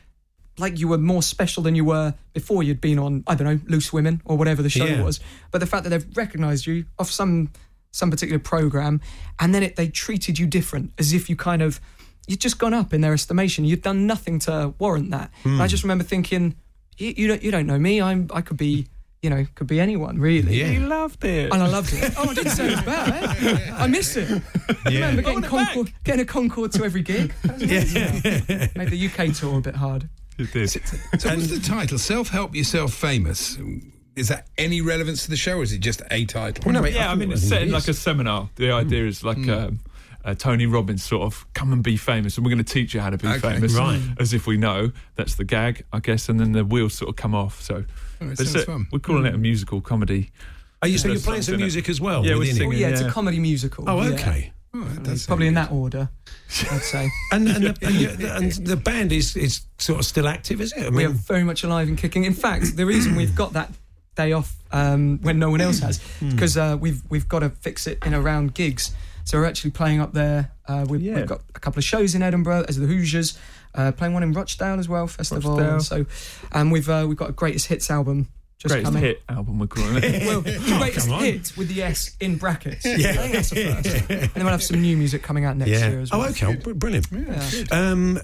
like 0.58 0.78
you 0.78 0.88
were 0.88 0.98
more 0.98 1.24
special 1.24 1.64
than 1.64 1.76
you 1.76 1.86
were 1.86 2.14
before 2.34 2.62
you'd 2.62 2.82
been 2.82 3.00
on, 3.00 3.24
I 3.26 3.36
don't 3.36 3.48
know, 3.48 3.60
Loose 3.68 3.92
Women 3.94 4.22
or 4.26 4.38
whatever 4.38 4.62
the 4.62 4.70
show 4.70 4.86
Yeah. 4.86 5.02
was. 5.02 5.20
But 5.50 5.60
the 5.60 5.66
fact 5.66 5.84
that 5.86 5.90
they've 5.90 6.06
recognised 6.18 6.68
you 6.68 6.86
off 7.00 7.10
some 7.10 7.50
some 7.92 8.10
particular 8.10 8.40
program, 8.40 9.02
and 9.40 9.54
then 9.54 9.64
it, 9.64 9.76
they 9.76 9.88
treated 9.88 10.40
you 10.40 10.48
different, 10.48 10.92
as 10.98 11.14
if 11.14 11.30
you 11.30 11.36
kind 11.36 11.62
of 11.62 11.80
you'd 12.28 12.40
just 12.40 12.58
gone 12.58 12.74
up 12.74 12.94
in 12.94 13.02
their 13.02 13.14
estimation. 13.14 13.66
You'd 13.66 13.82
done 13.82 14.08
nothing 14.08 14.40
to 14.40 14.74
warrant 14.80 15.12
that. 15.12 15.32
And 15.44 15.62
I 15.62 15.68
just 15.68 15.84
remember 15.84 16.04
thinking, 16.04 16.56
you, 16.98 17.14
you 17.18 17.28
don't 17.28 17.44
you 17.44 17.52
don't 17.52 17.68
know 17.68 17.80
me. 17.80 18.02
I'm 18.02 18.30
I 18.34 18.42
could 18.42 18.58
be. 18.58 18.88
You 19.24 19.30
know, 19.30 19.46
could 19.54 19.68
be 19.68 19.80
anyone 19.80 20.18
really. 20.18 20.60
Yeah. 20.60 20.66
He 20.66 20.80
loved 20.80 21.24
it. 21.24 21.54
And 21.54 21.62
I 21.62 21.68
loved 21.68 21.94
it. 21.94 22.12
Oh, 22.18 22.28
I 22.28 22.34
didn't 22.34 22.54
say 22.54 22.70
it 22.70 22.72
was 22.72 22.82
bad. 22.82 23.38
Eh? 23.44 23.72
I 23.72 23.86
missed 23.86 24.18
it. 24.18 24.42
I 24.84 24.90
remember 24.90 25.22
getting, 25.22 25.44
Concorde, 25.44 25.94
getting 26.04 26.22
a 26.22 26.26
Concorde 26.26 26.72
to 26.72 26.84
every 26.84 27.04
gig. 27.04 27.32
That 27.44 27.60
was 27.60 27.72
amazing. 27.72 28.70
Made 28.76 28.90
the 28.90 29.06
UK 29.06 29.36
tour 29.36 29.60
a 29.60 29.62
bit 29.62 29.76
hard. 29.76 30.10
It 30.40 30.52
did. 30.52 30.72
So 30.72 30.80
what's 31.12 31.50
the 31.50 31.60
title? 31.64 32.00
Self 32.00 32.30
Help 32.30 32.56
Yourself 32.56 32.96
Famous. 32.96 33.60
Is 34.16 34.28
that 34.28 34.48
any 34.58 34.82
relevance 34.82 35.24
to 35.24 35.30
the 35.30 35.38
show, 35.38 35.58
or 35.60 35.64
is 35.64 35.72
it 35.74 35.80
just 35.80 36.02
a 36.12 36.26
title? 36.26 36.64
Well, 36.66 36.74
no, 36.82 36.84
it- 36.84 36.94
yeah, 36.94 37.12
I 37.12 37.16
mean, 37.16 37.32
it's 37.32 37.44
set 37.44 37.62
in 37.64 37.72
like 37.72 37.88
a 37.88 37.94
seminar. 37.94 38.50
The 38.56 38.72
idea 38.72 39.06
is 39.06 39.24
like 39.24 39.38
Mm. 39.38 39.68
um, 39.68 39.80
uh, 40.24 40.36
Tony 40.36 40.66
Robbins 40.68 41.04
sort 41.04 41.24
of 41.24 41.46
come 41.54 41.74
and 41.74 41.82
be 41.84 41.98
famous, 41.98 42.38
and 42.38 42.46
we're 42.46 42.52
going 42.52 42.64
to 42.64 42.74
teach 42.74 42.94
you 42.94 43.00
how 43.00 43.10
to 43.10 43.18
be 43.18 43.28
Okay. 43.28 43.40
famous, 43.40 43.74
Right. 43.74 44.02
As 44.20 44.34
if 44.34 44.46
we 44.48 44.58
know 44.58 44.92
that's 45.16 45.36
the 45.36 45.44
gag, 45.46 45.84
I 45.94 46.00
guess, 46.00 46.30
and 46.30 46.40
then 46.40 46.52
the 46.52 46.64
wheels 46.66 46.94
sort 46.94 47.10
of 47.10 47.16
come 47.16 47.34
off. 47.34 47.62
So 47.62 47.86
Oh, 48.22 48.30
it 48.30 48.38
sounds 48.38 48.56
it. 48.56 48.66
fun. 48.66 48.88
we're 48.92 49.00
calling 49.00 49.26
it 49.26 49.34
a 49.34 49.38
musical 49.38 49.82
comedy. 49.82 50.30
Are 50.84 50.88
you, 50.88 50.98
so 50.98 51.08
you're 51.08 51.20
playing 51.20 51.42
some 51.42 51.54
something 51.54 51.54
in 51.56 51.60
it. 51.62 51.64
music 51.64 51.90
as 51.90 52.02
well? 52.02 52.24
Yeah, 52.26 52.34
we're 52.34 52.40
within 52.40 52.56
it? 52.56 52.60
singing. 52.60 52.74
Oh, 52.76 52.80
yeah, 52.80 52.88
it's 52.90 53.02
a 53.02 53.10
comedy 53.10 53.40
musical. 53.40 53.86
Oh, 53.88 54.02
yeah. 54.02 54.10
okay. 54.10 54.52
Oh, 54.74 54.80
that 54.84 55.00
It's 55.00 55.08
does 55.10 55.26
probably 55.28 55.48
in 55.48 55.54
that 55.56 55.72
order, 55.72 56.10
I'd 56.72 56.82
say. 56.82 57.10
And 57.34 57.48
and 57.50 57.64
the, 57.66 57.78
and, 57.86 57.96
you- 57.96 58.10
and 58.28 58.52
the 58.54 58.78
band 58.78 59.12
is 59.12 59.36
is 59.36 59.62
sort 59.80 60.00
of 60.00 60.06
still 60.06 60.28
active, 60.28 60.62
is 60.62 60.72
it? 60.74 60.86
I 60.86 60.90
we 60.90 61.04
are 61.04 61.10
very 61.10 61.44
much 61.44 61.64
alive 61.64 61.88
and 61.90 61.98
kicking. 61.98 62.24
In 62.26 62.34
fact, 62.34 62.78
the 62.78 62.86
reason 62.86 63.16
we've 63.16 63.36
got 63.36 63.52
that 63.54 63.74
day 64.16 64.32
off 64.34 64.56
um, 64.72 65.20
when 65.22 65.40
no 65.40 65.50
one 65.50 65.62
else 65.62 65.80
has, 65.80 66.00
because 66.20 66.58
uh, 66.58 66.78
we've 66.80 67.02
we've 67.10 67.28
got 67.28 67.40
to 67.40 67.50
fix 67.50 67.88
it 67.88 68.00
in 68.06 68.14
around 68.14 68.54
gigs. 68.54 68.92
So 69.24 69.38
we're 69.38 69.46
actually 69.46 69.72
playing 69.72 70.02
up 70.02 70.14
there. 70.14 70.52
Uh, 70.68 70.86
we've, 70.90 71.02
Yeah. 71.02 71.16
we've 71.18 71.28
got 71.28 71.42
a 71.56 71.60
couple 71.60 71.78
of 71.80 71.84
shows 71.84 72.16
in 72.16 72.24
Edinburgh 72.24 72.66
as 72.68 72.78
the 72.78 72.88
Hoosiers, 72.88 73.38
uh, 73.76 73.92
playing 73.92 74.14
one 74.14 74.24
in 74.24 74.34
Rochdale 74.34 74.80
as 74.80 74.90
well, 74.90 75.06
festival. 75.08 75.58
Rochdale. 75.60 75.80
So, 75.82 76.06
and 76.52 76.72
we've 76.72 76.90
uh, 76.90 77.06
we've 77.08 77.18
got 77.18 77.30
a 77.30 77.34
greatest 77.34 77.68
hits 77.68 77.92
album 77.92 78.28
just 78.62 78.74
Greatest 78.74 78.94
coming. 78.94 79.02
hit 79.02 79.24
album, 79.28 79.58
we're 79.58 79.66
calling 79.66 80.04
it. 80.04 80.22
Well, 80.28 80.42
greatest 80.78 81.08
come 81.08 81.16
on. 81.16 81.24
hit 81.24 81.52
with 81.58 81.68
the 81.70 81.82
S 81.82 82.16
in 82.20 82.36
brackets. 82.36 82.86
I 82.86 82.96
think 82.96 83.34
that's 83.34 83.52
a 83.52 83.56
first. 83.56 84.10
And 84.12 84.20
then 84.36 84.44
we'll 84.44 84.50
have 84.50 84.62
some 84.62 84.80
new 84.82 84.96
music 84.96 85.24
coming 85.24 85.46
out 85.46 85.58
next 85.58 85.72
yeah. 85.72 85.90
year 85.90 86.02
as 86.02 86.12
well. 86.12 86.22
Oh, 86.22 86.26
okay. 86.30 86.56
Br- 86.58 86.74
Brilliant. 86.74 87.08
Yeah. 87.12 87.42
Um, 87.72 88.20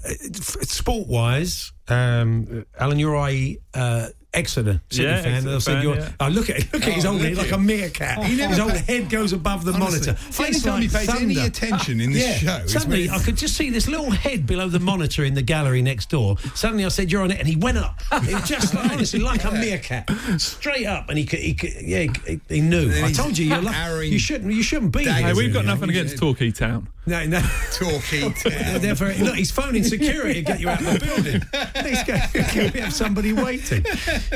sport 0.62 1.08
wise, 1.08 1.72
um, 1.88 2.64
Alan, 2.78 3.00
you're 3.00 3.16
a 3.16 3.58
uh, 3.74 4.08
Exeter 4.34 4.80
City 4.90 5.04
Yeah, 5.08 5.22
fan. 5.22 5.34
Exeter 5.34 5.56
I 5.56 5.58
fan, 5.60 5.82
you're. 5.82 5.96
yeah. 5.96 6.10
Oh, 6.20 6.28
look 6.28 6.50
at 6.50 6.72
look 6.72 6.86
at 6.86 6.92
his 6.92 7.06
Oh, 7.06 7.12
old 7.12 7.20
head, 7.22 7.36
like 7.36 7.50
a 7.52 7.58
meerkat. 7.58 8.18
Oh. 8.18 8.22
He 8.22 8.36
his 8.36 8.58
old 8.58 8.72
head 8.72 9.08
goes 9.08 9.32
above 9.32 9.64
the 9.64 9.72
Honestly, 9.72 10.12
monitor. 10.12 10.14
Face 10.14 10.66
only 10.66 10.88
time 10.88 11.02
he 11.04 11.06
pays 11.06 11.22
any 11.22 11.46
attention 11.46 12.00
in 12.00 12.10
ah, 12.10 12.12
this 12.12 12.42
yeah. 12.42 12.60
show 12.60 12.66
Suddenly, 12.66 13.08
I 13.10 13.18
could 13.20 13.36
just 13.36 13.56
see 13.56 13.70
this 13.70 13.88
little 13.88 14.10
head 14.10 14.46
below 14.46 14.68
the 14.68 14.80
monitor 14.80 15.24
in 15.24 15.32
the 15.34 15.42
gallery 15.42 15.80
next 15.80 16.10
door. 16.10 16.36
Suddenly, 16.54 16.84
I 16.84 16.88
said, 16.88 17.10
"You're 17.10 17.22
on 17.22 17.30
it," 17.30 17.38
and 17.38 17.48
he 17.48 17.56
went 17.56 17.78
up. 17.78 18.00
It 18.12 18.34
was 18.34 18.48
just 18.48 18.74
like, 18.74 18.90
honestly 18.92 19.20
like 19.20 19.44
a 19.44 19.50
meerkat, 19.52 20.10
straight 20.38 20.86
up, 20.86 21.08
and 21.08 21.16
he 21.18 21.24
could, 21.24 21.38
he 21.40 21.54
could 21.54 21.72
yeah, 21.80 22.06
he, 22.26 22.40
he 22.48 22.60
knew. 22.60 22.92
I 23.02 23.12
told 23.12 23.38
you, 23.38 23.46
you're 23.46 23.62
like, 23.62 24.06
you 24.10 24.18
shouldn't, 24.18 24.52
you 24.52 24.62
shouldn't 24.62 24.92
be. 24.92 25.04
here. 25.04 25.12
hey, 25.14 25.32
we've 25.32 25.52
got 25.54 25.64
nothing 25.64 25.88
against 25.88 26.18
Torquay 26.18 26.50
Town. 26.50 26.88
No, 27.08 27.24
no. 27.26 27.40
Talky 27.72 28.20
town. 28.50 28.80
They're 28.80 28.94
very, 28.94 29.16
look, 29.18 29.34
he's 29.34 29.50
phoning 29.50 29.82
security 29.84 30.34
to 30.34 30.42
get 30.42 30.60
you 30.60 30.68
out 30.68 30.80
of 30.80 30.86
the 30.86 30.98
building. 31.04 31.86
He's 31.86 32.02
going, 32.04 32.20
can 32.48 32.72
we 32.72 32.80
have 32.80 32.92
somebody 32.92 33.32
waiting? 33.32 33.84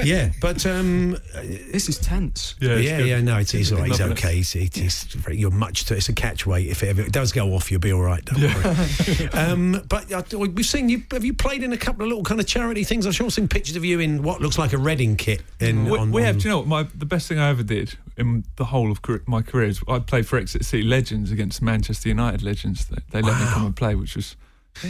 Yeah, 0.02 0.30
but 0.40 0.64
um, 0.66 1.16
This 1.42 1.88
is 1.88 1.98
tense. 1.98 2.54
Yeah, 2.60 2.76
yeah, 2.76 2.98
yeah, 2.98 3.20
no, 3.20 3.38
it's, 3.38 3.50
he's, 3.52 3.72
all 3.72 3.78
right, 3.80 3.88
he's 3.90 4.00
okay. 4.00 4.36
He's, 4.36 4.52
he's, 4.52 5.04
very- 5.04 5.36
you're 5.36 5.50
much 5.50 5.84
to, 5.86 5.96
it's 5.96 6.08
a 6.08 6.12
catch 6.12 6.46
weight. 6.46 6.68
If 6.68 6.82
it 6.82 6.88
ever 6.88 7.02
it 7.02 7.12
does 7.12 7.32
go 7.32 7.52
off, 7.54 7.70
you'll 7.70 7.80
be 7.80 7.92
all 7.92 8.02
right. 8.02 8.24
Don't 8.24 8.40
worry. 8.42 9.28
um, 9.32 9.82
but 9.88 10.10
uh, 10.12 10.22
we've 10.38 10.64
seen 10.66 10.88
you. 10.88 11.02
Have 11.12 11.24
you 11.24 11.34
played 11.34 11.62
in 11.62 11.72
a 11.72 11.76
couple 11.78 12.02
of 12.02 12.08
little 12.08 12.24
kind 12.24 12.40
of 12.40 12.46
charity 12.46 12.84
things? 12.84 13.06
I've 13.06 13.14
sure 13.14 13.30
seen 13.30 13.48
pictures 13.48 13.76
of 13.76 13.84
you 13.84 14.00
in 14.00 14.22
what 14.22 14.40
looks 14.40 14.58
like 14.58 14.72
a 14.72 14.78
Reading 14.78 15.16
kit. 15.16 15.42
In, 15.60 15.84
We, 15.84 15.98
on, 15.98 16.10
we 16.12 16.22
have. 16.22 16.36
on- 16.36 16.40
Do 16.40 16.44
you 16.48 16.50
know 16.50 16.58
what? 16.58 16.66
My 16.66 16.86
the 16.94 17.06
best 17.06 17.28
thing 17.28 17.38
I 17.38 17.48
ever 17.50 17.62
did 17.62 17.96
in 18.16 18.44
the 18.56 18.64
whole 18.66 18.90
of 18.92 19.00
my 19.26 19.40
career 19.42 19.68
is 19.68 19.80
I 19.88 19.98
played 19.98 20.26
for 20.26 20.38
Exeter 20.38 20.64
City 20.64 20.82
Legends 20.82 21.30
against 21.30 21.62
Manchester 21.62 22.08
United 22.08 22.42
Legends. 22.42 22.61
They, 22.62 22.96
they 23.10 23.22
let 23.22 23.40
me 23.40 23.46
come 23.46 23.66
and 23.66 23.76
play, 23.76 23.94
which 23.94 24.16
was 24.16 24.36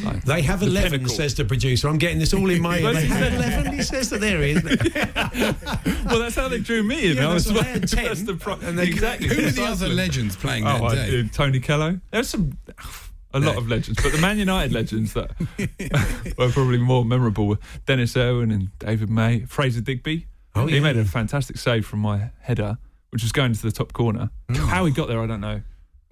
like 0.05 0.23
They 0.25 0.43
have 0.43 0.61
the 0.61 0.67
11, 0.67 0.91
pinnacle. 0.93 1.15
says 1.15 1.35
the 1.35 1.45
producer. 1.45 1.89
I'm 1.89 1.99
getting 1.99 2.19
this 2.21 2.33
all 2.33 2.49
in 2.51 2.63
my 2.63 2.77
head. 2.79 2.95
They 2.97 3.07
have 3.07 3.35
11, 3.35 3.73
he 3.73 3.83
says 3.83 4.11
that 4.11 4.21
there 4.21 4.41
is. 4.43 4.63
well, 6.07 6.19
that's 6.21 6.37
how 6.37 6.49
they 6.49 6.59
drew 6.61 6.83
me 6.83 7.11
in. 7.11 7.17
Yeah, 7.17 7.29
I 7.29 7.35
was 7.35 7.51
what 7.53 7.65
they 7.65 7.71
had 7.73 7.89
10, 7.89 8.05
that's 8.05 8.23
the 8.23 8.35
pro- 8.35 8.59
and 8.61 8.79
they- 8.79 8.85
exactly. 8.87 9.29
Who 9.29 9.43
were 9.43 9.51
the 9.51 9.65
other 9.65 9.89
legends 9.89 10.37
playing 10.37 10.67
Oh, 10.67 10.75
that 10.79 10.83
I, 10.85 10.95
day? 10.95 11.21
uh, 11.21 11.25
Tony 11.33 11.61
Kellow. 11.61 12.01
There's 12.11 12.29
some. 12.29 12.57
A 13.35 13.41
lot 13.41 13.57
of 13.57 13.67
legends, 13.67 13.99
but 14.03 14.13
the 14.13 14.19
Man 14.19 14.39
United 14.39 14.75
legends 14.75 15.15
that 15.15 15.31
were 16.39 16.51
probably 16.51 16.77
more 16.77 17.03
memorable 17.03 17.47
were 17.47 17.59
Denis 17.87 18.15
Irwin 18.15 18.51
and 18.51 18.79
David 18.79 19.09
May, 19.09 19.47
Fraser 19.47 19.81
Digby. 19.81 20.27
Oh, 20.55 20.67
he 20.67 20.75
yeah. 20.77 20.83
made 20.83 20.99
a 20.99 21.05
fantastic 21.07 21.57
save 21.57 21.87
from 21.87 22.01
my 22.01 22.29
header, 22.41 22.77
which 23.09 23.23
was 23.23 23.33
going 23.33 23.55
to 23.55 23.63
the 23.63 23.73
top 23.73 23.95
corner. 23.95 24.29
How 24.55 24.85
he 24.85 24.93
got 24.93 25.09
there, 25.09 25.19
I 25.23 25.27
don't 25.27 25.41
know. 25.41 25.63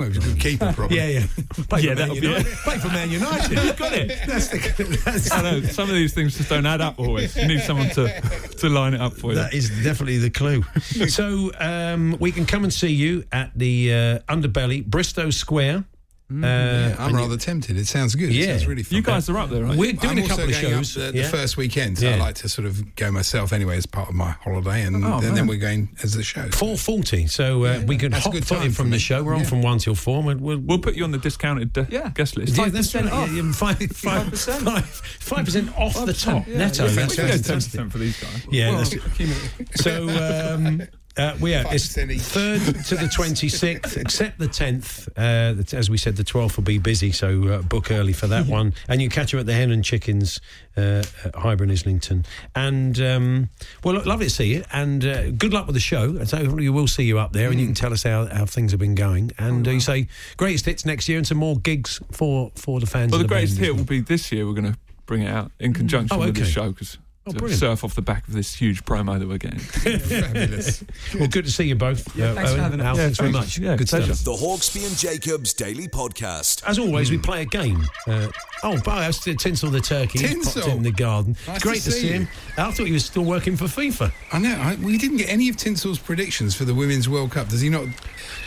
Well, 0.00 0.08
he 0.10 0.16
was 0.16 0.26
a 0.26 0.30
good 0.30 0.40
keeper, 0.40 0.72
probably. 0.72 0.96
Yeah, 0.96 1.08
yeah. 1.08 1.26
Play 1.68 1.82
Yeah, 1.82 1.94
for 1.94 2.00
Man 2.06 2.14
United. 2.14 2.46
it. 2.46 2.56
Play 2.64 2.78
for 2.78 2.88
Man 2.88 3.10
United. 3.10 3.50
You 3.50 3.72
got 3.74 3.92
it. 3.92 4.08
That's 4.26 4.48
the. 4.48 5.00
That's, 5.04 5.30
I 5.30 5.42
know 5.42 5.60
some 5.60 5.90
of 5.90 5.94
these 5.94 6.14
things 6.14 6.38
just 6.38 6.48
don't 6.48 6.64
add 6.64 6.80
up 6.80 6.98
always. 6.98 7.36
You 7.36 7.46
need 7.46 7.60
someone 7.60 7.90
to 7.90 8.20
to 8.60 8.68
line 8.70 8.94
it 8.94 9.00
up 9.02 9.12
for 9.12 9.32
you. 9.32 9.34
That 9.34 9.52
is 9.52 9.68
definitely 9.84 10.16
the 10.16 10.30
clue. 10.30 10.62
so 11.08 11.50
um, 11.60 12.16
we 12.18 12.32
can 12.32 12.46
come 12.46 12.64
and 12.64 12.72
see 12.72 12.88
you 12.92 13.24
at 13.30 13.50
the 13.54 13.92
uh, 13.92 14.18
Underbelly, 14.34 14.82
Bristo 14.88 15.30
Square. 15.32 15.84
Uh, 16.30 16.36
Yeah, 16.46 16.96
I'm 16.98 17.08
and 17.08 17.16
rather 17.16 17.36
tempted. 17.36 17.76
It 17.76 17.86
sounds 17.88 18.14
good. 18.14 18.32
Yeah. 18.32 18.44
It 18.44 18.46
sounds 18.58 18.66
really 18.68 18.82
fun. 18.84 18.96
you 18.96 19.02
guys 19.02 19.28
are 19.28 19.36
up 19.38 19.50
there, 19.50 19.64
right? 19.64 19.76
We're 19.76 19.92
doing 19.92 20.12
I'm 20.12 20.18
a 20.18 20.22
also 20.22 20.36
couple 20.36 20.54
of 20.54 20.62
going 20.62 20.74
shows. 20.74 20.96
up 20.96 21.12
the, 21.12 21.22
the 21.22 21.28
first 21.28 21.56
weekend, 21.56 21.98
so 21.98 22.08
Yeah. 22.08 22.14
I 22.14 22.18
like 22.18 22.34
to 22.36 22.48
sort 22.48 22.66
of 22.66 22.94
go 22.96 23.10
myself 23.10 23.52
anyway 23.52 23.76
as 23.76 23.86
part 23.86 24.08
of 24.08 24.14
my 24.14 24.30
holiday, 24.30 24.82
and, 24.82 25.04
Oh, 25.04 25.18
and 25.18 25.36
then 25.36 25.46
we're 25.46 25.56
going 25.58 25.88
as 26.02 26.14
the 26.14 26.22
show. 26.22 26.48
Four 26.50 26.76
forty, 26.76 27.26
so 27.26 27.64
uh, 27.64 27.82
we 27.86 27.96
can 27.96 28.12
That's 28.12 28.26
a 28.26 28.30
good 28.30 28.46
foot 28.46 28.64
in 28.64 28.72
from 28.72 28.90
the 28.90 28.96
me. 28.96 29.00
show. 29.00 29.22
We're 29.24 29.34
on 29.34 29.44
from 29.44 29.62
one 29.62 29.78
till 29.78 29.94
four. 29.94 30.22
We'll, 30.22 30.36
we'll, 30.36 30.58
We'll 30.58 30.78
put 30.78 30.94
you 30.94 31.04
on 31.04 31.10
the 31.10 31.18
discounted 31.18 31.76
uh, 31.76 31.84
Yeah. 31.90 32.10
guest 32.10 32.36
list. 32.36 32.56
yeah, 32.56 32.68
that's 32.68 32.92
5% 32.92 33.02
right. 33.04 33.12
off. 33.12 33.30
Yeah, 33.32 33.42
yeah, 33.42 33.52
five, 33.52 33.78
five, 33.92 34.26
5%. 34.28 34.62
five, 34.64 34.84
five 34.86 35.44
percent 35.44 35.78
off 35.78 35.94
the 35.94 36.12
5%, 36.12 36.24
top 36.24 36.46
yeah. 36.46 36.58
netto. 36.58 36.84
Yeah, 36.86 36.94
That's 36.94 37.10
We 37.10 37.16
ten 37.16 37.28
fantastic. 37.28 37.72
percent 37.72 37.92
for 37.92 37.98
these 37.98 38.20
guys. 38.20 38.46
Yeah, 38.50 38.68
Well, 38.70 38.78
that's, 38.78 38.90
cumulative. 39.16 39.68
So 39.76 40.54
um, 40.54 40.82
uh, 41.20 41.37
we 41.40 41.54
are 41.54 41.64
it's 41.70 41.94
third 41.94 42.61
to 42.87 42.96
the 42.96 43.11
twenty 43.14 43.48
sixth, 43.48 43.96
except 43.96 44.38
the 44.38 44.48
tenth. 44.48 45.09
Uh, 45.16 45.54
as 45.72 45.90
we 45.90 45.96
said, 45.96 46.16
the 46.16 46.24
twelfth 46.24 46.56
will 46.56 46.64
be 46.64 46.78
busy, 46.78 47.12
so 47.12 47.48
uh, 47.48 47.62
book 47.62 47.90
early 47.90 48.12
for 48.12 48.26
that 48.26 48.46
one. 48.59 48.72
And 48.88 49.02
you 49.02 49.09
catch 49.09 49.30
them 49.33 49.40
at 49.40 49.46
the 49.46 49.52
Hen 49.52 49.70
and 49.70 49.85
Chickens, 49.85 50.40
uh, 50.76 51.02
at 51.24 51.35
Highbury, 51.35 51.70
Islington. 51.70 52.24
And 52.54 53.00
um, 53.00 53.48
well, 53.85 53.94
look, 53.94 54.06
lovely 54.06 54.26
to 54.26 54.30
see 54.30 54.54
you, 54.54 54.64
and 54.72 55.04
uh, 55.04 55.30
good 55.33 55.52
luck 55.52 55.66
with 55.66 55.74
the 55.74 55.80
show. 55.80 56.04
And 56.16 56.28
so 56.28 56.48
we 56.48 56.68
will 56.68 56.88
see 56.88 57.04
you 57.04 57.18
up 57.18 57.33
there, 57.33 57.50
and 57.50 57.61
you 57.61 57.66
can 57.66 57.74
tell 57.74 57.92
us 57.92 58.02
how, 58.02 58.26
how 58.26 58.46
things 58.46 58.70
have 58.72 58.80
been 58.80 58.94
going. 58.94 59.33
And 59.38 59.66
uh, 59.68 59.72
you 59.72 59.80
say 59.80 60.09
greatest 60.37 60.66
hits 60.66 60.85
next 60.87 61.09
year, 61.09 61.18
and 61.18 61.26
some 61.26 61.38
more 61.38 61.56
gigs 61.56 62.00
for 62.11 62.50
for 62.54 62.80
the 62.80 62.87
fans. 62.87 63.12
Well, 63.12 63.20
of 63.20 63.28
the 63.28 63.35
greatest 63.35 63.56
band 63.56 63.66
hit 63.66 63.76
will 63.76 63.85
be 63.85 64.00
this 64.00 64.33
year. 64.33 64.46
We're 64.46 64.54
going 64.54 64.72
to 64.72 64.78
bring 65.06 65.22
it 65.22 65.28
out 65.28 65.50
in 65.59 65.74
conjunction 65.74 66.16
Oh, 66.16 66.20
with 66.24 66.37
the 66.37 66.44
show 66.44 66.70
because 66.70 66.96
Oh, 67.36 67.46
to 67.46 67.54
surf 67.56 67.84
off 67.84 67.94
the 67.94 68.02
back 68.02 68.26
of 68.28 68.34
this 68.34 68.54
huge 68.54 68.84
promo 68.84 69.18
that 69.18 69.28
we're 69.28 69.38
getting. 69.38 69.58
Fabulous. 70.00 70.84
Well, 71.18 71.28
good 71.28 71.44
to 71.44 71.50
see 71.52 71.64
you 71.64 71.74
both. 71.74 72.06
Uh, 72.18 72.34
thanks 72.34 72.52
for 72.52 72.58
having 72.60 72.80
us. 72.80 72.96
Yeah, 72.96 73.02
thanks 73.04 73.18
very 73.18 73.32
much. 73.32 73.58
Yeah, 73.58 73.76
good 73.76 73.88
pleasure. 73.88 74.14
stuff. 74.14 74.24
The 74.24 74.44
Hawksbee 74.44 74.86
and 74.86 74.96
Jacobs 74.96 75.52
Daily 75.54 75.88
Podcast. 75.88 76.62
As 76.66 76.78
always, 76.78 77.10
we 77.10 77.18
play 77.18 77.42
a 77.42 77.46
game. 77.46 77.82
Uh, 78.06 78.28
oh, 78.62 78.80
by 78.82 79.06
us, 79.06 79.20
Tinsel 79.20 79.70
the 79.70 79.80
turkey. 79.80 80.20
He's 80.20 80.34
popped 80.44 80.54
Tinsel. 80.54 80.70
in 80.72 80.82
the 80.82 80.92
garden. 80.92 81.36
Nice 81.46 81.62
Great 81.62 81.78
to 81.78 81.84
to 81.84 81.90
see 81.92 82.00
see 82.00 82.06
you. 82.08 82.12
him. 82.14 82.28
I 82.58 82.70
thought 82.70 82.86
he 82.86 82.92
was 82.92 83.04
still 83.04 83.24
working 83.24 83.56
for 83.56 83.64
FIFA. 83.64 84.12
I 84.32 84.38
know. 84.38 84.54
I, 84.56 84.74
we 84.76 84.98
didn't 84.98 85.18
get 85.18 85.28
any 85.28 85.48
of 85.48 85.56
Tinsel's 85.56 85.98
predictions 85.98 86.54
for 86.54 86.64
the 86.64 86.74
Women's 86.74 87.08
World 87.08 87.30
Cup. 87.32 87.48
Does 87.48 87.60
he 87.60 87.68
not? 87.68 87.86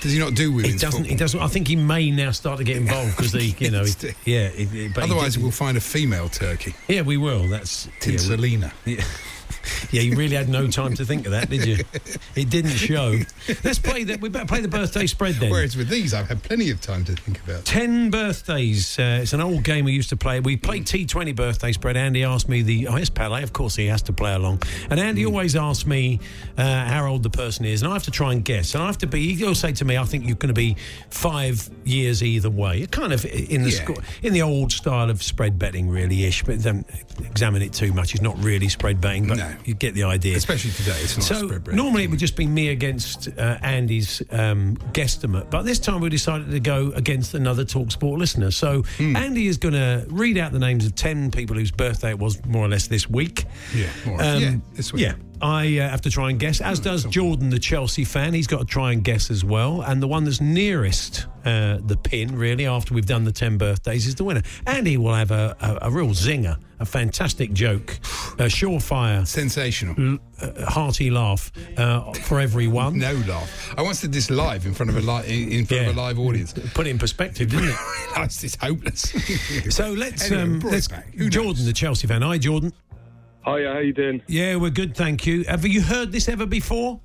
Does 0.04 0.12
he 0.12 0.20
not 0.20 0.34
do 0.36 0.58
He 0.58 0.76
doesn't. 0.76 1.06
He 1.06 1.16
doesn't. 1.16 1.40
I 1.40 1.48
think 1.48 1.66
he 1.66 1.78
may 1.78 2.12
now 2.12 2.32
start 2.32 2.58
to 2.58 2.66
get 2.66 2.76
involved 2.76 3.16
because 3.16 3.32
he, 3.32 3.56
you 3.58 3.72
know, 3.76 3.86
he, 3.86 4.14
yeah. 4.26 4.90
but 4.94 5.06
Otherwise, 5.06 5.38
we'll 5.38 5.50
find 5.50 5.78
a 5.78 5.82
female 5.82 6.28
turkey, 6.28 6.76
yeah, 6.90 7.04
we 7.04 7.16
will. 7.16 7.48
That's 7.48 7.88
Tinselina. 8.02 8.74
Yeah. 8.84 9.02
Yeah, 9.92 10.02
you 10.02 10.16
really 10.16 10.36
had 10.36 10.50
no 10.50 10.68
time 10.68 10.96
to 10.96 11.06
think 11.06 11.26
of 11.26 11.32
that, 11.32 11.50
did 11.50 11.66
you? 11.66 11.78
It 12.36 12.50
didn't 12.50 12.72
show. 12.72 13.20
Let's 13.64 13.80
play 13.80 14.04
that. 14.06 14.22
We 14.22 14.30
better 14.30 14.46
play 14.46 14.62
the 14.62 14.68
birthday 14.68 15.06
spread 15.08 15.36
then. 15.36 15.52
Whereas 15.52 15.76
with 15.78 15.90
these, 15.90 16.14
I've 16.14 16.28
had 16.28 16.42
plenty 16.42 16.70
of 16.72 16.82
time 16.82 17.06
to 17.06 17.14
think 17.14 17.40
about. 17.44 17.66
10 17.66 18.10
birthdays. 18.10 18.98
Uh, 18.98 19.20
it's 19.22 19.34
an 19.34 19.42
old 19.42 19.64
game 19.64 19.86
we 19.86 19.92
used 19.94 20.10
to 20.10 20.18
play. 20.18 20.40
We 20.40 20.58
played 20.58 20.86
T20 20.86 21.36
birthday 21.36 21.72
spread. 21.74 21.96
Andy 21.98 22.24
asked 22.24 22.50
me 22.50 22.62
the. 22.64 22.88
Oh, 22.88 22.98
yes, 22.98 23.10
Pele. 23.10 23.44
Of 23.44 23.54
course, 23.54 23.76
he 23.76 23.86
has 23.88 24.02
to 24.04 24.14
play 24.14 24.34
along. 24.34 24.62
And 24.90 25.00
Andy 25.00 25.26
always 25.26 25.56
asks 25.56 25.86
me 25.86 26.20
uh, 26.58 26.86
how 26.86 27.08
old 27.08 27.24
the 27.24 27.30
person 27.30 27.66
is. 27.66 27.82
And 27.84 27.90
I 27.92 27.94
have 27.94 28.04
to 28.04 28.12
try 28.12 28.32
and 28.32 28.44
guess. 28.44 28.74
And 28.74 28.84
I 28.84 28.88
have 28.88 28.98
to 29.00 29.08
be. 29.08 29.36
He'll 29.36 29.54
say 29.56 29.74
to 29.74 29.86
me, 29.86 29.98
I 29.98 30.06
think 30.06 30.26
you're 30.26 30.36
going 30.36 30.48
to 30.48 30.54
be 30.54 30.76
five 31.10 31.70
years 31.84 32.24
either 32.24 32.50
way. 32.50 32.86
Kind 32.88 33.14
of 33.14 33.26
in 33.26 33.64
the 33.64 33.70
Yeah. 33.70 33.84
sco- 33.84 34.02
in 34.24 34.34
the 34.34 34.42
old 34.42 34.72
style 34.72 35.10
of 35.10 35.22
spread 35.22 35.60
betting, 35.60 35.90
really 35.90 36.24
ish. 36.26 36.44
But 36.44 36.62
don't 36.62 36.86
examine 37.20 37.62
it 37.62 37.74
too 37.74 37.94
much. 37.94 38.14
It's 38.14 38.22
not 38.24 38.42
really 38.44 38.70
spread 38.70 39.00
betting, 39.02 39.28
but 39.28 39.38
No. 39.52 39.56
you 39.66 39.74
get 39.74 39.94
the 39.94 40.04
idea. 40.04 40.36
Especially 40.38 40.72
today, 40.72 40.98
it's 41.02 41.18
not 41.18 41.24
So 41.26 41.46
spread 41.48 41.64
bread. 41.64 41.76
normally 41.76 42.04
it 42.04 42.10
would 42.10 42.20
just 42.20 42.36
be 42.36 42.48
me 42.48 42.70
against 42.70 43.28
uh, 43.38 43.58
Andy's 43.62 44.22
um, 44.32 44.78
guesstimate, 44.94 45.50
but 45.50 45.64
this 45.64 45.80
time 45.80 46.02
we 46.02 46.10
decided 46.10 46.52
to 46.52 46.60
go 46.60 46.92
against 46.96 47.34
another 47.34 47.66
Talksport 47.66 48.18
listener. 48.18 48.52
So 48.52 48.84
Hmm. 48.98 49.16
Andy 49.16 49.48
is 49.48 49.58
going 49.58 49.74
to 49.74 50.06
read 50.10 50.38
out 50.38 50.52
the 50.52 50.60
names 50.60 50.86
of 50.86 50.96
ten 50.96 51.32
people 51.32 51.56
whose 51.56 51.72
birthday 51.72 52.10
it 52.12 52.20
was 52.20 52.44
more 52.46 52.66
or 52.66 52.70
less 52.70 52.88
this 52.88 53.10
week. 53.10 53.46
Yeah, 53.76 53.88
more 54.06 54.16
or 54.16 54.18
less. 54.20 54.42
Yeah, 54.42 54.56
this 54.74 54.94
week. 54.94 55.02
Yeah. 55.04 55.16
I 55.44 55.78
uh, 55.80 55.90
have 55.90 56.00
to 56.02 56.10
try 56.10 56.30
and 56.30 56.40
guess, 56.40 56.62
as 56.62 56.80
does 56.80 57.04
Jordan, 57.04 57.50
the 57.50 57.60
Chelsea 57.60 58.06
fan. 58.06 58.34
He's 58.34 58.48
got 58.48 58.60
to 58.60 58.66
try 58.66 58.94
and 58.94 59.04
guess 59.04 59.30
as 59.30 59.44
well. 59.44 59.82
And 59.82 60.02
the 60.02 60.08
one 60.08 60.24
that's 60.24 60.40
nearest 60.40 61.28
uh, 61.44 61.80
the 61.86 61.98
pin, 62.02 62.38
really, 62.38 62.66
after 62.66 62.94
we've 62.94 63.06
done 63.06 63.26
the 63.26 63.32
10 63.34 63.58
birthdays, 63.58 64.08
is 64.08 64.16
the 64.16 64.24
winner. 64.24 64.42
And 64.66 64.88
he 64.88 64.96
will 64.96 65.14
have 65.14 65.32
a, 65.32 65.54
a, 65.60 65.88
a 65.88 65.92
real 65.92 66.12
zinger, 66.12 66.58
a 66.80 66.86
fantastic 66.86 67.52
joke, 67.52 68.00
a 68.40 68.46
surefire, 68.46 69.28
Sensational. 69.28 70.18
uh, 70.42 70.66
hearty 70.66 71.10
laugh 71.12 71.52
uh, 71.78 72.14
for 72.14 72.40
everyone. 72.40 72.98
No 72.98 73.12
laugh. 73.28 73.74
I 73.78 73.82
once 73.82 74.00
did 74.00 74.14
this 74.14 74.30
live 74.32 74.66
in 74.66 74.74
front 74.74 74.92
of 74.92 74.96
a 74.98 75.02
li- 75.02 75.58
in 75.60 75.66
front 75.66 75.88
of 75.90 75.98
a 75.98 76.00
live 76.00 76.20
audience. 76.20 76.54
Put 76.74 76.88
it 76.88 76.92
in 76.92 76.98
perspective, 77.00 77.50
didn't 77.50 77.70
it? 77.70 77.76
It's 78.16 78.56
hopeless. 78.56 79.10
So 79.76 79.92
let's, 79.92 80.32
Anyway, 80.32 80.42
um, 80.44 80.60
let's 80.60 80.88
Jordan, 81.30 81.66
the 81.66 81.74
Chelsea 81.74 82.08
fan. 82.08 82.22
Hi, 82.22 82.38
Jordan. 82.38 82.72
Hiya, 83.46 83.74
how 83.74 83.80
you 83.80 83.94
doing? 83.94 84.22
Yeah, 84.28 84.56
we're 84.56 84.70
good, 84.70 84.96
thank 84.96 85.26
you. 85.26 85.44
Have 85.46 85.66
you 85.66 85.82
heard 85.82 86.14
this 86.14 86.30
ever 86.30 86.46
before? 86.46 87.02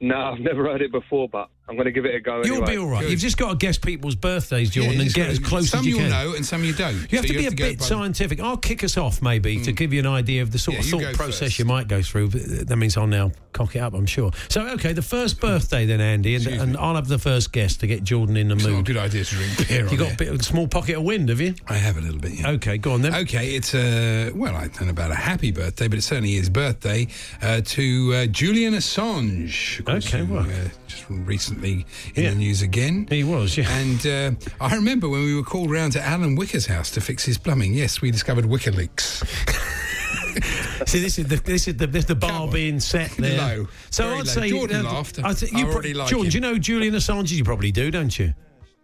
No, 0.00 0.16
I've 0.16 0.40
never 0.40 0.64
heard 0.64 0.82
it 0.82 0.90
before, 0.90 1.28
but 1.28 1.50
I'm 1.68 1.74
going 1.76 1.84
to 1.84 1.92
give 1.92 2.06
it 2.06 2.14
a 2.14 2.20
go. 2.20 2.42
You'll 2.44 2.56
anyway. 2.56 2.72
be 2.72 2.78
all 2.78 2.88
right. 2.88 3.08
You've 3.08 3.20
just 3.20 3.36
got 3.36 3.50
to 3.50 3.56
guess 3.56 3.76
people's 3.76 4.14
birthdays, 4.14 4.70
Jordan, 4.70 4.94
Yeah, 4.94 5.02
and 5.02 5.12
get 5.12 5.28
as 5.28 5.38
close 5.38 5.68
some 5.70 5.80
as 5.80 5.86
you 5.86 5.96
you'll 5.96 6.08
can. 6.08 6.10
know 6.10 6.34
and 6.34 6.46
some 6.46 6.64
you 6.64 6.72
don't. 6.72 6.94
You 7.12 7.18
have 7.18 7.26
So 7.26 7.32
to 7.34 7.38
be 7.38 7.46
a 7.46 7.50
go 7.50 7.56
bit 7.68 7.82
scientific. 7.82 8.40
I'll 8.40 8.56
kick 8.56 8.82
us 8.84 8.96
off, 8.96 9.20
maybe, 9.20 9.60
to 9.64 9.72
give 9.72 9.92
you 9.92 10.00
an 10.00 10.06
idea 10.06 10.40
of 10.42 10.50
the 10.50 10.58
sort 10.58 10.76
Yeah, 10.76 10.80
of 10.80 10.86
thought 10.86 11.14
process 11.14 11.38
first. 11.40 11.58
you 11.58 11.64
might 11.66 11.86
go 11.88 12.00
through. 12.00 12.28
That 12.28 12.76
means 12.76 12.96
I'll 12.96 13.06
now 13.06 13.32
cock 13.52 13.76
it 13.76 13.80
up, 13.80 13.92
I'm 13.92 14.06
sure. 14.06 14.30
So, 14.48 14.66
okay, 14.70 14.92
the 14.94 15.02
first 15.02 15.40
birthday 15.40 15.84
then, 15.84 16.00
Andy, 16.00 16.36
and, 16.36 16.46
and 16.46 16.76
I'll 16.76 16.94
have 16.94 17.08
the 17.08 17.18
first 17.18 17.52
guest 17.52 17.80
to 17.80 17.86
get 17.86 18.02
Jordan 18.02 18.36
in 18.36 18.48
the 18.48 18.54
It's 18.54 18.64
not 18.64 18.70
a 18.70 18.76
mood. 18.76 18.86
good 18.86 18.96
idea 18.96 19.24
to 19.24 19.34
drink 19.34 19.68
beer. 19.68 19.84
You 19.84 19.90
on 19.90 19.96
got 19.96 20.12
a 20.14 20.16
bit 20.16 20.28
of 20.28 20.40
a 20.40 20.42
small 20.42 20.68
pocket 20.68 20.96
of 20.96 21.02
wind, 21.02 21.28
have 21.28 21.40
you? 21.40 21.54
I 21.66 21.74
have 21.74 21.98
a 21.98 22.00
little 22.00 22.20
bit. 22.20 22.32
Yeah. 22.32 22.50
Okay, 22.52 22.78
go 22.78 22.92
on 22.92 23.02
then. 23.02 23.14
Okay, 23.14 23.54
it's 23.56 23.74
a 23.74 24.30
well, 24.32 24.54
I 24.56 24.68
don't 24.68 24.84
know 24.84 24.90
about 24.90 25.10
a 25.10 25.14
happy 25.16 25.50
birthday, 25.50 25.88
but 25.88 25.98
it 25.98 26.02
certainly 26.02 26.36
is 26.36 26.48
birthday 26.48 27.08
uh, 27.42 27.60
to 27.64 28.14
uh, 28.14 28.26
Julian 28.26 28.74
Assange. 28.74 29.86
Okay, 29.88 30.24
who, 30.24 30.34
well. 30.34 30.44
uh, 30.48 30.68
just 30.86 31.04
recently 31.10 31.57
in 31.64 31.84
Yeah. 32.14 32.30
the 32.30 32.36
news 32.36 32.62
again. 32.62 33.06
He 33.10 33.24
was, 33.24 33.56
yeah. 33.56 33.68
And 33.70 34.06
uh, 34.06 34.30
I 34.60 34.74
remember 34.74 35.08
when 35.08 35.24
we 35.24 35.34
were 35.34 35.42
called 35.42 35.70
round 35.70 35.92
to 35.92 36.02
Alan 36.04 36.36
Whicker's 36.36 36.66
house 36.66 36.90
to 36.92 37.00
fix 37.00 37.24
his 37.24 37.38
plumbing. 37.38 37.74
Yes, 37.74 38.00
we 38.00 38.10
discovered 38.10 38.46
Wicker 38.46 38.72
leaks. 38.72 39.22
See, 40.86 41.00
this 41.00 41.18
is 41.18 41.26
the 41.26 41.36
this 41.36 41.66
is 41.68 41.76
the 41.76 41.86
this 41.86 42.04
is 42.04 42.06
the 42.08 42.14
bar 42.14 42.48
being 42.48 42.78
set 42.80 43.10
there. 43.12 43.38
Low. 43.38 43.68
So 43.90 44.10
I'd 44.10 44.18
low. 44.18 44.24
say 44.24 44.48
Jordan 44.50 44.86
uh, 44.86 44.92
laughed. 44.92 45.18
I 45.22 45.34
think 45.34 45.54
I 45.54 45.58
you 45.60 45.66
pro- 45.66 45.74
like 45.80 46.08
Jordan, 46.08 46.18
him. 46.26 46.30
do 46.30 46.36
you 46.36 46.40
know 46.40 46.58
Julian 46.58 46.94
Assange? 46.94 47.32
You 47.32 47.44
probably 47.44 47.72
do, 47.72 47.90
don't 47.90 48.16
you? 48.18 48.32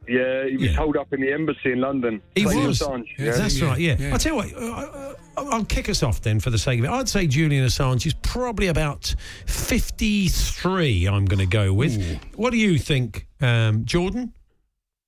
Yeah, 0.09 0.47
he 0.49 0.57
was 0.57 0.67
Yeah. 0.71 0.77
holed 0.77 0.97
up 0.97 1.12
in 1.12 1.21
the 1.21 1.33
embassy 1.33 1.73
in 1.73 1.81
London. 1.81 2.21
He 2.35 2.45
was. 2.45 2.55
Assange, 2.81 3.07
Yeah, 3.19 3.25
yeah. 3.27 3.31
That's 3.37 3.59
Yeah, 3.59 3.67
right. 3.69 3.79
Yeah. 3.81 3.97
yeah. 3.99 4.12
I'll 4.12 4.19
tell 4.19 4.33
you 4.33 4.37
what. 4.37 4.55
uh, 4.55 4.73
uh, 4.73 5.14
I'll 5.51 5.64
kick 5.64 5.88
us 5.88 6.03
off 6.03 6.21
then, 6.23 6.38
for 6.40 6.51
the 6.51 6.59
sake 6.59 6.79
of 6.79 6.85
it. 6.85 6.90
I'd 6.90 7.09
say 7.09 7.27
Julian 7.27 7.64
Assange 7.67 8.07
is 8.07 8.14
probably 8.23 8.69
about 8.69 9.14
fifty-three. 9.47 11.07
I'm 11.07 11.25
going 11.25 11.38
to 11.40 11.47
go 11.47 11.73
with. 11.73 11.99
Ooh. 11.99 12.19
What 12.37 12.51
do 12.51 12.57
you 12.59 12.79
think, 12.79 13.27
um, 13.40 13.85
Jordan? 13.85 14.33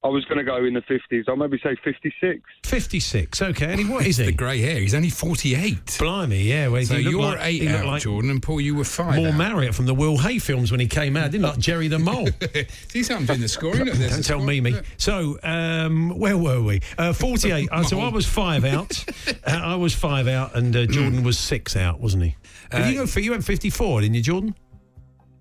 I 0.06 0.08
was 0.08 0.24
going 0.26 0.38
to 0.38 0.44
go 0.44 0.64
in 0.64 0.72
the 0.74 0.82
50s. 0.82 1.24
I'll 1.28 1.34
maybe 1.34 1.58
say 1.62 1.74
56. 1.82 2.40
Fifty-six. 2.64 3.42
Okay. 3.42 3.72
And 3.72 3.80
he, 3.80 3.86
what 3.86 4.06
is 4.10 4.18
the 4.18 4.30
grey 4.30 4.60
hair. 4.60 4.78
He's 4.78 4.94
only 4.94 5.10
forty-eight. 5.10 5.96
Blimey. 5.98 6.42
Yeah. 6.42 6.68
Well, 6.68 6.84
So 6.84 6.94
he 6.94 7.10
you're 7.10 7.20
like, 7.20 7.38
eight 7.42 7.68
out, 7.68 7.86
like 7.86 8.02
Jordan, 8.02 8.30
and 8.30 8.40
Paul, 8.42 8.60
you 8.60 8.76
were 8.76 8.84
five. 8.84 9.16
More 9.16 9.28
out. 9.28 9.34
Marriott 9.36 9.74
from 9.74 9.86
the 9.86 9.94
Will 9.94 10.16
Hay 10.18 10.38
films 10.38 10.70
when 10.70 10.78
he 10.78 10.86
came 10.86 11.16
out. 11.16 11.32
Didn't 11.32 11.44
like 11.44 11.58
Jerry 11.58 11.88
the 11.88 11.98
Mole. 11.98 12.28
See, 12.88 13.02
so 13.02 13.16
I'm 13.16 13.26
doing 13.26 13.40
the 13.40 13.48
scoring. 13.48 13.84
Look, 13.84 13.94
there's 13.94 14.12
Don't 14.12 14.24
tell 14.24 14.38
score. 14.38 14.46
Mimi. 14.46 14.70
Look. 14.72 14.84
So, 14.96 15.38
um, 15.42 16.10
where 16.18 16.38
were 16.38 16.62
we? 16.62 16.80
Uh, 16.96 17.12
48. 17.12 17.68
Uh, 17.72 17.82
so 17.82 17.98
I 18.00 18.08
was 18.08 18.26
five 18.26 18.64
out. 18.64 19.04
Uh, 19.46 19.60
I 19.62 19.74
was 19.76 19.94
five 19.94 20.28
out, 20.28 20.56
and 20.56 20.74
uh, 20.74 20.86
Jordan 20.86 21.22
was 21.22 21.38
six 21.38 21.76
out, 21.76 22.00
wasn't 22.00 22.24
he? 22.24 22.36
Uh, 22.72 22.78
you 22.78 22.94
go 22.94 23.06
for 23.06 23.20
you 23.20 23.30
went 23.32 23.44
54, 23.44 24.00
didn't 24.00 24.14
you, 24.14 24.22
Jordan? 24.22 24.54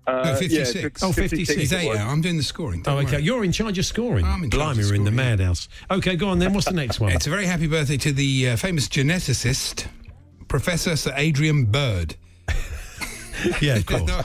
Uh, 0.06 0.22
No, 0.22 0.30
yeah, 0.30 0.36
56. 0.36 1.02
Oh, 1.02 1.12
56. 1.12 1.58
He's 1.60 1.72
it 1.72 1.76
eight 1.82 1.88
was. 1.88 1.98
out. 1.98 2.08
I'm 2.08 2.20
doing 2.20 2.36
the 2.36 2.42
scoring. 2.42 2.82
Don't 2.82 2.94
Oh, 2.94 2.98
okay. 3.00 3.12
worry. 3.16 3.22
You're 3.24 3.44
in 3.44 3.52
charge 3.52 3.76
of 3.78 3.86
scoring. 3.86 4.24
I'm 4.24 4.44
in 4.44 4.50
charge 4.50 4.76
Blimey, 4.76 4.82
of 4.82 4.88
we're 4.90 4.94
in 4.96 5.04
the 5.04 5.10
scoring, 5.10 5.28
yeah. 5.28 5.36
madhouse. 5.36 5.68
Okay, 5.90 6.14
go 6.16 6.28
on 6.28 6.38
then. 6.38 6.52
What's 6.52 6.66
the 6.66 6.74
next 6.84 7.00
one? 7.00 7.12
It's 7.12 7.26
a 7.26 7.30
very 7.30 7.46
happy 7.46 7.66
birthday 7.66 7.96
to 7.96 8.12
the 8.12 8.50
uh, 8.50 8.56
famous 8.56 8.86
geneticist, 8.88 9.86
Professor 10.48 10.94
Sir 10.96 11.12
Adrian 11.16 11.64
Bird. 11.66 12.14
yeah, 13.60 13.76
of 13.76 13.86
course. 13.86 14.02
No, 14.02 14.22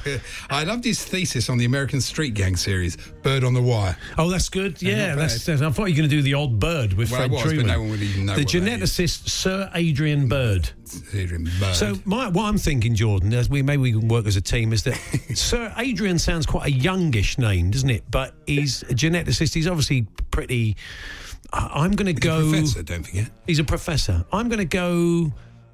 I 0.50 0.64
loved 0.64 0.84
his 0.86 1.04
thesis 1.04 1.50
on 1.50 1.58
the 1.58 1.66
American 1.66 2.02
Street 2.02 2.34
Gang 2.34 2.56
series, 2.56 2.96
Bird 3.24 3.44
on 3.44 3.54
the 3.54 3.62
Wire. 3.62 3.98
Oh, 4.18 4.30
that's 4.30 4.50
good. 4.50 4.82
Yeah, 4.82 5.16
that's, 5.16 5.46
that's- 5.46 5.62
I 5.62 5.70
thought 5.72 5.86
you 5.86 5.94
were 5.94 5.98
going 5.98 6.10
to 6.10 6.16
do 6.16 6.22
the 6.22 6.34
old 6.34 6.60
bird 6.60 6.94
with 6.94 7.12
Well, 7.12 7.20
Fred 7.22 7.32
was, 7.32 7.42
Truman. 7.44 7.68
no 7.68 7.80
one 7.82 7.90
would 7.92 8.02
even 8.02 8.26
know 8.26 8.36
the 8.36 8.42
what 8.44 8.52
that 8.52 8.56
is. 8.58 8.64
geneticist 9.00 9.30
Sir 9.30 9.70
Adrian 9.74 10.28
Bird. 10.28 10.70
Adrian 11.14 11.50
Bird. 11.60 11.76
So 11.76 11.96
my, 12.06 12.28
what 12.28 12.46
I'm 12.46 12.58
thinking, 12.58 12.96
Jordan, 12.96 13.34
as 13.34 13.50
we 13.50 13.62
maybe 13.62 13.82
we 13.82 13.92
can 13.94 14.08
work 14.08 14.26
as 14.26 14.36
a 14.36 14.42
team, 14.42 14.74
is 14.74 14.84
that 14.84 14.96
Sir 15.36 15.74
Adrian 15.78 16.20
sounds 16.20 16.46
quite 16.46 16.68
a 16.68 16.72
youngish 16.72 17.38
name, 17.38 17.72
doesn't 17.72 17.90
it? 17.90 18.04
But 18.12 18.34
he's 18.46 18.84
a 18.84 18.94
geneticist. 18.94 19.54
He's 19.54 19.68
obviously 19.68 20.06
pretty. 20.32 20.76
I- 21.54 21.70
I'm 21.84 21.92
going 21.92 22.14
to 22.14 22.20
go. 22.20 22.50
professor, 22.50 22.84
don't 22.84 23.04
forget. 23.04 23.30
He's 23.48 23.60
a 23.60 23.64
professor. 23.64 24.26
I'm 24.34 24.50
going 24.50 24.60
to 24.60 24.66
go 24.66 25.32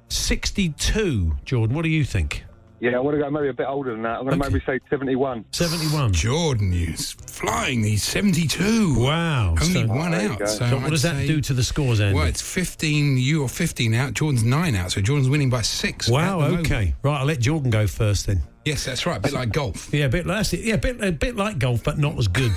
62. 0.08 1.36
Jordan, 1.44 1.74
what 1.76 1.82
do 1.82 1.88
you 1.88 2.04
think? 2.04 2.44
Yeah, 2.80 2.96
I 2.96 3.00
want 3.00 3.16
to 3.16 3.22
go 3.22 3.28
maybe 3.30 3.48
a 3.48 3.52
bit 3.52 3.66
older 3.68 3.90
than 3.92 4.02
that. 4.02 4.18
I'm 4.18 4.24
going 4.26 4.38
to 4.38 4.44
Okay. 4.46 4.52
maybe 4.54 4.64
say 4.64 4.80
71. 4.88 5.44
71. 5.52 6.12
Jordan, 6.12 6.70
he's 6.72 7.12
flying. 7.12 7.82
He's 7.82 8.02
72. 8.04 8.94
Wow. 8.98 9.50
Only 9.60 9.64
So- 9.72 9.86
one 9.86 10.10
There 10.12 10.22
you 10.22 10.32
out. 10.32 10.38
So, 10.48 10.56
So 10.68 10.74
what 10.76 10.84
I'd 10.84 10.90
does 10.90 11.02
that 11.02 11.16
say- 11.16 11.26
do 11.26 11.40
to 11.40 11.52
the 11.54 11.64
scores, 11.64 12.00
Andy? 12.00 12.14
Well, 12.16 12.26
it's 12.26 12.40
15. 12.42 13.18
You're 13.18 13.48
15 13.48 13.94
out. 13.94 14.14
Jordan's 14.14 14.44
nine 14.44 14.74
out. 14.76 14.92
So 14.92 15.00
Jordan's 15.00 15.28
winning 15.28 15.50
by 15.50 15.62
six. 15.62 16.08
wow. 16.08 16.40
at 16.40 16.44
the 16.44 16.48
moment. 16.50 16.66
Okay. 16.66 16.94
Right. 17.02 17.18
I'll 17.20 17.26
let 17.26 17.40
Jordan 17.40 17.70
go 17.70 17.86
first 17.86 18.26
then. 18.26 18.42
Yes, 18.68 18.84
that's 18.84 19.06
right. 19.06 19.16
A 19.16 19.20
bit 19.20 19.32
like 19.32 19.50
golf. 19.50 19.88
Yeah, 19.94 20.04
a 20.04 20.08
bit. 20.10 20.26
That's. 20.26 20.52
Yeah, 20.52 20.74
a 20.74 20.78
bit. 20.78 21.02
A 21.02 21.10
bit 21.10 21.36
like 21.36 21.58
golf, 21.58 21.82
but 21.84 21.96
not 21.96 22.18
as 22.18 22.28
good. 22.28 22.52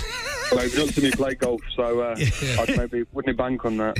Well, 0.52 0.64
you've 0.64 0.76
not 0.76 0.88
seen 0.88 1.04
me 1.04 1.10
play 1.12 1.34
golf, 1.34 1.62
so 1.74 2.00
uh, 2.00 2.14
I'd 2.58 2.76
maybe 2.76 3.04
wouldn't 3.12 3.38
bank 3.38 3.64
on 3.64 3.78
that. 3.78 3.96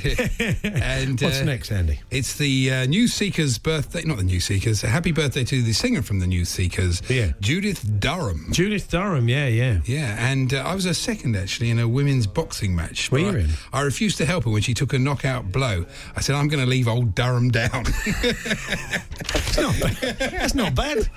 And 0.83 1.18
What's 1.18 1.40
uh, 1.40 1.44
next, 1.44 1.72
Andy? 1.72 2.01
It's 2.11 2.37
the 2.37 2.70
uh, 2.70 2.85
News 2.85 3.14
Seekers' 3.14 3.57
birthday. 3.57 4.03
Not 4.05 4.18
the 4.18 4.25
New 4.25 4.40
Seekers. 4.40 4.83
Happy 4.83 5.12
birthday 5.12 5.44
to 5.44 5.62
the 5.62 5.72
singer 5.72 6.03
from 6.03 6.18
the 6.20 6.27
New 6.27 6.44
Seekers, 6.44 7.01
Yeah. 7.09 7.33
Judith 7.40 7.98
Durham. 7.98 8.48
Judith 8.53 8.90
Durham. 8.90 9.31
Yeah, 9.31 9.46
yeah. 9.46 9.81
Yeah, 9.87 10.16
and 10.31 10.53
uh, 10.53 10.59
I 10.59 10.75
was 10.75 10.85
a 10.85 10.92
second 10.92 11.35
actually 11.37 11.70
in 11.70 11.79
a 11.79 11.88
women's 11.88 12.27
boxing 12.27 12.77
match. 12.77 13.11
Were 13.11 13.20
you 13.20 13.29
I, 13.31 13.38
in? 13.38 13.51
I 13.72 13.81
refused 13.81 14.18
to 14.18 14.27
help 14.27 14.44
her 14.44 14.51
when 14.51 14.61
she 14.61 14.75
took 14.75 14.92
a 14.92 14.98
knockout 14.98 15.51
blow. 15.51 15.87
I 16.14 16.20
said, 16.20 16.37
I'm 16.37 16.48
going 16.48 16.62
to 16.62 16.68
leave 16.68 16.87
old 16.87 17.14
Durham 17.14 17.51
down. 17.51 17.85
That's 18.22 19.57
not. 19.59 19.75
That's 20.18 20.55
not 20.55 20.75
bad. 20.75 21.09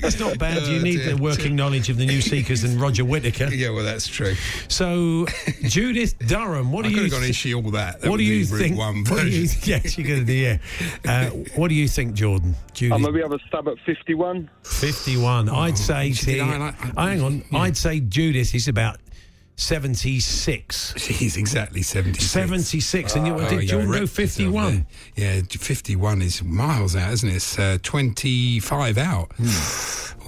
That's 0.00 0.18
not 0.20 0.38
bad. 0.38 0.62
You 0.70 0.78
Oh, 0.78 0.82
need 0.82 0.98
dear. 0.98 1.14
the 1.14 1.22
working 1.22 1.56
knowledge 1.56 1.88
of 1.88 1.96
the 1.96 2.06
New 2.06 2.20
Seekers 2.20 2.64
and 2.64 2.80
Roger 2.80 3.04
Whittaker. 3.04 3.44
yeah, 3.52 3.70
well, 3.70 3.84
that's 3.84 4.06
true. 4.06 4.34
So, 4.68 5.26
Judith 5.62 6.14
Durham, 6.26 6.70
what 6.72 6.84
I 6.84 6.88
do 6.88 6.94
could 6.94 6.96
you 6.96 7.02
have 7.04 7.10
gone 7.12 7.20
thi- 7.22 7.26
in 7.28 7.32
she 7.32 7.54
all 7.54 7.62
that. 7.72 8.00
that 8.00 8.10
what 8.10 8.18
do 8.18 8.24
you 8.24 8.44
think? 8.44 8.76
One 8.78 9.04
What 9.04 9.20
do 9.22 9.28
you, 9.28 9.46
version. 9.48 9.60
yes, 9.64 9.98
you're 9.98 10.06
going 10.06 10.20
to 10.20 10.26
do. 10.26 10.32
Yeah. 10.32 10.58
Uh, 11.06 11.30
what 11.56 11.68
do 11.68 11.74
you 11.74 11.88
think, 11.88 12.14
Jordan? 12.14 12.54
Judith? 12.72 12.92
I'll 12.92 12.98
Judith, 12.98 13.14
maybe 13.14 13.22
have 13.22 13.32
a 13.32 13.38
stab 13.48 13.68
at 13.68 13.78
51. 13.86 14.50
fifty-one. 14.64 15.48
I'd 15.48 15.78
say. 15.78 16.12
she 16.12 16.24
see, 16.24 16.40
I 16.40 16.56
like- 16.56 16.96
I- 16.98 17.08
hang 17.10 17.22
on. 17.22 17.42
I'd 17.52 17.76
say 17.76 18.00
Judith 18.00 18.54
is 18.54 18.68
about 18.68 18.98
seventy-six. 19.60 20.94
She's 20.96 21.36
exactly 21.36 21.82
76. 21.82 22.30
76. 22.30 23.14
and 23.16 23.26
you, 23.26 23.34
Oh, 23.34 23.48
did 23.48 23.62
you 23.62 23.68
Jordan 23.68 23.90
wrecked 23.90 24.16
go 24.16 24.22
yourself 24.22 24.30
51? 24.54 24.86
Yeah, 25.16 25.40
51 25.48 26.22
is 26.22 26.42
miles 26.42 26.96
out, 26.96 27.12
isn't 27.12 27.28
it? 27.28 27.36
It's 27.36 27.58
uh, 27.58 27.78
25 27.82 28.98
out. 28.98 29.30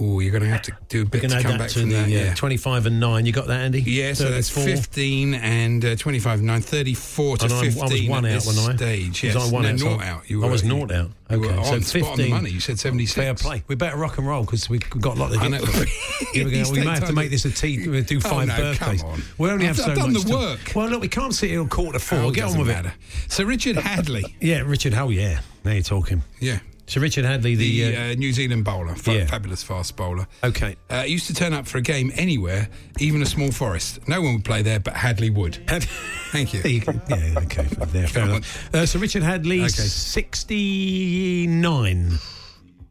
Oh, 0.01 0.19
you're 0.19 0.31
going 0.31 0.43
to 0.43 0.49
have 0.49 0.61
to 0.63 0.71
do 0.89 1.03
a 1.03 1.05
bit 1.05 1.21
to 1.21 1.41
come 1.41 1.57
back 1.57 1.69
to 1.69 1.79
from 1.81 1.89
the 1.89 1.95
that. 1.95 2.05
uh, 2.05 2.07
Yeah. 2.07 2.33
25 2.33 2.85
and 2.87 2.99
9. 2.99 3.25
You 3.25 3.31
got 3.31 3.47
that, 3.47 3.59
Andy? 3.61 3.81
Yeah, 3.81 4.13
so 4.13 4.29
that's 4.31 4.49
34. 4.49 4.77
15 4.77 5.33
and 5.35 5.85
uh, 5.85 5.95
25, 5.95 6.41
9, 6.41 6.61
34 6.61 7.37
to 7.37 7.43
And 7.45 7.53
15 7.53 7.81
I 7.81 7.85
was 7.85 8.09
one 8.09 8.25
out, 8.25 8.33
wasn't 8.45 8.69
I? 8.73 8.75
stage. 8.75 9.23
Was 9.23 9.23
Yes, 9.23 9.35
I 9.35 9.51
one 9.53 9.63
no, 9.63 9.69
out? 9.69 9.79
So 9.79 9.89
naught 9.89 10.03
out. 10.03 10.29
You 10.29 10.43
I 10.45 10.49
was 10.49 10.63
naught 10.63 10.91
out. 10.91 11.09
were 11.29 11.35
Okay, 11.37 11.55
on 11.57 11.63
so 11.65 11.79
spot 11.99 12.11
on 12.11 12.17
the 12.17 12.23
15. 12.23 12.29
money. 12.31 12.49
You 12.51 12.59
said 12.59 12.79
76. 12.79 13.15
Fair 13.15 13.33
play. 13.35 13.63
We 13.67 13.75
better 13.75 13.97
rock 13.97 14.17
and 14.17 14.27
roll 14.27 14.43
because 14.43 14.69
we've 14.69 14.87
got 14.89 15.17
a 15.17 15.19
lot 15.19 15.31
to 15.31 15.37
get. 15.39 15.61
we're 15.61 16.71
we 16.71 16.79
may 16.79 16.91
have 16.91 17.07
to 17.07 17.13
make 17.13 17.29
this 17.29 17.45
a 17.45 17.51
tea. 17.51 17.87
We'll 17.87 18.03
do 18.03 18.17
Oh, 18.17 18.19
five 18.29 18.47
no, 18.47 18.57
birthdays. 18.57 19.01
come 19.01 19.11
on. 19.11 19.21
We 19.37 19.49
only 19.49 19.67
I've- 19.67 19.77
have 19.77 19.77
so 19.85 19.91
I've 19.91 19.97
done 19.97 20.13
much 20.13 20.23
the 20.23 20.29
time. 20.29 20.39
work. 20.39 20.71
Well, 20.75 20.89
look, 20.89 21.01
we 21.01 21.07
can't 21.07 21.33
sit 21.33 21.49
here 21.49 21.59
till 21.59 21.67
quarter 21.67 21.99
four. 21.99 22.19
Oh, 22.19 22.31
Get 22.31 22.45
on 22.45 22.57
with 22.57 22.67
matter. 22.67 22.93
So 23.27 23.43
Richard 23.43 23.75
Hadlee. 23.77 24.23
Yeah, 24.41 24.61
Richard 24.61 24.93
Howell. 24.93 25.13
Yeah, 25.13 25.39
now 25.63 25.71
you're 25.71 25.83
talking. 25.83 26.21
Yeah. 26.39 26.59
So 26.85 26.99
Richard 26.99 27.23
Hadlee, 27.23 27.55
the, 27.55 27.81
The 27.81 27.95
uh, 27.95 28.11
uh, 28.11 28.15
New 28.15 28.33
Zealand 28.33 28.65
bowler, 28.65 28.93
fa- 28.95 29.13
Yeah. 29.13 29.25
fabulous 29.25 29.63
fast 29.63 29.95
bowler. 29.95 30.27
okay. 30.43 30.75
Uh, 30.91 31.03
used 31.07 31.27
to 31.27 31.33
turn 31.33 31.53
up 31.53 31.65
for 31.65 31.77
a 31.77 31.81
game 31.81 32.11
anywhere, 32.15 32.67
even 32.99 33.21
a 33.21 33.25
small 33.25 33.51
forest. 33.51 34.05
No 34.07 34.21
one 34.21 34.33
would 34.35 34.43
play 34.45 34.61
there, 34.63 34.79
but 34.81 34.93
Hadlee 34.93 35.33
would. 35.33 35.59
Had- 35.69 35.85
Thank 36.31 36.53
you. 36.53 36.59
You 36.69 36.81
go. 36.81 36.91
yeah, 37.09 37.35
okay, 37.37 37.63
there, 37.87 38.07
fair 38.07 38.23
enough. 38.25 38.75
Uh, 38.75 38.85
so 38.85 38.99
Richard 38.99 39.23
Hadlee, 39.23 39.61
Okay. 39.61 39.69
69. 39.69 42.11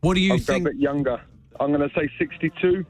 What 0.00 0.14
do 0.14 0.20
you 0.20 0.32
I'll 0.32 0.38
go 0.38 0.56
a 0.56 0.60
bit 0.60 0.76
younger. 0.76 1.20
I'm 1.60 1.72
going 1.72 1.86
to 1.88 1.94
say 1.94 2.08
62. 2.18 2.84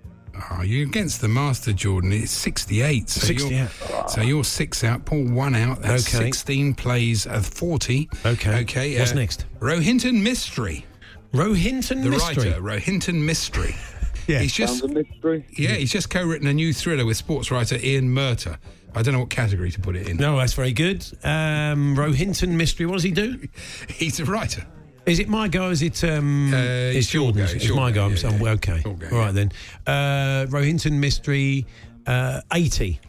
Oh, 0.51 0.63
you're 0.63 0.87
against 0.87 1.21
the 1.21 1.29
master, 1.29 1.73
Jordan. 1.73 2.13
It's 2.13 2.31
68. 2.33 3.11
So 3.11 3.21
68. 3.27 3.59
You're, 3.59 3.69
so 4.09 4.21
you're 4.23 4.45
six 4.45 4.83
out, 4.85 5.05
Paul 5.05 5.25
one 5.31 5.55
out. 5.55 5.83
That's 5.83 6.15
Okay. 6.15 6.25
16 6.27 6.75
plays 6.75 7.27
of 7.27 7.45
40. 7.47 8.09
Okay. 8.25 8.61
Okay. 8.63 8.99
What's 8.99 9.15
next? 9.15 9.45
Rohinton 9.61 10.23
Mistry. 10.23 10.85
Rohinton 11.33 12.03
The 12.03 12.11
Mystery. 12.11 12.51
writer, 12.51 12.61
Rohinton 12.63 13.23
Mistry. 13.23 13.75
Yeah. 14.29 14.39
He's 14.39 14.53
just 14.53 14.79
Sounds 14.79 14.93
a 14.93 14.95
mystery. 14.95 15.45
yeah, 15.59 15.71
he's 15.75 15.91
just 15.91 16.09
co-written 16.09 16.47
a 16.47 16.53
new 16.55 16.73
thriller 16.73 17.05
with 17.05 17.17
sports 17.17 17.51
writer 17.51 17.77
Ian 17.83 18.09
Murter. 18.15 18.57
I 18.95 19.03
don't 19.03 19.15
know 19.15 19.21
what 19.21 19.31
category 19.31 19.73
to 19.73 19.81
put 19.81 19.97
it 19.97 20.07
in. 20.09 20.17
No, 20.17 20.39
that's 20.39 20.53
very 20.55 20.73
good. 20.73 21.05
Um, 21.25 21.97
Rohinton 21.97 22.51
Mistry. 22.55 22.87
What 22.87 22.93
does 22.95 23.03
he 23.03 23.11
do? 23.11 23.49
He's 23.89 24.21
a 24.21 24.25
writer. 24.25 24.65
Is 25.07 25.19
it 25.19 25.29
my 25.29 25.49
go? 25.49 25.71
Is 25.71 25.83
it? 25.83 26.05
Um, 26.05 26.55
Uh, 26.55 26.57
it's 26.57 26.99
it's 26.99 27.15
your 27.15 27.25
Jordan's. 27.33 27.37
go, 27.37 27.43
it's 27.45 27.53
It's 27.55 27.67
your 27.67 27.77
my 27.77 27.91
go, 27.91 27.95
go. 27.97 28.05
I'm 28.05 28.11
yeah, 28.13 28.17
saying, 28.17 28.43
yeah. 28.43 28.51
okay. 28.53 28.83
Your 28.85 28.95
go, 28.95 29.09
All 29.11 29.19
right 29.19 29.35
then. 29.35 29.51
Uh, 29.89 30.47
Rohinton 30.51 30.93
Mistry. 31.01 31.67
Uh, 32.07 32.41
Eighty. 32.55 33.01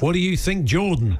What 0.00 0.12
do 0.12 0.18
you 0.18 0.36
think, 0.36 0.66
Jordan? 0.66 1.18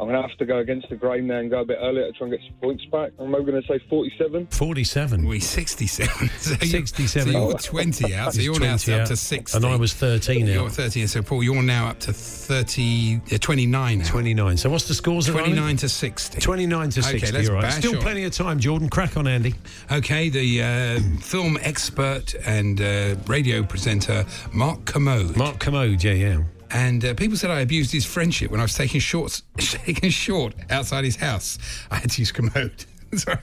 I'm 0.00 0.08
going 0.08 0.20
to 0.20 0.28
have 0.28 0.36
to 0.38 0.44
go 0.44 0.58
against 0.58 0.88
the 0.88 0.96
grain 0.96 1.26
there 1.26 1.40
and 1.40 1.50
go 1.50 1.60
a 1.60 1.64
bit 1.64 1.78
earlier 1.80 2.06
to 2.06 2.12
try 2.12 2.26
and 2.26 2.36
get 2.36 2.46
some 2.46 2.56
points 2.60 2.84
back. 2.86 3.12
I'm 3.18 3.30
going 3.30 3.46
to 3.46 3.62
say 3.66 3.78
47. 3.88 4.48
Forty-seven. 4.48 5.26
We 5.26 5.40
67. 5.40 6.30
So 6.46 6.54
67. 6.54 7.32
So 7.32 7.38
you're 7.38 7.58
20 7.58 8.14
out. 8.14 8.34
So 8.34 8.40
you're 8.40 8.60
now 8.60 8.76
20 8.76 8.92
up 8.92 9.00
out. 9.00 9.06
to 9.08 9.16
60. 9.16 9.56
And 9.56 9.66
I 9.66 9.76
was 9.76 9.94
13 9.94 10.46
You're 10.46 10.68
13. 10.68 11.08
So 11.08 11.22
Paul, 11.22 11.42
you're 11.42 11.62
now 11.62 11.88
up 11.88 11.98
to 12.00 12.12
30, 12.12 13.20
uh, 13.32 13.38
29 13.38 13.98
now. 13.98 14.04
29. 14.04 14.56
So 14.56 14.70
what's 14.70 14.86
the 14.86 14.94
scores? 14.94 15.28
at 15.28 15.32
29 15.32 15.76
to 15.78 15.88
60. 15.88 16.40
29 16.40 16.90
to 16.90 17.02
60. 17.02 17.16
Okay, 17.16 17.32
let's 17.32 17.48
all 17.48 17.54
right. 17.56 17.72
Still 17.72 17.96
on. 17.96 18.02
plenty 18.02 18.24
of 18.24 18.32
time, 18.32 18.60
Jordan. 18.60 18.88
Crack 18.88 19.16
on, 19.16 19.26
Andy. 19.26 19.54
Okay, 19.90 20.28
the 20.28 20.62
uh, 20.62 21.20
film 21.20 21.58
expert 21.62 22.34
and 22.46 22.80
uh, 22.80 23.16
radio 23.26 23.62
presenter 23.62 24.24
Mark 24.52 24.84
Kermode. 24.84 25.36
Mark 25.36 25.58
Kermode, 25.58 26.02
yeah, 26.04 26.12
yeah. 26.12 26.42
And 26.70 27.04
uh, 27.04 27.14
people 27.14 27.36
said 27.36 27.50
I 27.50 27.60
abused 27.60 27.92
his 27.92 28.04
friendship 28.04 28.50
when 28.50 28.60
I 28.60 28.64
was 28.64 28.74
taking 28.74 29.00
shorts, 29.00 29.42
taking 29.58 30.10
short 30.10 30.54
outside 30.70 31.04
his 31.04 31.16
house. 31.16 31.58
I 31.90 31.96
had 31.96 32.10
to 32.10 32.20
use 32.22 32.32
commode. 32.32 32.84
Sorry. 33.16 33.38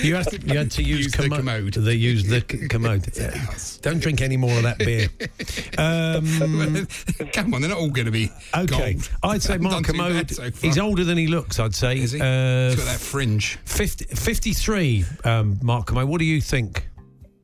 You 0.00 0.14
had 0.14 0.28
to, 0.28 0.40
you 0.40 0.56
had 0.56 0.70
to 0.72 0.82
use, 0.84 1.06
Use 1.06 1.12
the 1.12 1.28
commode. 1.28 1.74
They 1.74 1.94
used 1.94 2.28
the 2.28 2.44
c- 2.48 2.68
commode. 2.70 3.02
Don't 3.82 3.98
drink 3.98 4.20
any 4.22 4.36
more 4.36 4.56
of 4.56 4.62
that 4.62 4.78
beer. 4.78 5.08
Um, 5.78 6.86
Come 7.32 7.54
on, 7.54 7.60
they're 7.60 7.68
not 7.70 7.78
all 7.78 7.90
going 7.90 8.06
to 8.06 8.12
be 8.12 8.30
okay, 8.56 8.94
gold. 8.94 9.10
I'd 9.24 9.42
say 9.42 9.58
Mark 9.58 9.84
Kermode. 9.84 10.30
so 10.30 10.50
he's 10.52 10.78
older 10.78 11.02
than 11.04 11.18
he 11.18 11.26
looks. 11.26 11.58
I'd 11.58 11.74
say. 11.74 11.98
Is 11.98 12.12
he? 12.12 12.20
Uh, 12.20 12.68
He's 12.70 12.76
got 12.76 12.84
that 12.84 13.00
fringe. 13.00 13.58
50, 13.64 14.04
53, 14.14 15.04
um, 15.24 15.58
Mark 15.60 15.86
Kermode. 15.86 16.08
What 16.08 16.20
do 16.20 16.24
you 16.24 16.40
think, 16.40 16.88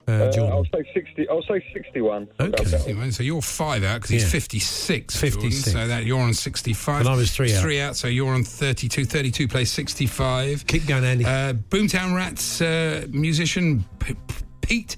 uh, 0.08 0.12
Uh, 0.12 0.32
Jordan? 0.32 0.52
I'll 0.52 0.64
say 0.64 0.90
60. 0.94 1.28
I'll 1.28 1.42
say 1.42 1.64
61. 1.72 2.28
Okay. 2.40 3.10
So 3.10 3.22
you're 3.22 3.42
five 3.42 3.84
out 3.84 3.96
because 3.96 4.10
he's 4.10 4.22
Yeah. 4.22 4.28
56. 4.30 5.20
Jordan. 5.20 5.40
56. 5.40 5.72
So 5.72 5.86
that 5.86 6.04
you're 6.06 6.20
on 6.20 6.34
65. 6.34 7.00
And 7.00 7.08
I 7.08 7.14
was 7.16 7.30
three 7.30 7.54
out. 7.54 7.60
Three 7.62 7.80
out. 7.80 7.96
So 7.96 8.08
you're 8.08 8.32
on 8.32 8.44
32. 8.44 9.04
32 9.04 9.46
plays 9.48 9.70
65. 9.70 10.66
Keep 10.66 10.86
going, 10.86 11.04
Andy. 11.04 11.24
Uh, 11.24 11.52
Boomtown 11.70 12.14
Rats 12.16 12.60
uh, 12.60 13.06
musician 13.10 13.84
P- 13.98 14.14
P- 14.14 14.34
Pete 14.62 14.96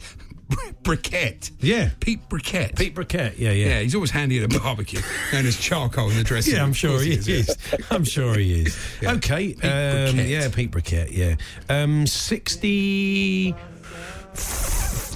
Briquette. 0.82 1.50
yeah. 1.60 1.90
Pete 2.00 2.28
Briquette. 2.28 2.76
Pete 2.76 2.94
Briquette. 2.94 3.34
Yeah, 3.38 3.52
yeah. 3.52 3.66
Yeah, 3.68 3.80
he's 3.82 3.94
always 3.94 4.10
handy 4.10 4.42
at 4.42 4.52
a 4.52 4.58
barbecue, 4.60 5.00
known 5.32 5.46
as 5.46 5.56
charcoal 5.58 6.10
in 6.10 6.16
the 6.16 6.24
dressing 6.24 6.54
Yeah, 6.54 6.60
room. 6.60 6.68
I'm 6.68 6.72
sure 6.72 7.00
he 7.00 7.12
is. 7.12 7.56
I'm 7.90 8.02
sure 8.04 8.34
he 8.36 8.62
is. 8.62 8.76
Yeah. 9.02 9.12
Okay. 9.14 9.54
Pete 9.54 9.64
um, 9.64 9.70
Briquette. 9.70 10.28
yeah, 10.28 10.48
Pete 10.52 10.70
Briquette. 10.72 11.12
Yeah. 11.16 11.36
Um, 11.68 12.06
60. 12.06 13.54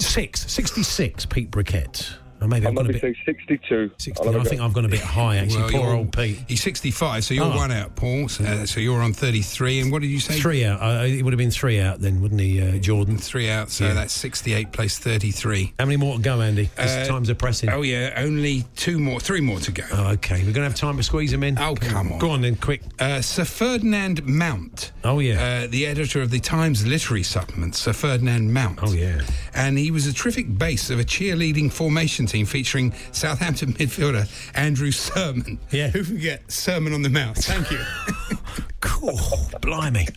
Six, 0.01 0.51
66, 0.51 1.27
Pete 1.27 1.51
Briquette. 1.51 2.24
Or 2.41 2.49
maybe 2.49 2.67
I'll 2.67 2.71
I've 2.73 2.77
gone 2.77 2.87
a 2.87 2.89
maybe 2.93 3.01
bit. 3.01 3.17
62. 3.25 3.91
60, 3.97 4.21
I'll 4.27 4.33
have 4.33 4.43
I 4.43 4.45
a 4.45 4.49
think 4.49 4.61
go. 4.61 4.67
I've 4.67 4.73
gone 4.73 4.85
a 4.85 4.89
bit 4.89 5.01
high, 5.01 5.37
actually. 5.37 5.63
Well, 5.63 5.71
Poor 5.83 5.95
old 5.95 6.13
Pete. 6.13 6.39
He's 6.49 6.63
65, 6.63 7.25
so 7.25 7.33
you're 7.35 7.45
Oh. 7.45 7.57
one 7.57 7.73
out, 7.73 7.97
Paul. 7.97 8.29
So, 8.29 8.45
uh, 8.45 8.67
so 8.67 8.81
you're 8.81 9.01
on 9.01 9.13
33. 9.13 9.81
And 9.81 9.91
what 9.93 10.03
did 10.03 10.09
you 10.09 10.21
say? 10.21 10.39
Three 10.39 10.65
out. 10.65 10.81
Uh, 10.83 11.05
it 11.05 11.23
would 11.23 11.33
have 11.33 11.39
been 11.39 11.51
three 11.51 11.81
out 11.81 12.01
then, 12.01 12.21
wouldn't 12.21 12.41
he, 12.41 12.61
uh, 12.61 12.73
Jordan? 12.79 13.17
Three 13.17 13.49
out, 13.49 13.71
so 13.71 13.87
Yeah. 13.87 13.95
that's 13.95 14.13
68 14.13 14.73
place 14.73 14.99
33. 14.99 15.73
How 15.79 15.85
many 15.87 15.97
more 15.97 16.17
to 16.17 16.23
go, 16.23 16.41
Andy? 16.41 16.69
'Cause 16.77 16.91
Uh, 16.91 17.07
times 17.07 17.31
are 17.31 17.35
pressing. 17.35 17.71
Oh, 17.71 17.83
yeah, 17.83 18.13
only 18.17 18.65
two 18.77 18.99
more, 18.99 19.21
three 19.21 19.41
more 19.41 19.61
to 19.61 19.73
go. 19.73 19.85
Oh, 19.93 20.09
okay. 20.13 20.37
We're 20.39 20.53
going 20.53 20.55
to 20.55 20.63
have 20.63 20.75
time 20.75 20.97
to 20.97 21.03
squeeze 21.03 21.33
him 21.33 21.43
in. 21.43 21.59
Oh, 21.59 21.75
come 21.77 22.13
on. 22.13 22.19
Go 22.19 22.31
on 22.31 22.43
then, 22.43 22.57
quick. 22.57 22.83
Uh, 22.99 23.21
Sir 23.23 23.45
Ferdinand 23.45 24.27
Mount. 24.27 24.93
Oh, 25.05 25.19
yeah. 25.21 25.63
Uh, 25.65 25.67
the 25.71 25.87
editor 25.87 26.21
of 26.21 26.31
the 26.31 26.41
Times 26.41 26.87
literary 26.87 27.23
supplement, 27.23 27.75
Sir 27.75 27.93
Ferdinand 27.93 28.53
Mount. 28.53 28.81
Oh, 28.83 28.93
yeah. 28.93 29.23
And 29.55 29.79
he 29.79 29.91
was 29.91 30.07
a 30.07 30.13
terrific 30.13 30.59
base 30.59 30.91
of 30.91 30.99
a 30.99 31.05
cheerleading 31.05 31.73
formation 31.73 32.24
team 32.27 32.47
featuring 32.47 32.93
Southampton 33.13 33.73
midfielder 33.75 34.29
Andrew 34.55 34.91
Sermon. 34.91 35.59
Yeah. 35.71 35.89
Who 35.89 36.05
can 36.05 36.19
get 36.19 36.51
Sermon 36.51 36.93
on 36.93 37.03
the 37.03 37.11
Mount? 37.11 37.37
Thank 37.39 37.71
you. 37.71 37.81
Cool. 38.81 39.19
Blimey. 39.61 40.09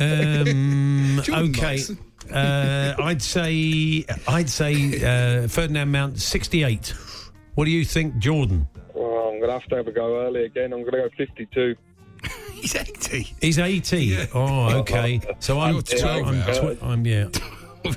Um, 0.00 1.20
okay. 1.28 1.78
Uh, 2.32 2.94
I'd 2.98 3.20
say 3.20 4.04
I'd 4.26 4.48
say 4.48 4.72
uh, 5.44 5.48
Ferdinand 5.48 5.92
Mount 5.92 6.18
68. 6.20 6.94
What 7.54 7.66
do 7.66 7.70
you 7.70 7.84
think, 7.84 8.16
Jordan? 8.18 8.66
Oh, 8.94 9.28
I'm 9.28 9.40
going 9.40 9.48
to 9.48 9.52
have 9.58 9.68
to 9.68 9.76
have 9.76 9.86
a 9.86 9.92
go 9.92 10.20
early 10.20 10.44
again. 10.44 10.72
I'm 10.72 10.84
going 10.84 10.92
to 10.92 11.08
go 11.08 11.08
52. 11.18 11.76
He's 12.52 12.74
80. 12.74 13.34
He's 13.40 13.58
80. 13.58 14.28
Oh, 14.34 14.78
okay. 14.78 15.20
So 15.38 15.60
I'm 15.60 15.74
You're 15.74 15.82
12 15.82 16.26
I'm, 16.26 16.76
tw- 16.76 16.82
I'm 16.82 17.06
yeah. 17.06 17.28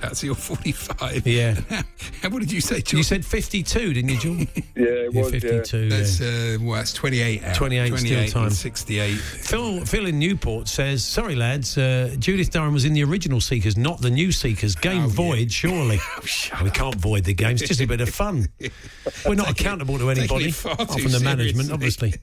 That's 0.01 0.23
your 0.23 0.35
45. 0.35 1.25
Yeah. 1.27 1.59
what 2.29 2.39
did 2.39 2.51
you 2.51 2.61
say, 2.61 2.75
Jordan? 2.81 2.97
You 2.97 3.03
said 3.03 3.25
52, 3.25 3.93
didn't 3.93 4.09
you, 4.09 4.17
Jordan? 4.17 4.47
Yeah, 4.75 4.87
it 4.87 5.13
Yeah, 5.13 5.21
was, 5.21 5.33
yeah. 5.33 5.39
52. 5.39 5.77
yeah. 5.77 5.89
That's, 5.89 6.21
uh, 6.21 6.57
well, 6.61 6.75
that's 6.77 6.93
28 6.93 7.43
out. 7.43 7.55
28 7.55 7.97
still 7.99 8.27
time. 8.43 8.49
68. 8.49 9.15
Phil, 9.17 9.85
Phil 9.85 10.05
in 10.07 10.17
Newport 10.17 10.67
says, 10.67 11.03
"Sorry, 11.03 11.35
lads, 11.35 11.77
uh, 11.77 12.15
Judith 12.17 12.49
Durham 12.51 12.73
was 12.73 12.85
in 12.85 12.93
the 12.93 13.03
original 13.03 13.41
Seekers, 13.41 13.77
not 13.77 14.01
the 14.01 14.09
new 14.09 14.31
Seekers. 14.31 14.75
Game 14.75 15.03
Oh, 15.03 15.07
yeah. 15.07 15.13
void, 15.13 15.51
surely. 15.51 15.99
we 16.63 16.69
can't 16.71 16.95
void 16.95 17.25
the 17.25 17.33
game. 17.33 17.51
It's 17.51 17.61
just 17.67 17.81
a 17.81 17.85
bit 17.85 18.01
of 18.01 18.09
fun. 18.09 18.47
We're 19.25 19.35
not 19.35 19.49
accountable 19.51 19.97
to 19.99 20.09
anybody, 20.09 20.49
apart 20.49 20.99
from 20.99 21.11
the 21.11 21.19
management, 21.19 21.71
obviously. 21.71 22.13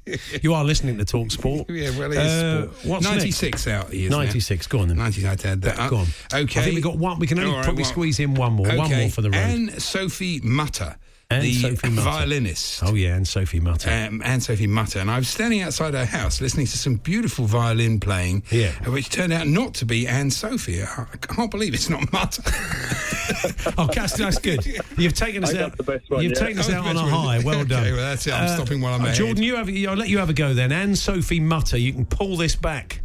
you 0.42 0.54
are 0.54 0.64
listening 0.64 0.98
to 0.98 1.04
Talk 1.04 1.30
Sport. 1.30 1.68
Yeah, 1.70 1.90
well, 1.98 2.10
it 2.12 2.18
is 2.18 2.18
Uh, 2.18 2.62
sport. 2.72 2.84
what's 2.86 3.04
96 3.04 3.66
out 3.68 3.92
he 3.92 4.04
is 4.06 4.10
now. 4.10 4.18
96. 4.18 4.66
Go 4.66 4.80
on 4.80 4.88
then. 4.88 4.96
90, 4.98 5.26
I'd 5.26 5.44
add 5.44 5.62
that. 5.62 5.90
Go 5.90 5.98
on. 5.98 6.06
Okay. 6.34 6.60
I 6.60 6.64
think 6.64 6.74
we 6.74 6.80
got 6.80 6.96
one. 6.96 7.18
We 7.18 7.26
can 7.26 7.38
only 7.38 7.47
All 7.50 7.56
right, 7.56 7.64
probably 7.64 7.82
well, 7.82 7.90
squeeze 7.92 8.20
in 8.20 8.34
one 8.34 8.52
more. 8.54 8.66
One 8.68 8.90
more 8.90 9.08
for 9.10 9.22
the 9.22 9.30
road. 9.30 9.36
Anne 9.38 9.80
Sophie 9.80 10.40
Mutter, 10.42 10.96
Anne 11.30 11.42
the 11.42 11.52
Sophie 11.54 11.88
Mutter. 11.90 12.02
violinist. 12.10 12.82
oh 12.84 12.94
yeah, 12.94 13.14
and 13.16 13.26
Sophie 13.28 13.60
Mutter. 13.60 13.90
Um, 13.90 14.22
Anne 14.24 14.40
Sophie 14.40 14.66
Mutter, 14.66 14.98
and 15.00 15.10
I 15.10 15.18
was 15.18 15.28
standing 15.28 15.60
outside 15.62 15.94
her 15.94 16.04
house 16.06 16.40
listening 16.40 16.66
to 16.66 16.78
some 16.78 16.96
beautiful 16.96 17.44
violin 17.46 18.00
playing, 18.00 18.42
Yeah. 18.50 18.72
uh, 18.86 18.90
which 18.90 19.10
turned 19.10 19.32
out 19.32 19.46
not 19.46 19.74
to 19.74 19.84
be 19.84 20.06
Anne 20.08 20.30
Sophie. 20.30 20.82
I 20.82 21.06
I 21.12 21.16
can't 21.18 21.50
believe 21.50 21.74
it's 21.74 21.90
not 21.90 22.10
Mutter. 22.12 22.42
oh, 23.78 23.88
that's, 23.92 24.16
that's 24.16 24.38
good. 24.38 24.64
You've 24.96 25.12
taken 25.14 25.44
us 25.44 25.54
I 25.54 25.58
out. 25.62 25.76
that's 25.76 25.76
the 25.76 25.82
best 25.98 26.10
one, 26.10 26.22
You've 26.22 26.32
yeah. 26.32 26.38
taken 26.46 26.58
us 26.60 26.70
out 26.70 26.86
on 26.86 26.96
a 26.96 27.02
one. 27.02 27.10
high. 27.10 27.38
Well 27.44 27.60
Okay, 27.60 27.68
done. 27.68 27.86
Uh, 27.92 27.96
well, 27.96 28.10
that's 28.10 28.26
it. 28.26 28.32
I'm 28.32 28.48
stopping 28.56 28.80
while 28.80 28.94
I'm 28.94 29.02
ahead. 29.04 29.16
Jordan, 29.16 29.42
you 29.42 29.56
have. 29.56 29.68
I'll 29.68 29.96
let 29.96 30.08
you 30.08 30.18
have 30.18 30.30
a 30.30 30.34
go 30.34 30.54
then. 30.54 30.72
Anne 30.72 30.96
Sophie 30.96 31.40
Mutter. 31.40 31.76
You 31.78 31.92
can 31.92 32.06
pull 32.06 32.36
this 32.36 32.56
back. 32.56 33.00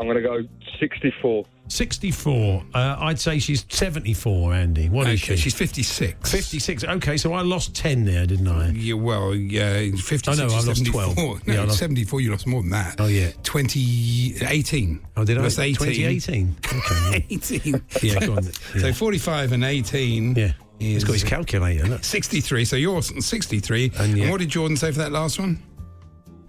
I'm 0.00 0.06
going 0.06 0.16
to 0.16 0.22
go 0.22 0.40
64. 0.78 1.44
64. 1.68 2.64
Uh, 2.74 2.96
I'd 2.98 3.18
say 3.18 3.38
she's 3.38 3.64
74, 3.68 4.54
Andy. 4.54 4.88
What 4.88 5.06
is 5.08 5.22
okay, 5.22 5.36
she? 5.36 5.42
she's 5.42 5.54
56. 5.54 6.30
56. 6.30 6.84
Okay, 6.84 7.16
so 7.16 7.32
I 7.32 7.42
lost 7.42 7.74
10 7.74 8.04
there, 8.04 8.26
didn't 8.26 8.48
I? 8.48 8.70
Yeah, 8.70 8.94
well, 8.94 9.34
yeah, 9.34 9.78
56 9.96 10.28
Oh, 10.28 10.32
no, 10.32 10.48
to 10.48 10.54
I 10.54 10.56
lost 10.56 10.66
74. 10.66 11.14
12. 11.14 11.46
No, 11.46 11.54
Yeah, 11.54 11.60
I 11.60 11.64
lost- 11.64 11.78
74, 11.78 12.20
you 12.20 12.30
lost 12.30 12.46
more 12.46 12.62
than 12.62 12.70
that. 12.70 12.96
Oh, 13.00 13.06
yeah. 13.06 13.30
2018. 13.42 15.00
Oh, 15.16 15.24
did 15.24 15.38
I? 15.38 15.42
lost 15.42 15.58
18. 15.58 15.74
2018. 15.76 16.56
Okay. 16.66 17.26
18. 17.30 17.82
yeah, 18.02 18.26
go 18.26 18.36
on. 18.36 18.44
Yeah. 18.44 18.80
So 18.80 18.92
45 18.92 19.52
and 19.52 19.64
18. 19.64 20.34
yeah. 20.34 20.52
He's 20.78 21.02
got 21.02 21.14
his 21.14 21.24
calculator. 21.24 21.86
Look. 21.88 22.04
63. 22.04 22.64
So 22.64 22.76
you're 22.76 23.02
63. 23.02 23.92
And 23.98 24.16
And, 24.16 24.30
what 24.30 24.38
did 24.38 24.48
Jordan 24.48 24.76
say 24.76 24.92
for 24.92 24.98
that 24.98 25.10
last 25.10 25.40
one? 25.40 25.60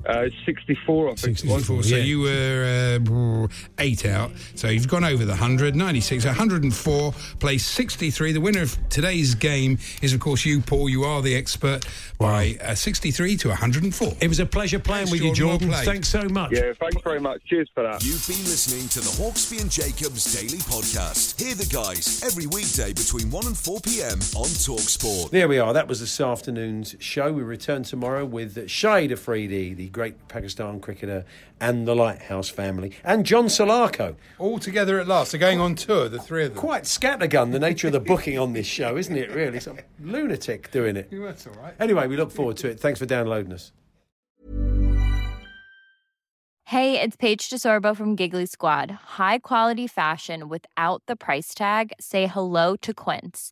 Uh, 0.09 0.27
64, 0.43 1.05
I 1.05 1.13
think. 1.13 1.37
64. 1.37 1.83
So 1.83 1.95
yeah. 1.95 2.03
you 2.03 2.21
were 2.21 2.97
uh, 2.99 3.47
eight 3.77 4.07
out. 4.07 4.31
So 4.55 4.67
you've 4.67 4.87
gone 4.87 5.03
over 5.03 5.23
the 5.23 5.33
100. 5.33 5.75
96. 5.75 6.25
104. 6.25 7.13
Place 7.39 7.65
63. 7.65 8.31
The 8.31 8.41
winner 8.41 8.63
of 8.63 8.89
today's 8.89 9.35
game 9.35 9.77
is, 10.01 10.13
of 10.13 10.19
course, 10.19 10.45
you, 10.45 10.61
Paul. 10.61 10.89
You 10.89 11.03
are 11.03 11.21
the 11.21 11.35
expert 11.35 11.85
by 12.17 12.57
uh, 12.61 12.73
63 12.73 13.37
to 13.37 13.49
104. 13.49 14.13
It 14.19 14.27
was 14.27 14.39
a 14.39 14.45
pleasure 14.45 14.79
playing 14.79 15.07
Thanks, 15.07 15.11
with 15.11 15.21
you, 15.21 15.35
Jordan. 15.35 15.69
Well 15.69 15.77
Jordan. 15.77 15.85
played. 15.85 15.85
Thanks 15.85 16.09
so 16.09 16.23
much. 16.33 16.51
Yeah, 16.51 16.73
thanks 16.79 17.01
very 17.03 17.19
much. 17.19 17.43
Cheers 17.45 17.69
for 17.73 17.83
that. 17.83 18.03
You've 18.03 18.25
been 18.27 18.43
listening 18.45 18.87
to 18.89 18.99
the 19.01 19.09
Hawksbee 19.21 19.61
and 19.61 19.69
Jacobs 19.69 20.33
Daily 20.33 20.57
Podcast. 20.59 21.39
Hear 21.39 21.53
the 21.53 21.65
guys 21.65 22.23
every 22.23 22.47
weekday 22.47 22.93
between 22.93 23.29
1 23.29 23.45
and 23.45 23.57
4 23.57 23.79
p.m. 23.81 24.19
on 24.35 24.49
Talksport. 24.49 25.29
There 25.29 25.47
we 25.47 25.59
are. 25.59 25.73
That 25.73 25.87
was 25.87 25.99
this 25.99 26.19
afternoon's 26.19 26.95
show. 26.99 27.31
We 27.31 27.43
return 27.43 27.83
tomorrow 27.83 28.25
with 28.25 28.55
Shahid 28.55 29.11
Afridi, 29.11 29.75
the 29.75 29.87
great 29.99 30.29
Pakistan 30.29 30.79
cricketer, 30.79 31.25
and 31.59 31.85
the 31.85 31.93
Lighthouse 31.93 32.47
family, 32.47 32.93
and 33.03 33.25
John 33.25 33.47
Solarco. 33.47 34.15
All 34.37 34.57
together 34.57 34.97
at 34.97 35.09
last. 35.09 35.33
They're 35.33 35.39
going 35.41 35.59
on 35.59 35.75
tour, 35.75 36.07
the 36.07 36.19
three 36.19 36.45
of 36.45 36.53
them. 36.53 36.57
Quite 36.57 36.83
scattergun, 36.83 37.51
the 37.51 37.59
nature 37.59 37.87
of 37.87 37.93
the 37.93 37.99
booking 37.99 38.39
on 38.39 38.53
this 38.53 38.65
show, 38.65 38.95
isn't 38.95 39.17
it, 39.17 39.29
really? 39.31 39.59
Some 39.59 39.77
lunatic 39.99 40.71
doing 40.71 40.95
it. 40.95 41.09
That's 41.11 41.47
all 41.47 41.53
right. 41.55 41.73
Anyway, 41.81 42.07
we 42.07 42.15
look 42.15 42.31
forward 42.31 42.55
to 42.57 42.69
it. 42.69 42.79
Thanks 42.79 42.97
for 42.97 43.05
downloading 43.05 43.51
us. 43.51 43.73
Hey, 46.63 47.01
it's 47.01 47.17
Paige 47.17 47.49
DeSorbo 47.49 47.93
from 47.93 48.15
Giggly 48.15 48.45
Squad. 48.45 48.91
High 49.19 49.39
quality 49.39 49.85
fashion 49.85 50.47
without 50.47 51.03
the 51.07 51.17
price 51.17 51.53
tag. 51.53 51.91
Say 51.99 52.27
hello 52.27 52.77
to 52.77 52.93
Quince. 52.93 53.51